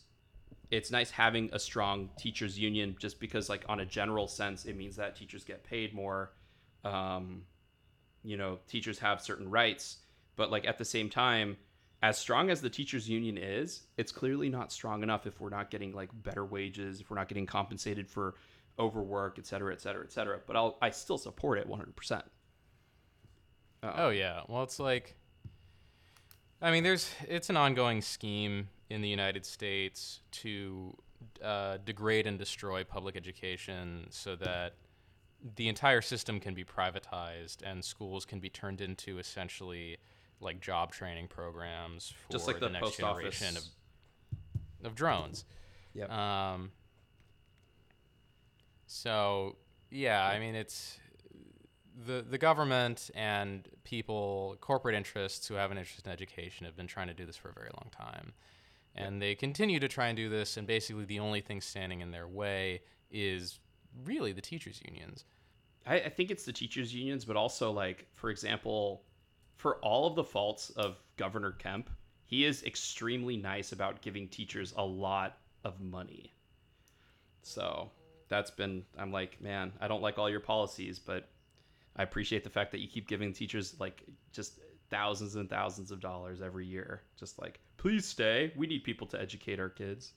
[0.72, 4.76] It's nice having a strong teachers union just because, like, on a general sense, it
[4.76, 6.32] means that teachers get paid more.
[6.82, 7.42] Um,
[8.24, 9.98] you know, teachers have certain rights,
[10.36, 11.56] but like at the same time,
[12.02, 15.70] as strong as the teachers union is, it's clearly not strong enough if we're not
[15.70, 18.34] getting like better wages, if we're not getting compensated for
[18.78, 20.40] overwork, et cetera, et cetera, et cetera.
[20.46, 21.94] But I'll I still support it 100.
[21.94, 22.24] percent
[23.82, 24.42] Oh yeah.
[24.48, 25.16] Well, it's like
[26.60, 30.96] I mean, there's it's an ongoing scheme in the United States to
[31.42, 34.74] uh, degrade and destroy public education so that
[35.56, 39.96] the entire system can be privatized and schools can be turned into essentially
[40.40, 43.70] like job training programs for Just like the, next post generation office.
[44.82, 45.44] of, of drones.
[45.94, 46.10] Yep.
[46.10, 46.70] Um,
[48.86, 49.56] so
[49.90, 50.98] yeah, I mean it's
[52.06, 56.86] the the government and people, corporate interests who have an interest in education have been
[56.86, 58.32] trying to do this for a very long time.
[58.94, 62.10] And they continue to try and do this, and basically the only thing standing in
[62.10, 63.58] their way is
[64.04, 65.24] really the teachers' unions.
[65.86, 69.04] I, I think it's the teachers unions, but also like for example,
[69.56, 71.90] for all of the faults of Governor Kemp,
[72.26, 76.32] he is extremely nice about giving teachers a lot of money.
[77.42, 77.90] So
[78.28, 81.28] that's been I'm like, man, I don't like all your policies, but
[81.96, 84.02] I appreciate the fact that you keep giving teachers like
[84.32, 84.58] just
[84.90, 87.02] thousands and thousands of dollars every year.
[87.18, 88.52] Just like, please stay.
[88.56, 90.12] We need people to educate our kids.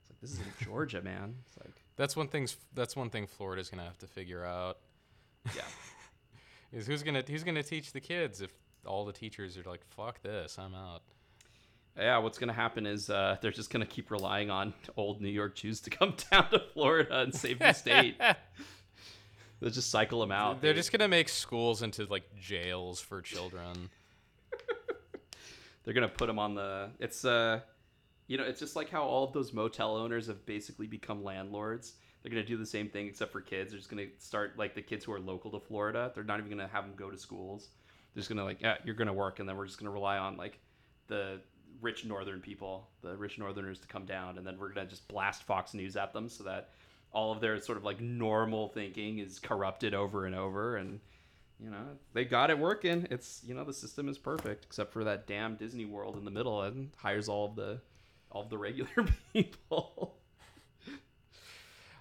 [0.00, 1.34] It's like this is in Georgia, man.
[1.46, 2.48] It's like, That's one thing.
[2.74, 4.78] That's one thing Florida's gonna have to figure out
[5.54, 5.62] yeah.
[6.72, 8.52] is who's gonna who's gonna teach the kids if
[8.86, 11.02] all the teachers are like, "Fuck this, I'm out."
[11.96, 15.56] yeah, what's gonna happen is uh, they're just gonna keep relying on old New York
[15.56, 18.16] Jews to come down to Florida and save the state.
[19.60, 20.60] They'll just cycle them out.
[20.60, 20.78] They're dude.
[20.78, 23.90] just gonna make schools into like jails for children.
[25.88, 26.90] They're gonna put them on the.
[27.00, 27.60] It's uh,
[28.26, 31.94] you know, it's just like how all of those motel owners have basically become landlords.
[32.22, 33.70] They're gonna do the same thing except for kids.
[33.70, 36.12] They're just gonna start like the kids who are local to Florida.
[36.14, 37.70] They're not even gonna have them go to schools.
[38.12, 40.36] They're just gonna like, yeah, you're gonna work, and then we're just gonna rely on
[40.36, 40.58] like
[41.06, 41.40] the
[41.80, 45.44] rich northern people, the rich northerners to come down, and then we're gonna just blast
[45.44, 46.68] Fox News at them so that
[47.12, 51.00] all of their sort of like normal thinking is corrupted over and over and
[51.62, 53.06] you know they got it working.
[53.10, 56.30] It's you know the system is perfect except for that damn disney world in the
[56.30, 57.80] middle and hires all of the
[58.30, 58.90] all of the regular
[59.32, 60.16] people.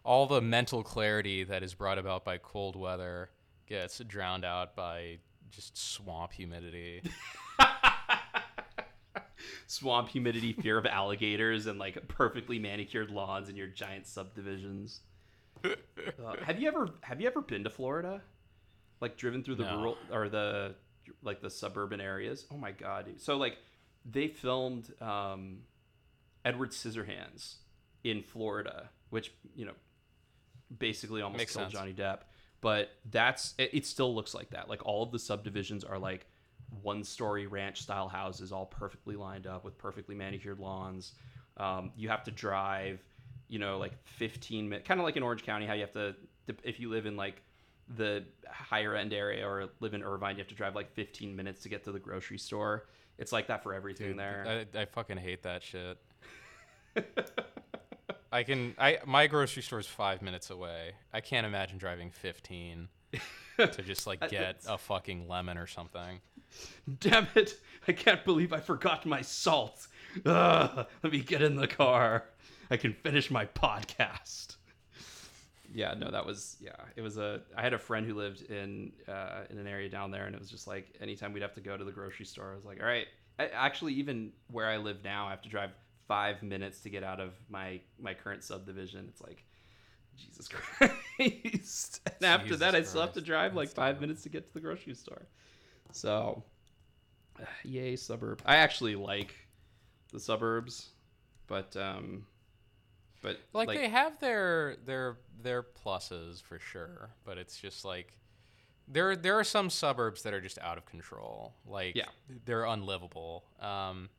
[0.04, 3.30] All the mental clarity that is brought about by cold weather
[3.68, 5.18] gets drowned out by
[5.52, 7.02] just swamp humidity.
[9.68, 15.02] swamp humidity fear of alligators and like perfectly manicured lawns in your giant subdivisions.
[16.24, 18.22] Uh, have you ever have you ever been to florida
[19.02, 19.78] like driven through the No.
[19.78, 20.76] rural or the
[21.24, 23.22] like the suburban areas oh my god dude.
[23.22, 23.58] so like
[24.06, 25.60] they filmed um
[26.44, 27.56] edward scissorhands
[28.04, 29.74] in florida which you know
[30.80, 31.74] basically almost Makes killed sense.
[31.74, 32.20] johnny depp
[32.62, 36.26] but that's it, it still looks like that like all of the subdivisions are like
[36.82, 41.14] one story ranch style houses all perfectly lined up with perfectly manicured lawns
[41.58, 43.02] um, you have to drive
[43.48, 46.14] you know like 15 minutes kind of like in orange county how you have to
[46.64, 47.42] if you live in like
[47.96, 51.62] the higher end area or live in irvine you have to drive like 15 minutes
[51.64, 52.88] to get to the grocery store.
[53.18, 54.66] It's like that for everything Dude, there.
[54.76, 55.98] I, I fucking hate that shit.
[58.32, 60.94] I can I my grocery store is five minutes away.
[61.14, 62.90] I can't imagine driving fifteen
[63.58, 66.20] to just like get a fucking lemon or something.
[67.00, 67.60] damn it.
[67.88, 69.88] I can't believe i forgot my salt.
[70.26, 72.26] Ugh, let me get in the car.
[72.70, 74.58] I can finish my podcast
[75.78, 78.92] yeah no that was yeah it was a i had a friend who lived in
[79.08, 81.62] uh, in an area down there and it was just like anytime we'd have to
[81.62, 83.08] go to the grocery store i was like all right
[83.40, 85.72] I, actually even where i live now i have to drive
[86.08, 89.06] five minutes to get out of my my current subdivision.
[89.10, 89.44] It's like
[90.18, 90.48] jesus
[91.18, 92.02] christ.
[92.06, 94.54] And after Jesus that i still have to drive like five minutes to get to
[94.54, 95.28] the grocery store.
[95.92, 96.44] So
[97.64, 98.42] yay suburb.
[98.46, 99.36] I actually like
[100.12, 100.90] the suburbs
[101.48, 102.26] but um
[103.22, 108.18] but Like, they have their their their pluses for sure, but it's just like
[108.88, 111.56] there there are some suburbs that are just out of control.
[111.66, 112.06] Like Yeah.
[112.46, 113.46] they're unlivable.
[113.60, 114.10] Um,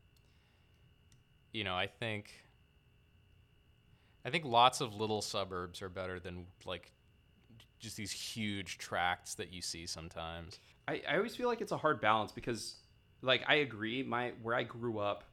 [1.52, 2.32] you know, I think
[4.24, 6.92] I think lots of little suburbs are better than like
[7.78, 10.58] just these huge tracts that you see sometimes.
[10.86, 12.76] I, I always feel like it's a hard balance because
[13.22, 15.24] like I agree my where I grew up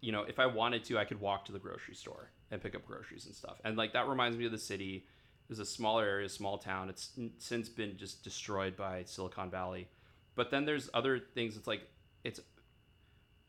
[0.00, 2.76] you know if I wanted to I could walk to the grocery store and pick
[2.76, 3.60] up groceries and stuff.
[3.64, 5.04] And like that reminds me of the city.
[5.48, 6.88] It was a smaller area small town.
[6.88, 9.88] It's since been just destroyed by Silicon Valley.
[10.36, 11.56] But then there's other things.
[11.56, 11.88] It's like
[12.22, 12.38] it's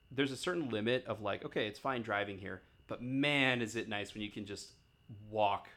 [0.10, 3.90] there's a certain limit of like okay it's fine driving here but man is it
[3.90, 4.74] nice when you can just
[5.30, 5.68] walk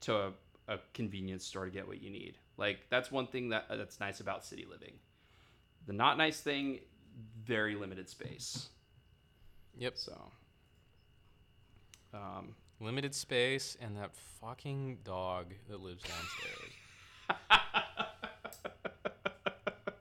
[0.00, 0.32] to a,
[0.68, 2.38] a convenience store to get what you need.
[2.56, 4.94] Like that's one thing that that's nice about city living.
[5.86, 6.80] The not nice thing,
[7.44, 8.68] very limited space.
[9.78, 9.92] Yep.
[9.96, 10.32] So,
[12.14, 16.72] um, Limited space and that fucking dog that lives downstairs.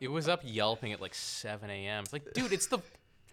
[0.02, 2.03] it was up yelping at like 7 a.m.
[2.03, 2.80] It's like, dude, it's the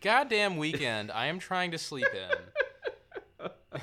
[0.01, 1.10] goddamn weekend.
[1.10, 2.06] I am trying to sleep
[3.40, 3.51] in.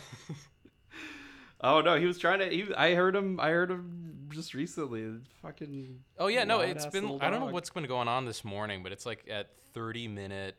[1.61, 2.49] oh no, he was trying to.
[2.49, 3.39] He, I heard him.
[3.39, 5.15] I heard him just recently.
[5.41, 5.99] Fucking.
[6.17, 7.19] Oh yeah, no, it's been.
[7.21, 10.55] I don't know what's been going on this morning, but it's like at 30 minute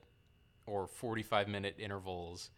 [0.66, 2.50] or 45 minute intervals,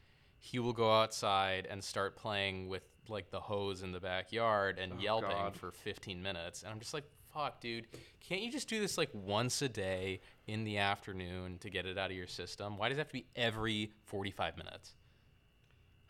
[0.44, 4.94] he will go outside and start playing with like the hose in the backyard and
[4.94, 5.56] Oh, yelping God.
[5.56, 7.86] for 15 minutes, and I'm just like, fuck, dude,
[8.20, 11.96] can't you just do this like once a day in the afternoon to get it
[11.96, 12.76] out of your system?
[12.76, 14.94] Why does it have to be every 45 minutes?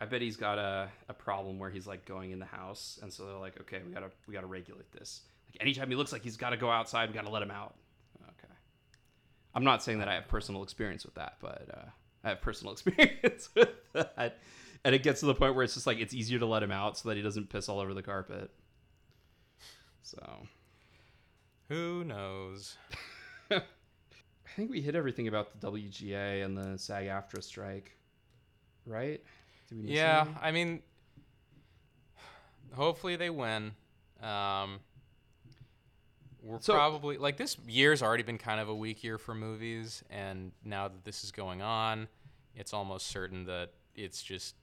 [0.01, 3.13] I bet he's got a, a problem where he's like going in the house, and
[3.13, 5.21] so they're like, okay, we gotta we gotta regulate this.
[5.47, 7.75] Like anytime he looks like he's got to go outside, we gotta let him out.
[8.21, 8.53] Okay.
[9.55, 11.85] I'm not saying that I have personal experience with that, but uh,
[12.23, 14.39] I have personal experience with that,
[14.83, 16.71] and it gets to the point where it's just like it's easier to let him
[16.71, 18.51] out so that he doesn't piss all over the carpet.
[20.01, 20.47] So
[21.69, 22.77] Who knows?
[23.51, 23.61] I
[24.55, 27.97] think we hit everything about the WGA and the SAG-AFTRA strike,
[28.85, 29.21] right?
[29.67, 30.37] Did we miss Yeah, anything?
[30.41, 30.81] I mean,
[32.73, 33.71] hopefully they win.
[34.21, 34.79] Um,
[36.43, 40.03] we're So- probably like this year's already been kind of a weak year for movies,
[40.09, 42.07] and now that this is going on,
[42.55, 44.55] it's almost certain that it's just.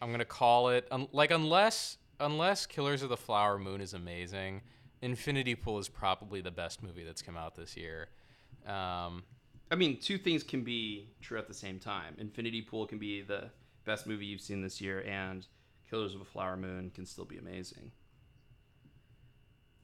[0.00, 4.62] I'm gonna call it un- like unless unless Killers of the Flower Moon is amazing,
[5.02, 8.08] Infinity Pool is probably the best movie that's come out this year.
[8.66, 9.24] Um,
[9.70, 12.14] I mean, two things can be true at the same time.
[12.18, 13.50] Infinity Pool can be the
[13.84, 15.46] best movie you've seen this year, and
[15.90, 17.90] Killers of a Flower Moon can still be amazing.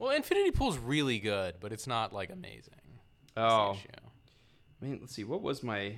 [0.01, 2.73] Well, Infinity Pool's really good, but it's not like amazing.
[3.37, 3.77] Oh.
[4.81, 5.23] I mean, let's see.
[5.23, 5.93] What was my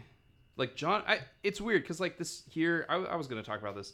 [0.57, 1.03] like John?
[1.07, 3.93] I it's weird because like this year, I, I was going to talk about this.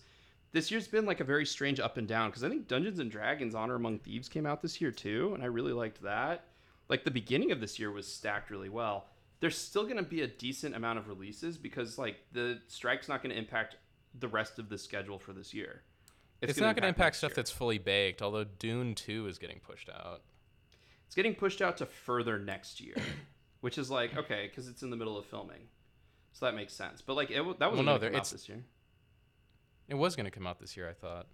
[0.52, 3.12] This year's been like a very strange up and down because I think Dungeons and
[3.12, 6.46] Dragons: Honor Among Thieves came out this year too, and I really liked that.
[6.88, 9.06] Like the beginning of this year was stacked really well.
[9.42, 13.22] There's still going to be a decent amount of releases because like the strike's not
[13.22, 13.76] going to impact
[14.20, 15.84] the rest of the schedule for this year.
[16.42, 17.36] It's, gonna not going to impact stuff year.
[17.36, 20.22] that's fully baked, although Dune 2 is getting pushed out.
[21.06, 22.96] It's getting pushed out to further next year,
[23.62, 25.68] which is like okay because it's in the middle of filming,
[26.34, 27.02] so that makes sense.
[27.02, 28.64] But like it, that was no, no, there- come out this year.
[29.90, 31.26] It was going to come out this year, I thought.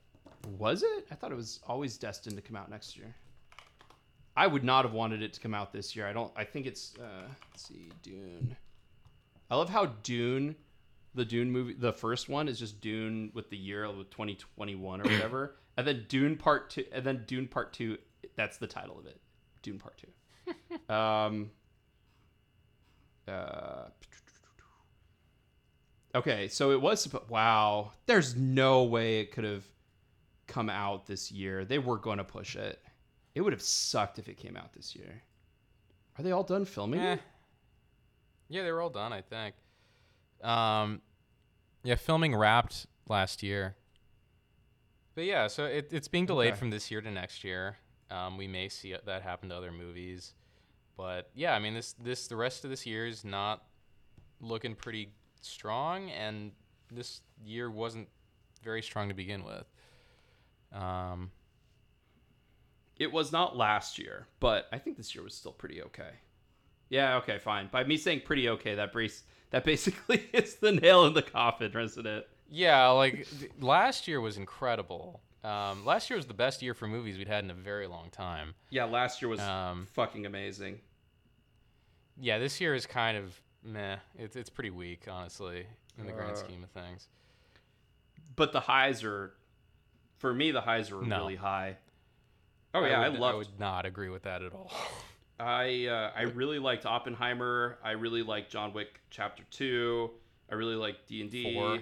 [0.57, 1.07] Was it?
[1.11, 3.13] I thought it was always destined to come out next year.
[4.37, 6.07] I would not have wanted it to come out this year.
[6.07, 6.31] I don't.
[6.35, 6.93] I think it's.
[6.97, 8.55] Uh, let's see, Dune.
[9.49, 10.55] I love how Dune,
[11.15, 15.03] the Dune movie, the first one is just Dune with the year with 2021 or
[15.03, 17.97] whatever, and then Dune Part Two, and then Dune Part Two.
[18.35, 19.19] That's the title of it,
[19.61, 20.93] Dune Part Two.
[20.93, 21.51] um.
[23.27, 23.85] Uh.
[26.13, 27.07] Okay, so it was.
[27.29, 29.65] Wow, there's no way it could have
[30.47, 31.65] come out this year.
[31.65, 32.81] They were going to push it.
[33.33, 35.23] It would have sucked if it came out this year.
[36.17, 37.01] Are they all done filming?
[37.01, 37.17] Eh.
[38.47, 39.55] Yeah, they were all done, I think.
[40.43, 41.01] Um,
[41.83, 43.75] yeah, filming wrapped last year.
[45.15, 46.59] But yeah, so it, it's being delayed Okay.
[46.59, 47.77] from this year to next year.
[48.11, 50.33] Um, we may see that happen to other movies,
[50.97, 53.63] but yeah, I mean this this the rest of this year is not
[54.41, 55.09] looking pretty
[55.41, 56.51] strong, and
[56.91, 58.07] this year wasn't
[58.63, 59.65] very strong to begin with.
[60.71, 61.31] Um,
[62.97, 66.11] It was not last year, but I think this year was still pretty okay.
[66.89, 67.67] Yeah, okay, fine.
[67.71, 69.23] By me saying pretty okay, that brace
[69.55, 72.27] that basically is the nail in the coffin, isn't it?
[72.49, 73.25] Yeah, like
[73.61, 75.21] last year was incredible.
[75.45, 78.09] Um, last year was the best year for movies we'd had in a very long
[78.09, 78.53] time.
[78.69, 80.81] Yeah, last year was Um, fucking amazing.
[82.19, 83.95] Yeah, this year is kind of meh.
[84.17, 85.65] It's it's pretty weak, honestly,
[85.97, 87.07] in the grand Uh, scheme of things.
[88.35, 89.33] But the highs are,
[90.17, 91.19] for me, the highs were No.
[91.19, 91.77] really high.
[92.73, 93.33] Oh yeah, I, would, loved.
[93.33, 94.69] I would not agree with that at all.
[95.39, 97.77] I uh, I really liked Oppenheimer.
[97.83, 100.11] I really liked John Wick Chapter Two.
[100.49, 101.81] I really liked D and D.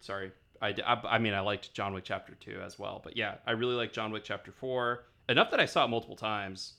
[0.00, 3.00] Sorry, I mean I liked John Wick Chapter Two as well.
[3.02, 6.16] But yeah, I really liked John Wick Chapter Four enough that I saw it multiple
[6.16, 6.74] times.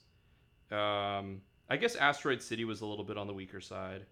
[0.72, 4.06] Um, I guess Asteroid City was a little bit on the weaker side.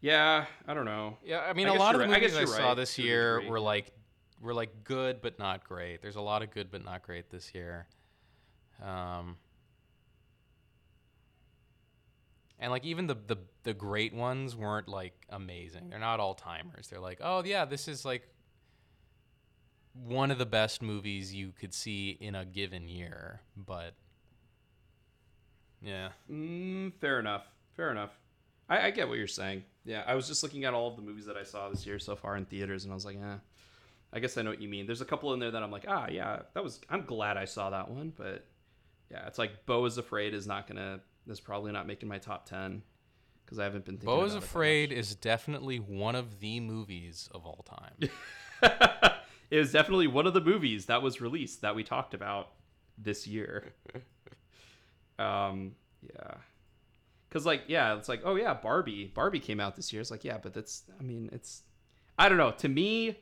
[0.00, 1.16] Yeah, I don't know.
[1.24, 2.16] yeah, I mean, I a lot of the right.
[2.16, 3.92] I movies guess I, you're saw right, this year were like
[4.40, 6.02] were like good but not great.
[6.02, 7.86] There's a lot of good but not great this year.
[8.82, 9.36] Um,
[12.58, 15.90] and like even the, the the great ones weren't like amazing.
[15.90, 16.88] They're not all timers.
[16.88, 18.28] They're like, oh yeah, this is like
[19.94, 23.40] one of the best movies you could see in a given year.
[23.56, 23.94] But
[25.82, 27.44] yeah, Mm, fair enough.
[27.76, 28.10] Fair enough.
[28.68, 29.64] I, I get what you're saying.
[29.84, 31.98] Yeah, I was just looking at all of the movies that I saw this year
[31.98, 33.36] so far in theaters, and I was like, eh.
[34.12, 34.86] I guess I know what you mean.
[34.86, 36.80] There's a couple in there that I'm like, ah, yeah, that was.
[36.90, 38.44] I'm glad I saw that one, but
[39.10, 41.00] yeah, it's like Beau is Afraid is not gonna.
[41.26, 42.82] Is probably not making my top ten
[43.44, 44.06] because I haven't been thinking.
[44.06, 48.10] Bo is about it that Afraid is definitely one of the movies of all time.
[49.50, 52.50] it was definitely one of the movies that was released that we talked about
[52.96, 53.72] this year.
[55.18, 55.72] um,
[56.02, 56.34] yeah.
[57.30, 59.12] Cause like yeah, it's like oh yeah, Barbie.
[59.14, 60.00] Barbie came out this year.
[60.00, 61.62] It's like yeah, but that's I mean it's
[62.18, 62.52] I don't know.
[62.52, 63.18] To me,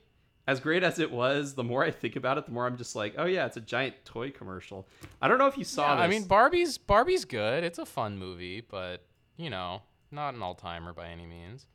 [0.46, 2.94] as great as it was, the more I think about it, the more I'm just
[2.96, 4.86] like oh yeah, it's a giant toy commercial.
[5.20, 6.04] I don't know if you saw Yeah, this.
[6.04, 7.64] I mean, Barbie's Barbie's good.
[7.64, 9.04] It's a fun movie, but
[9.36, 11.66] you know, not an all timer by any means.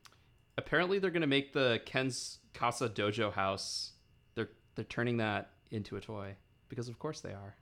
[0.58, 3.94] apparently they're gonna make the Ken's Casa Dojo house.
[4.36, 6.36] They're they're turning that into a toy
[6.70, 7.56] because of course they are.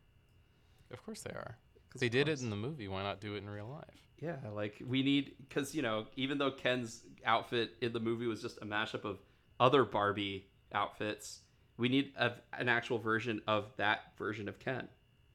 [0.91, 1.57] Of course they are.
[1.91, 2.87] 'Cause They did it in the movie.
[2.87, 4.03] Why not do it in real life?
[4.19, 8.41] Yeah, like we need because you know even though Ken's outfit in the movie was
[8.41, 9.19] just a mashup of
[9.59, 11.39] other Barbie outfits,
[11.77, 14.87] we need a, an actual version of that version of Ken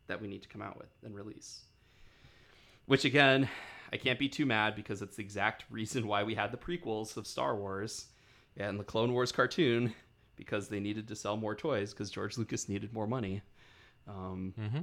[0.07, 1.63] that we need to come out with and release.
[2.87, 3.49] Which again,
[3.93, 7.17] I can't be too mad because it's the exact reason why we had the prequels
[7.17, 8.07] of Star Wars
[8.57, 9.93] and the Clone Wars cartoon
[10.37, 13.43] because they needed to sell more toys because George Lucas needed more money.
[14.07, 14.81] Um, Mm-hmm.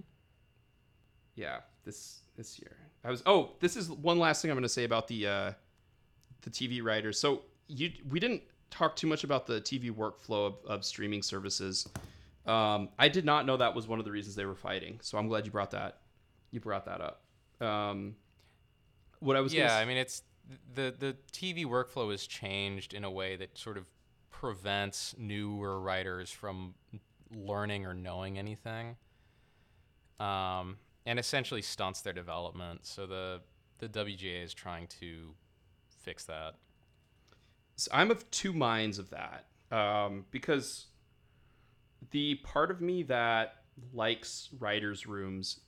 [1.36, 2.76] yeah this this year
[3.06, 5.52] i was oh this is one last thing i'm going to say about the uh
[6.42, 7.20] the TV writers.
[7.20, 8.42] So you we didn't
[8.72, 11.88] talk too much about the TV workflow of, of streaming services.
[12.46, 15.00] Um, I did not know that was one of the reasons they were fighting.
[15.04, 16.00] So I'm glad you brought that.
[16.50, 17.22] You brought that up.
[17.60, 18.16] Um,
[19.20, 20.24] what I was yeah, I mean it's
[20.74, 23.86] the the TV workflow has changed in a way that sort of
[24.32, 26.74] prevents newer writers from
[27.34, 28.96] learning or knowing anything,
[30.20, 32.86] um, and essentially stunts their development.
[32.88, 33.42] So the
[33.78, 35.36] the WGA is trying to
[36.04, 36.56] fix that.
[37.76, 40.88] So I'm of two minds of that um, because
[42.12, 43.56] the part of me that
[43.94, 45.62] likes writers' rooms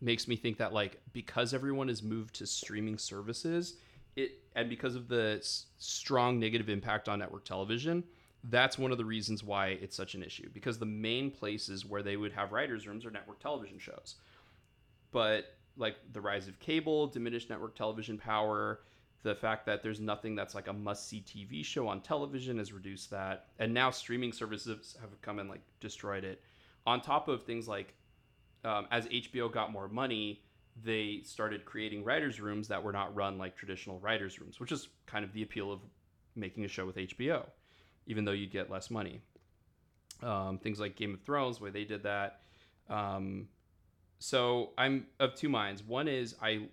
[0.00, 3.74] makes me think that like because everyone has moved to streaming services,
[4.14, 8.04] it and because of the s- strong negative impact on network television,
[8.44, 10.48] that's one of the reasons why it's such an issue.
[10.52, 14.16] Because the main places where they would have writers' rooms are network television shows,
[15.12, 18.80] but like the rise of cable, diminished network television power,
[19.26, 23.10] the fact that there's nothing that's like a must-see TV show on television has reduced
[23.10, 26.40] that, and now streaming services have come and like destroyed it.
[26.86, 27.94] On top of things like,
[28.64, 30.42] um, as HBO got more money,
[30.84, 34.88] they started creating writers' rooms that were not run like traditional writers' rooms, which is
[35.06, 35.80] kind of the appeal of
[36.36, 37.46] making a show with HBO,
[38.06, 39.20] even though you'd get less money.
[40.22, 42.42] Um, things like Game of Thrones, where they did that.
[42.88, 43.48] Um,
[44.20, 45.82] so I'm of two minds.
[45.82, 46.68] One is I,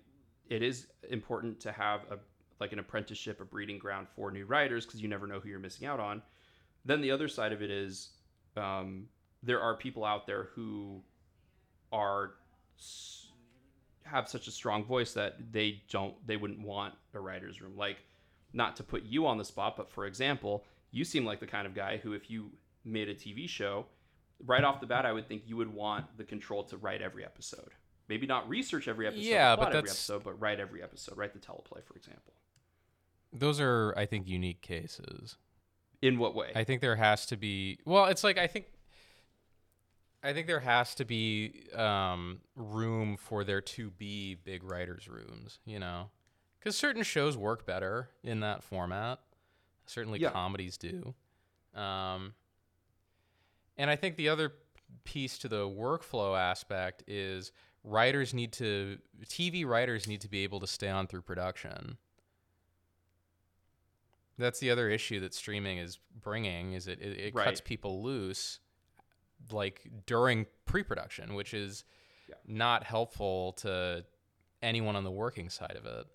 [0.48, 2.18] it is important to have a
[2.60, 5.58] like an apprenticeship, a breeding ground for new writers because you never know who you're
[5.58, 6.22] missing out on.
[6.84, 8.10] Then the other side of it is
[8.56, 9.06] um,
[9.42, 11.02] there are people out there who
[11.92, 12.34] are
[14.04, 17.76] have such a strong voice that they don't they wouldn't want a writer's room.
[17.76, 17.98] Like
[18.52, 21.66] not to put you on the spot, but for example, you seem like the kind
[21.66, 22.50] of guy who if you
[22.84, 23.86] made a TV show,
[24.46, 27.24] right off the bat I would think you would want the control to write every
[27.24, 27.70] episode.
[28.08, 31.38] Maybe not research every episode, Yeah, but every episode, but write every episode, write the
[31.38, 32.34] teleplay, for example.
[33.34, 35.36] Those are, I think, unique cases.
[36.00, 36.52] In what way?
[36.54, 37.78] I think there has to be.
[37.84, 38.66] Well, it's like I think.
[40.22, 45.58] I think there has to be um, room for there to be big writers' rooms,
[45.66, 46.08] you know,
[46.58, 49.18] because certain shows work better in that format.
[49.86, 50.30] Certainly, Yeah.
[50.30, 51.14] comedies do.
[51.74, 52.32] Um,
[53.76, 54.54] and I think the other
[55.04, 57.52] piece to the workflow aspect is
[57.82, 61.98] writers need to TV writers need to be able to stay on through production.
[64.38, 68.58] That's the other issue that streaming is bringing is it it, it cuts people loose
[69.50, 71.84] like during pre-production, which is
[72.28, 72.36] Yeah.
[72.46, 74.04] not helpful to
[74.62, 76.06] anyone on the working side of it.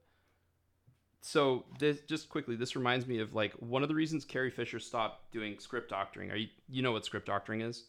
[1.21, 4.79] so this just quickly, this reminds me of like one of the reasons Carrie Fisher
[4.79, 6.31] stopped doing script doctoring.
[6.31, 7.85] Are you you know what script doctoring is?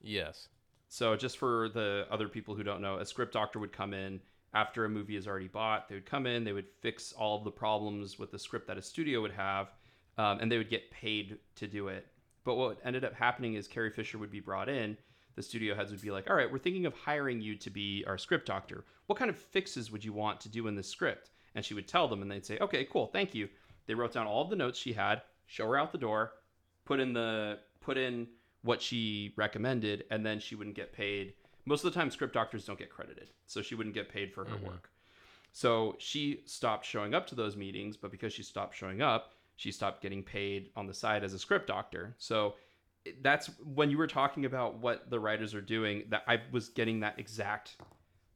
[0.00, 0.48] Yes.
[0.88, 4.20] So just for the other people who don't know, a script doctor would come in
[4.54, 5.88] after a movie is already bought.
[5.88, 8.78] They would come in, they would fix all of the problems with the script that
[8.78, 9.72] a studio would have,
[10.16, 12.06] um, and they would get paid to do it.
[12.44, 14.96] But what ended up happening is Carrie Fisher would be brought in.
[15.34, 18.04] The studio heads would be like, "All right, we're thinking of hiring you to be
[18.06, 18.84] our script doctor.
[19.06, 21.86] What kind of fixes would you want to do in this script?" And she would
[21.86, 23.48] tell them, and they'd say, "Okay, cool, thank you."
[23.86, 26.32] They wrote down all of the notes she had, show her out the door,
[26.84, 28.28] put in the put in
[28.62, 31.34] what she recommended, and then she wouldn't get paid.
[31.68, 34.46] Most of the time, script doctors don't get credited, so she wouldn't get paid for
[34.46, 34.68] her mm-hmm.
[34.68, 34.90] work.
[35.52, 39.70] So she stopped showing up to those meetings, but because she stopped showing up, she
[39.70, 42.14] stopped getting paid on the side as a script doctor.
[42.16, 42.54] So
[43.20, 46.04] that's when you were talking about what the writers are doing.
[46.08, 47.76] That I was getting that exact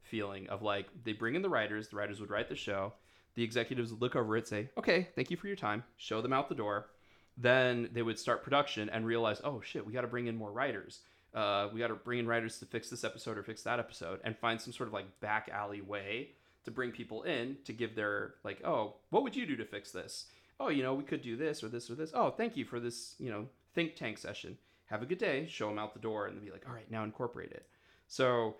[0.03, 2.93] feeling of like they bring in the writers, the writers would write the show,
[3.33, 6.33] the executives would look over it, say, "Okay, thank you for your time," show them
[6.33, 6.91] out the door.
[7.35, 10.51] Then they would start production and realize, "Oh shit, we got to bring in more
[10.51, 11.01] writers.
[11.33, 14.19] Uh, we got to bring in writers to fix this episode or fix that episode,
[14.23, 16.29] and find some sort of like back alley way
[16.65, 19.91] to bring people in to give their like, oh, what would you do to fix
[19.91, 20.25] this?
[20.59, 22.11] Oh, you know, we could do this or this or this.
[22.13, 24.57] Oh, thank you for this, you know, think tank session.
[24.85, 25.47] Have a good day.
[25.49, 27.65] Show them out the door, and be like, all right, now incorporate it.
[28.07, 28.55] So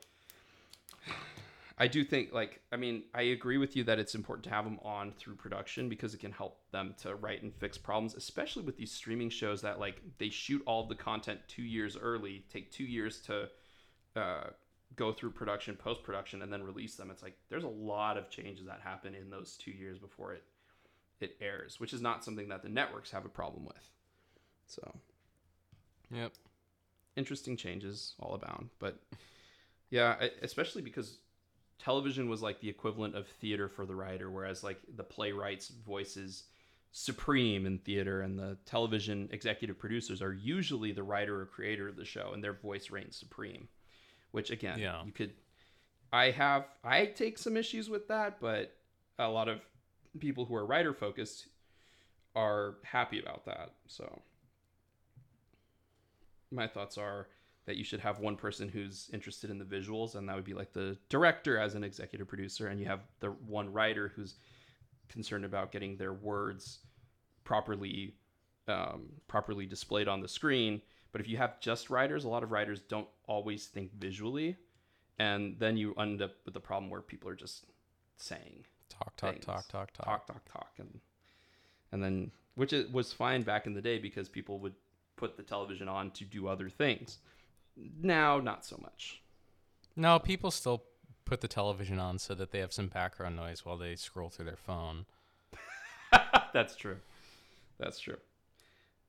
[1.77, 4.63] I do think, like, I mean, I agree with you that it's important to have
[4.63, 8.63] them on through production because it can help them to write and fix problems, especially
[8.63, 12.71] with these streaming shows that, like, they shoot all the content two years early, take
[12.71, 13.49] two years to
[14.15, 14.43] uh,
[14.95, 17.09] go through production, post production, and then release them.
[17.09, 20.43] It's like there's a lot of changes that happen in those two years before it
[21.19, 23.89] it airs, which is not something that the networks have a problem with.
[24.67, 24.93] So
[26.11, 26.33] Yep.
[27.15, 28.69] interesting changes all abound.
[28.79, 28.99] But
[29.89, 31.19] yeah, especially because
[31.83, 36.15] television was like the equivalent of theater for the writer, whereas like the playwright's voice
[36.17, 36.43] is
[36.91, 41.95] supreme in theater, and the television executive producers are usually the writer or creator of
[41.95, 43.67] the show, and their voice reigns supreme.
[44.31, 45.03] Which again, Yeah.
[45.05, 45.33] you could.
[46.11, 48.75] I have I take some issues with that, but
[49.19, 49.59] a lot of
[50.19, 51.47] people who are writer focused
[52.35, 53.73] are happy about that.
[53.87, 54.21] So
[56.51, 57.27] my thoughts are
[57.65, 60.53] that you should have one person who's interested in the visuals, and that would be
[60.53, 64.35] like the director as an executive producer, and you have the one writer who's
[65.09, 66.79] concerned about getting their words
[67.43, 68.15] properly
[68.67, 70.81] um, properly displayed on the screen.
[71.11, 74.57] But if you have just writers, a lot of writers don't always think visually,
[75.19, 77.65] and then you end up with the problem where people are just
[78.17, 79.45] saying Talk, talk, things.
[79.45, 80.05] talk, talk, talk.
[80.05, 80.99] talk, talk, talk, and
[81.91, 84.73] and then which it was fine back in the day because people would
[85.15, 87.19] put the television on to do other things.
[87.75, 89.21] Now, not so much.
[89.95, 90.83] No, people still
[91.25, 94.45] put the television on so that they have some background noise while they scroll through
[94.45, 95.05] their phone.
[96.53, 96.97] That's true.
[97.79, 98.17] That's true.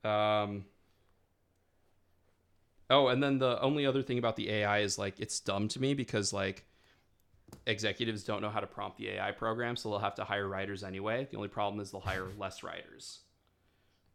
[0.03, 0.65] Um.
[2.89, 5.81] Oh, and then the only other thing about the AI is like it's dumb to
[5.81, 6.65] me because like
[7.65, 10.83] executives don't know how to prompt the AI program, so they'll have to hire writers
[10.83, 11.27] anyway.
[11.29, 13.21] The only problem is they'll hire less writers.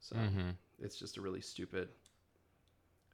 [0.00, 0.56] So Mhm.
[0.80, 1.88] it's just a really stupid.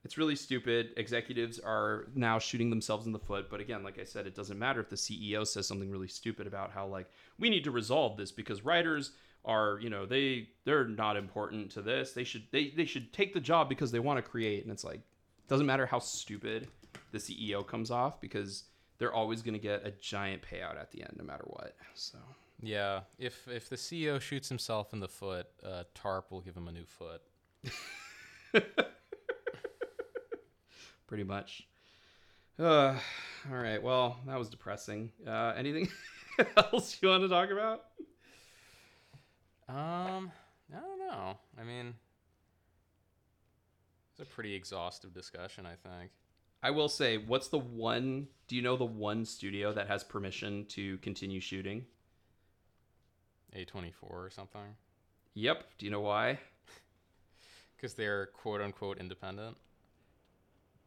[0.07, 0.91] It's really stupid.
[0.95, 3.49] Executives are now shooting themselves in the foot.
[3.49, 6.47] But again, like I said, it doesn't matter if the CEO says something really stupid
[6.47, 9.11] about how like we need to resolve this because writers
[9.43, 12.13] are you know they they're not important to this.
[12.13, 14.63] They should they they should take the job because they want to create.
[14.63, 15.01] And it's like
[15.49, 16.69] doesn't matter how stupid
[17.11, 18.63] the CEO comes off because
[18.99, 21.75] they're always going to get a giant payout at the end no matter what.
[21.95, 22.17] So
[22.61, 26.69] Yeah, if if the CEO shoots himself in the foot, uh, TARP will give him
[26.69, 27.21] a new foot.
[31.07, 31.67] pretty much.
[32.59, 32.95] Uh,
[33.49, 33.81] all right.
[33.81, 35.11] Well, that was depressing.
[35.25, 35.89] Uh, anything
[36.57, 37.85] else you want to talk about?
[39.69, 40.31] Um,
[40.73, 41.37] I don't know.
[41.59, 41.93] I mean,
[44.11, 46.11] it's a pretty exhaustive discussion, I think.
[46.63, 48.27] I will say, what's the one?
[48.47, 51.85] Do you know the one studio that has permission to continue shooting?
[53.55, 54.75] A24 or something.
[55.35, 55.63] Yep.
[55.77, 56.39] Do you know why?
[57.75, 59.55] Because they're quote unquote independent.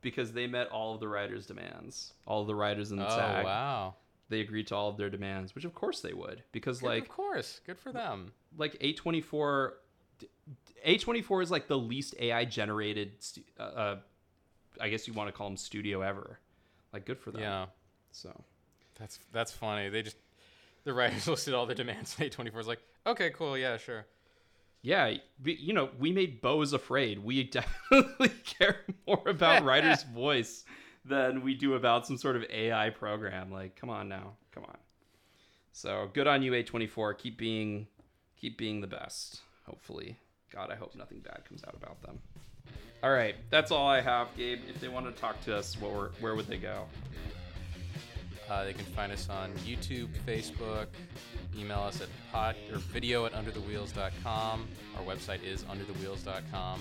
[0.02, 2.14] Because they met all of the writers' demands.
[2.26, 3.12] All of the writers in the tag.
[3.12, 3.94] Oh, SAG, wow.
[4.28, 6.42] they agreed to all of their demands, which of course they would.
[6.52, 7.60] Because Good- like of course.
[7.66, 8.32] Good for them.
[8.56, 9.72] like A24
[10.86, 13.12] A24 is like the least AI generated
[13.58, 13.96] uh, uh
[14.80, 16.38] I guess you want to call them studio ever.
[16.92, 17.42] Like good for them.
[17.42, 17.66] Yeah.
[18.12, 18.32] So
[18.98, 19.88] That's that's funny.
[19.88, 20.16] They just
[20.84, 22.16] the writers listed all the demands.
[22.16, 24.06] A24 is like, okay, cool, yeah, sure.
[24.82, 27.18] Yeah, we, you know, we made Beau is afraid.
[27.22, 27.44] We
[27.90, 30.64] definitely care more about writer's voice
[31.04, 33.50] than we do about some sort of AI program.
[33.50, 34.76] Like, come on now, come on.
[35.72, 37.18] So good on you, A24.
[37.18, 37.86] Keep being,
[38.36, 39.40] keep being the best.
[39.66, 40.16] Hopefully,
[40.52, 42.18] God, I hope nothing bad comes out about them.
[43.02, 44.60] All right, that's all I have, Gabe.
[44.68, 46.84] If they want to talk to us, where where would they go?
[48.50, 50.86] Uh, they can find us on YouTube, Facebook,
[51.56, 54.66] email us at pod or video at underthewheels.com.
[54.96, 56.80] Our website is underthewheels.com.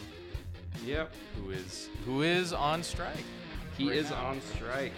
[0.85, 3.23] Yep, Who is who is on strike?
[3.77, 4.25] he right is now.
[4.27, 4.93] on strike.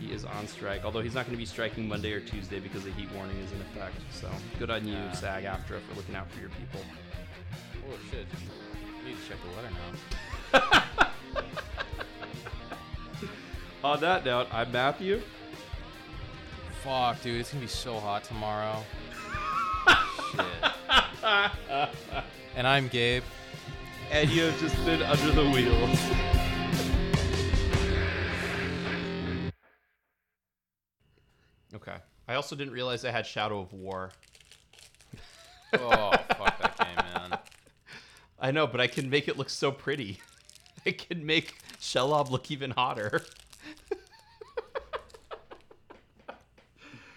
[0.00, 0.84] He is on strike.
[0.84, 3.50] Although he's not going to be striking Monday or Tuesday because the heat warning is
[3.52, 3.96] in effect.
[4.12, 5.12] So good on you, Yeah.
[5.12, 6.80] SAG AFTRA, for looking out for your people.
[7.90, 8.26] Oh shit!
[9.04, 9.70] I need to check the weather
[10.72, 11.08] now.
[13.84, 15.20] On that note, I'm Matthew.
[16.84, 18.84] Fuck, dude, it's gonna be so hot tomorrow.
[20.30, 21.90] shit.
[22.54, 23.22] And I'm Gabe.
[24.10, 25.98] and you have just been under the wheels.
[31.74, 31.96] okay.
[32.26, 34.10] I also didn't realize I had Shadow of War.
[35.74, 37.38] Oh fuck that game, man.
[38.40, 40.20] I know, but I can make it look so pretty.
[40.86, 43.22] I can make Shelob look even hotter.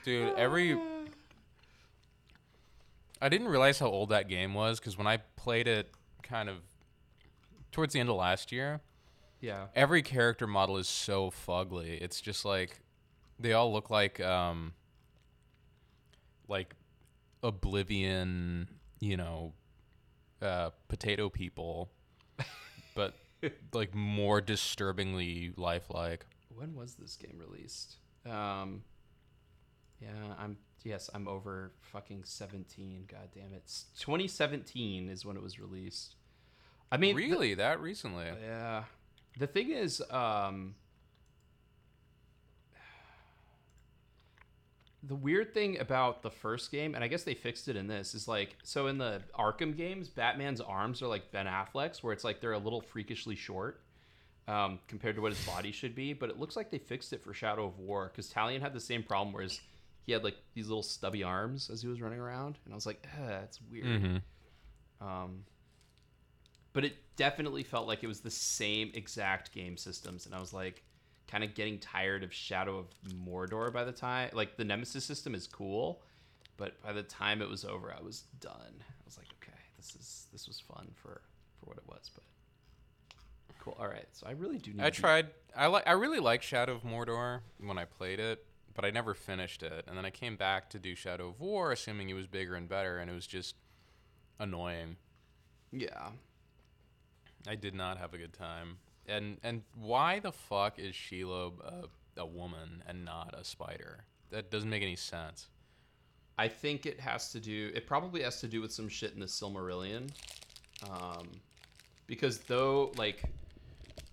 [0.04, 0.78] Dude, every
[3.22, 5.92] I didn't realize how old that game was because when I played it
[6.24, 6.58] kind of
[7.72, 8.82] towards the end of last year,
[9.42, 9.68] Yeah.
[9.76, 12.02] every character model is so fugly.
[12.02, 12.80] It's just like
[13.40, 14.74] they all look like um
[16.48, 16.76] like
[17.44, 18.68] oblivion,
[19.00, 19.54] you know,
[20.42, 21.92] uh potato people,
[22.96, 23.14] but
[23.72, 26.26] like more disturbingly lifelike.
[26.56, 27.98] When was this game released?
[28.26, 28.82] Um
[30.02, 30.10] Yeah,
[30.40, 33.06] I'm yes, I'm over fucking 17.
[33.08, 33.72] God damn it.
[34.00, 36.16] 2017 is when it was released.
[36.92, 38.26] I mean, the- really, that recently?
[38.44, 38.84] Yeah.
[39.38, 40.76] The thing is, um,
[45.04, 48.14] the weird thing about the first game, and I guess they fixed it in this,
[48.14, 52.24] is like, so in the Arkham games, Batman's arms are like Ben Affleck's, where it's
[52.24, 53.82] like they're a little freakishly short
[54.48, 56.14] um, compared to what his body should be.
[56.14, 58.80] But it looks like they fixed it for Shadow of War because Talion had the
[58.80, 59.62] same problem, whereas
[60.04, 62.86] he had like these little stubby arms as he was running around, and I was
[62.86, 63.86] like, that's weird.
[63.86, 65.08] Mm-hmm.
[65.08, 65.44] Um,
[66.74, 70.54] but it definitely felt like it was the same exact game systems, and I was
[70.54, 70.84] like,
[71.28, 74.30] kind of getting tired of Shadow of Mordor by the time.
[74.34, 76.02] Like the Nemesis system is cool,
[76.58, 78.54] but by the time it was over, I was done.
[78.80, 81.22] I was like, okay, this is this was fun for
[81.60, 82.24] for what it was, but
[83.60, 83.78] cool.
[83.80, 84.84] All right, so I really do need.
[84.84, 85.28] I tried.
[85.56, 85.88] I like.
[85.88, 89.86] I really like Shadow of Mordor when I played it, but I never finished it.
[89.88, 92.68] And then I came back to do Shadow of War, assuming it was bigger and
[92.68, 93.56] better, and it was just
[94.40, 94.98] annoying.
[95.72, 96.10] Yeah,
[97.48, 98.78] I did not have a good time.
[99.08, 104.06] And and why the fuck is Shelob a, a woman and not a spider?
[104.30, 105.48] That doesn't make any sense.
[106.38, 107.72] I think it has to do.
[107.74, 110.10] It probably has to do with some shit in the Silmarillion,
[110.90, 111.28] um,
[112.08, 113.24] because though like,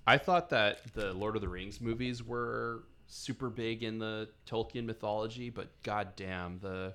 [0.06, 4.84] I thought that the Lord of the Rings movies were super big in the Tolkien
[4.84, 6.94] mythology, but goddamn the,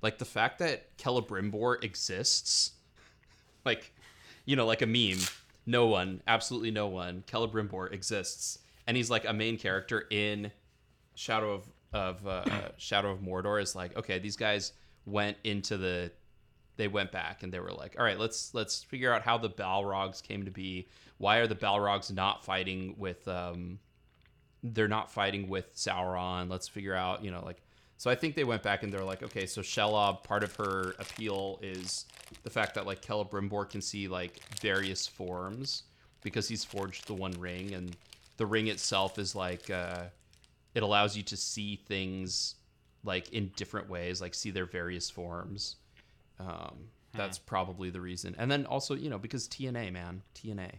[0.00, 2.72] like the fact that Celebrimbor exists,
[3.64, 3.92] like,
[4.46, 5.20] you know, like a meme.
[5.66, 7.22] No one, absolutely no one.
[7.26, 10.50] Celebrimbor exists, and he's like a main character in
[11.14, 12.44] Shadow of of uh,
[12.76, 14.72] Shadow of Mordor is like, okay, these guys
[15.04, 16.10] went into the,
[16.76, 19.50] they went back and they were like, all right, let's let's figure out how the
[19.50, 20.86] Balrogs came to be.
[21.18, 23.78] Why are the Balrogs not fighting with um,
[24.62, 26.50] they're not fighting with Sauron?
[26.50, 27.62] Let's figure out, you know, like.
[27.96, 30.94] So I think they went back and they're like, okay, so Shelob, part of her
[31.00, 32.04] appeal is
[32.44, 35.82] the fact that like Celebrimbor can see like various forms
[36.22, 37.96] because he's forged the one ring, and
[38.36, 39.68] the ring itself is like.
[39.68, 40.04] Uh,
[40.74, 42.54] it allows you to see things
[43.04, 45.76] like in different ways like see their various forms
[46.38, 46.76] um,
[47.14, 50.70] that's probably the reason and then also you know because tna man tna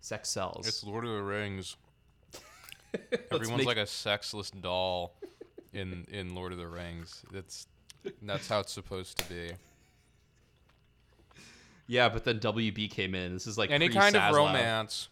[0.00, 1.76] sex sells It's Lord of the Rings.
[3.32, 5.14] Everyone's make- like a sexless doll
[5.72, 7.22] in in Lord of the Rings.
[7.32, 7.66] That's
[8.22, 9.50] that's how it's supposed to be.
[11.88, 15.08] yeah but then wb came in this is like Any kind of romance,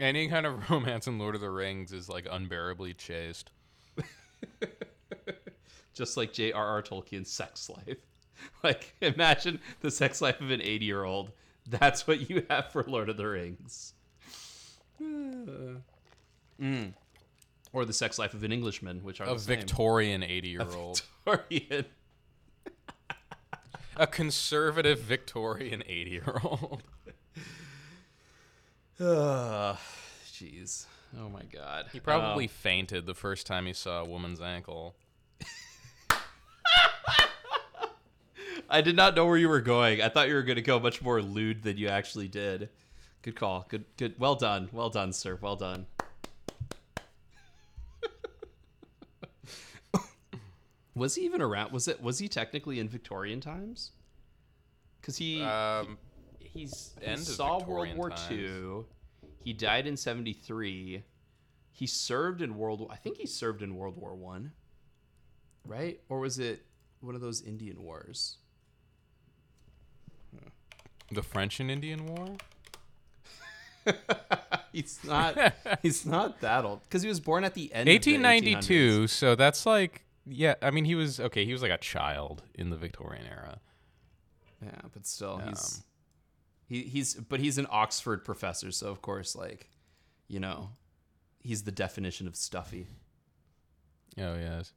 [0.00, 3.50] any kind of romance in Lord of the Rings is like unbearably chaste.
[5.94, 7.98] just like j.r.r tolkien's sex life
[8.62, 11.30] like imagine the sex life of an 80 year old
[11.68, 13.94] that's what you have for lord of the rings
[16.60, 16.92] Mm.
[17.72, 19.36] or the sex life of an englishman which are A.
[19.36, 21.84] Victorian eighty-year-old, Victorian.
[23.96, 26.82] a conservative Victorian eighty-year-old.
[29.00, 29.76] Ugh,
[30.32, 30.86] Jeez.
[31.18, 31.86] Oh my god.
[31.92, 34.94] He probably Um, fainted the first time he saw a woman's ankle.
[38.70, 40.02] I did not know where you were going.
[40.02, 42.68] I thought you were going to go much more lewd than you actually did.
[43.22, 43.64] Good call.
[43.68, 43.84] Good.
[43.96, 44.16] Good.
[44.18, 44.68] Well done.
[44.72, 45.38] Well done, sir.
[45.40, 45.86] Well done.
[50.98, 51.72] Was he even around?
[51.72, 52.02] Was it?
[52.02, 53.92] Was he technically in Victorian times?
[55.00, 55.98] Because he Um,
[56.38, 58.30] he's he saw World War times.
[58.30, 58.84] II.
[59.44, 61.04] He died in seventy three.
[61.72, 62.88] He served in World.
[62.90, 64.52] I think he served in World War One.
[65.64, 66.00] Right?
[66.08, 66.64] Or was it
[67.00, 68.38] one of those Indian wars?
[71.10, 72.36] the French and Indian War.
[74.72, 75.54] he's not.
[75.82, 77.88] he's not that old because he was born at the end.
[77.88, 79.06] of the 1892.
[79.06, 80.54] So that's like, yeah.
[80.62, 81.44] I mean, he was okay.
[81.44, 83.60] He was like a child in the Victorian era.
[84.62, 85.84] Yeah, but still, he's Um,
[86.68, 89.70] he, he's but he's an Oxford professor, so of course, like,
[90.26, 90.70] you know,
[91.40, 92.86] he's the definition of stuffy.
[94.18, 94.72] Oh yes.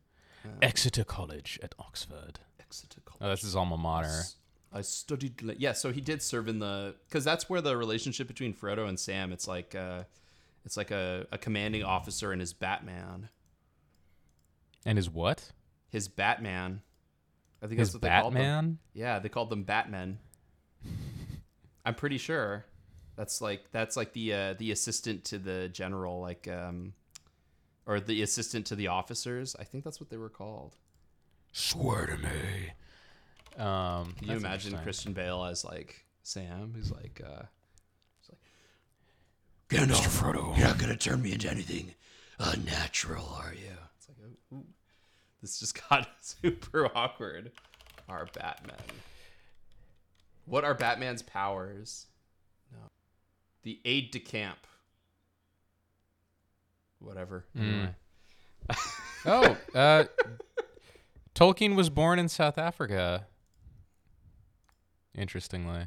[0.45, 2.39] Um, Exeter College at Oxford.
[2.59, 3.21] Exeter College.
[3.23, 4.21] Oh, that's his alma mater.
[4.73, 5.41] I studied.
[5.41, 8.87] li- Yeah, so he did serve in the because that's where the relationship between Frodo
[8.87, 9.31] and Sam.
[9.33, 10.03] It's like uh,
[10.63, 13.29] it's like a, a commanding officer and his Batman.
[14.85, 15.51] And his what?
[15.89, 16.81] His Batman.
[17.61, 18.41] I think His that's what they called them.
[18.41, 18.77] Batman.
[18.93, 20.19] Yeah, they called them Batmen.
[21.85, 22.65] I'm pretty sure.
[23.15, 26.93] That's like that's like the uh, the assistant to the general, like um,
[27.85, 29.55] or the assistant to the officers.
[29.59, 30.75] I think that's what they were called.
[31.51, 33.63] Swear to me.
[33.63, 34.77] Um, Can you imagine.
[34.79, 37.43] Christian Bale as like Sam, who's like, uh,
[38.21, 38.39] he's like,
[39.69, 40.57] Gandalf, Frodo.
[40.57, 41.93] you're not gonna turn me into anything
[42.39, 43.75] unnatural, are you?
[44.19, 44.65] Like, oh, ooh.
[45.41, 47.51] this just got super awkward.
[48.09, 48.75] Our Batman.
[50.45, 52.07] What are Batman's powers?
[52.71, 52.79] No,
[53.63, 54.57] the aide de camp.
[56.99, 57.45] Whatever.
[57.57, 57.61] Mm.
[57.61, 57.95] Anyway.
[59.23, 60.05] Oh, uh,
[61.35, 63.27] Tolkien was born in South Africa.
[65.15, 65.85] Interestingly,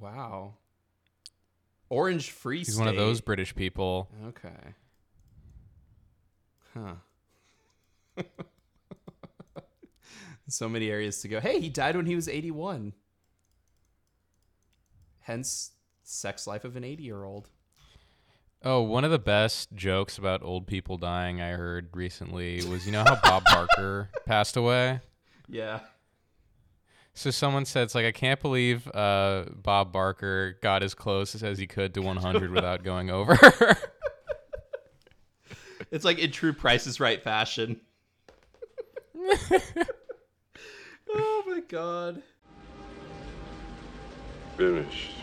[0.00, 0.54] Wow.
[1.90, 4.08] Orange Free he's one of those British people.
[4.28, 4.74] Okay.
[6.74, 6.94] Huh.
[10.48, 11.40] so many areas to go.
[11.40, 12.92] Hey, he died when he was 81.
[15.20, 15.72] Hence,
[16.02, 17.48] sex life of an 80 year old.
[18.64, 22.92] Oh, one of the best jokes about old people dying I heard recently was you
[22.92, 25.00] know how Bob Barker passed away?
[25.48, 25.80] Yeah.
[27.14, 31.58] So someone said it's like I can't believe uh, Bob Barker got as close as
[31.58, 33.36] he could to 100 without going over.
[35.92, 37.80] It's like in true Price is Right fashion.
[41.10, 42.22] oh my god.
[44.56, 45.21] Finished.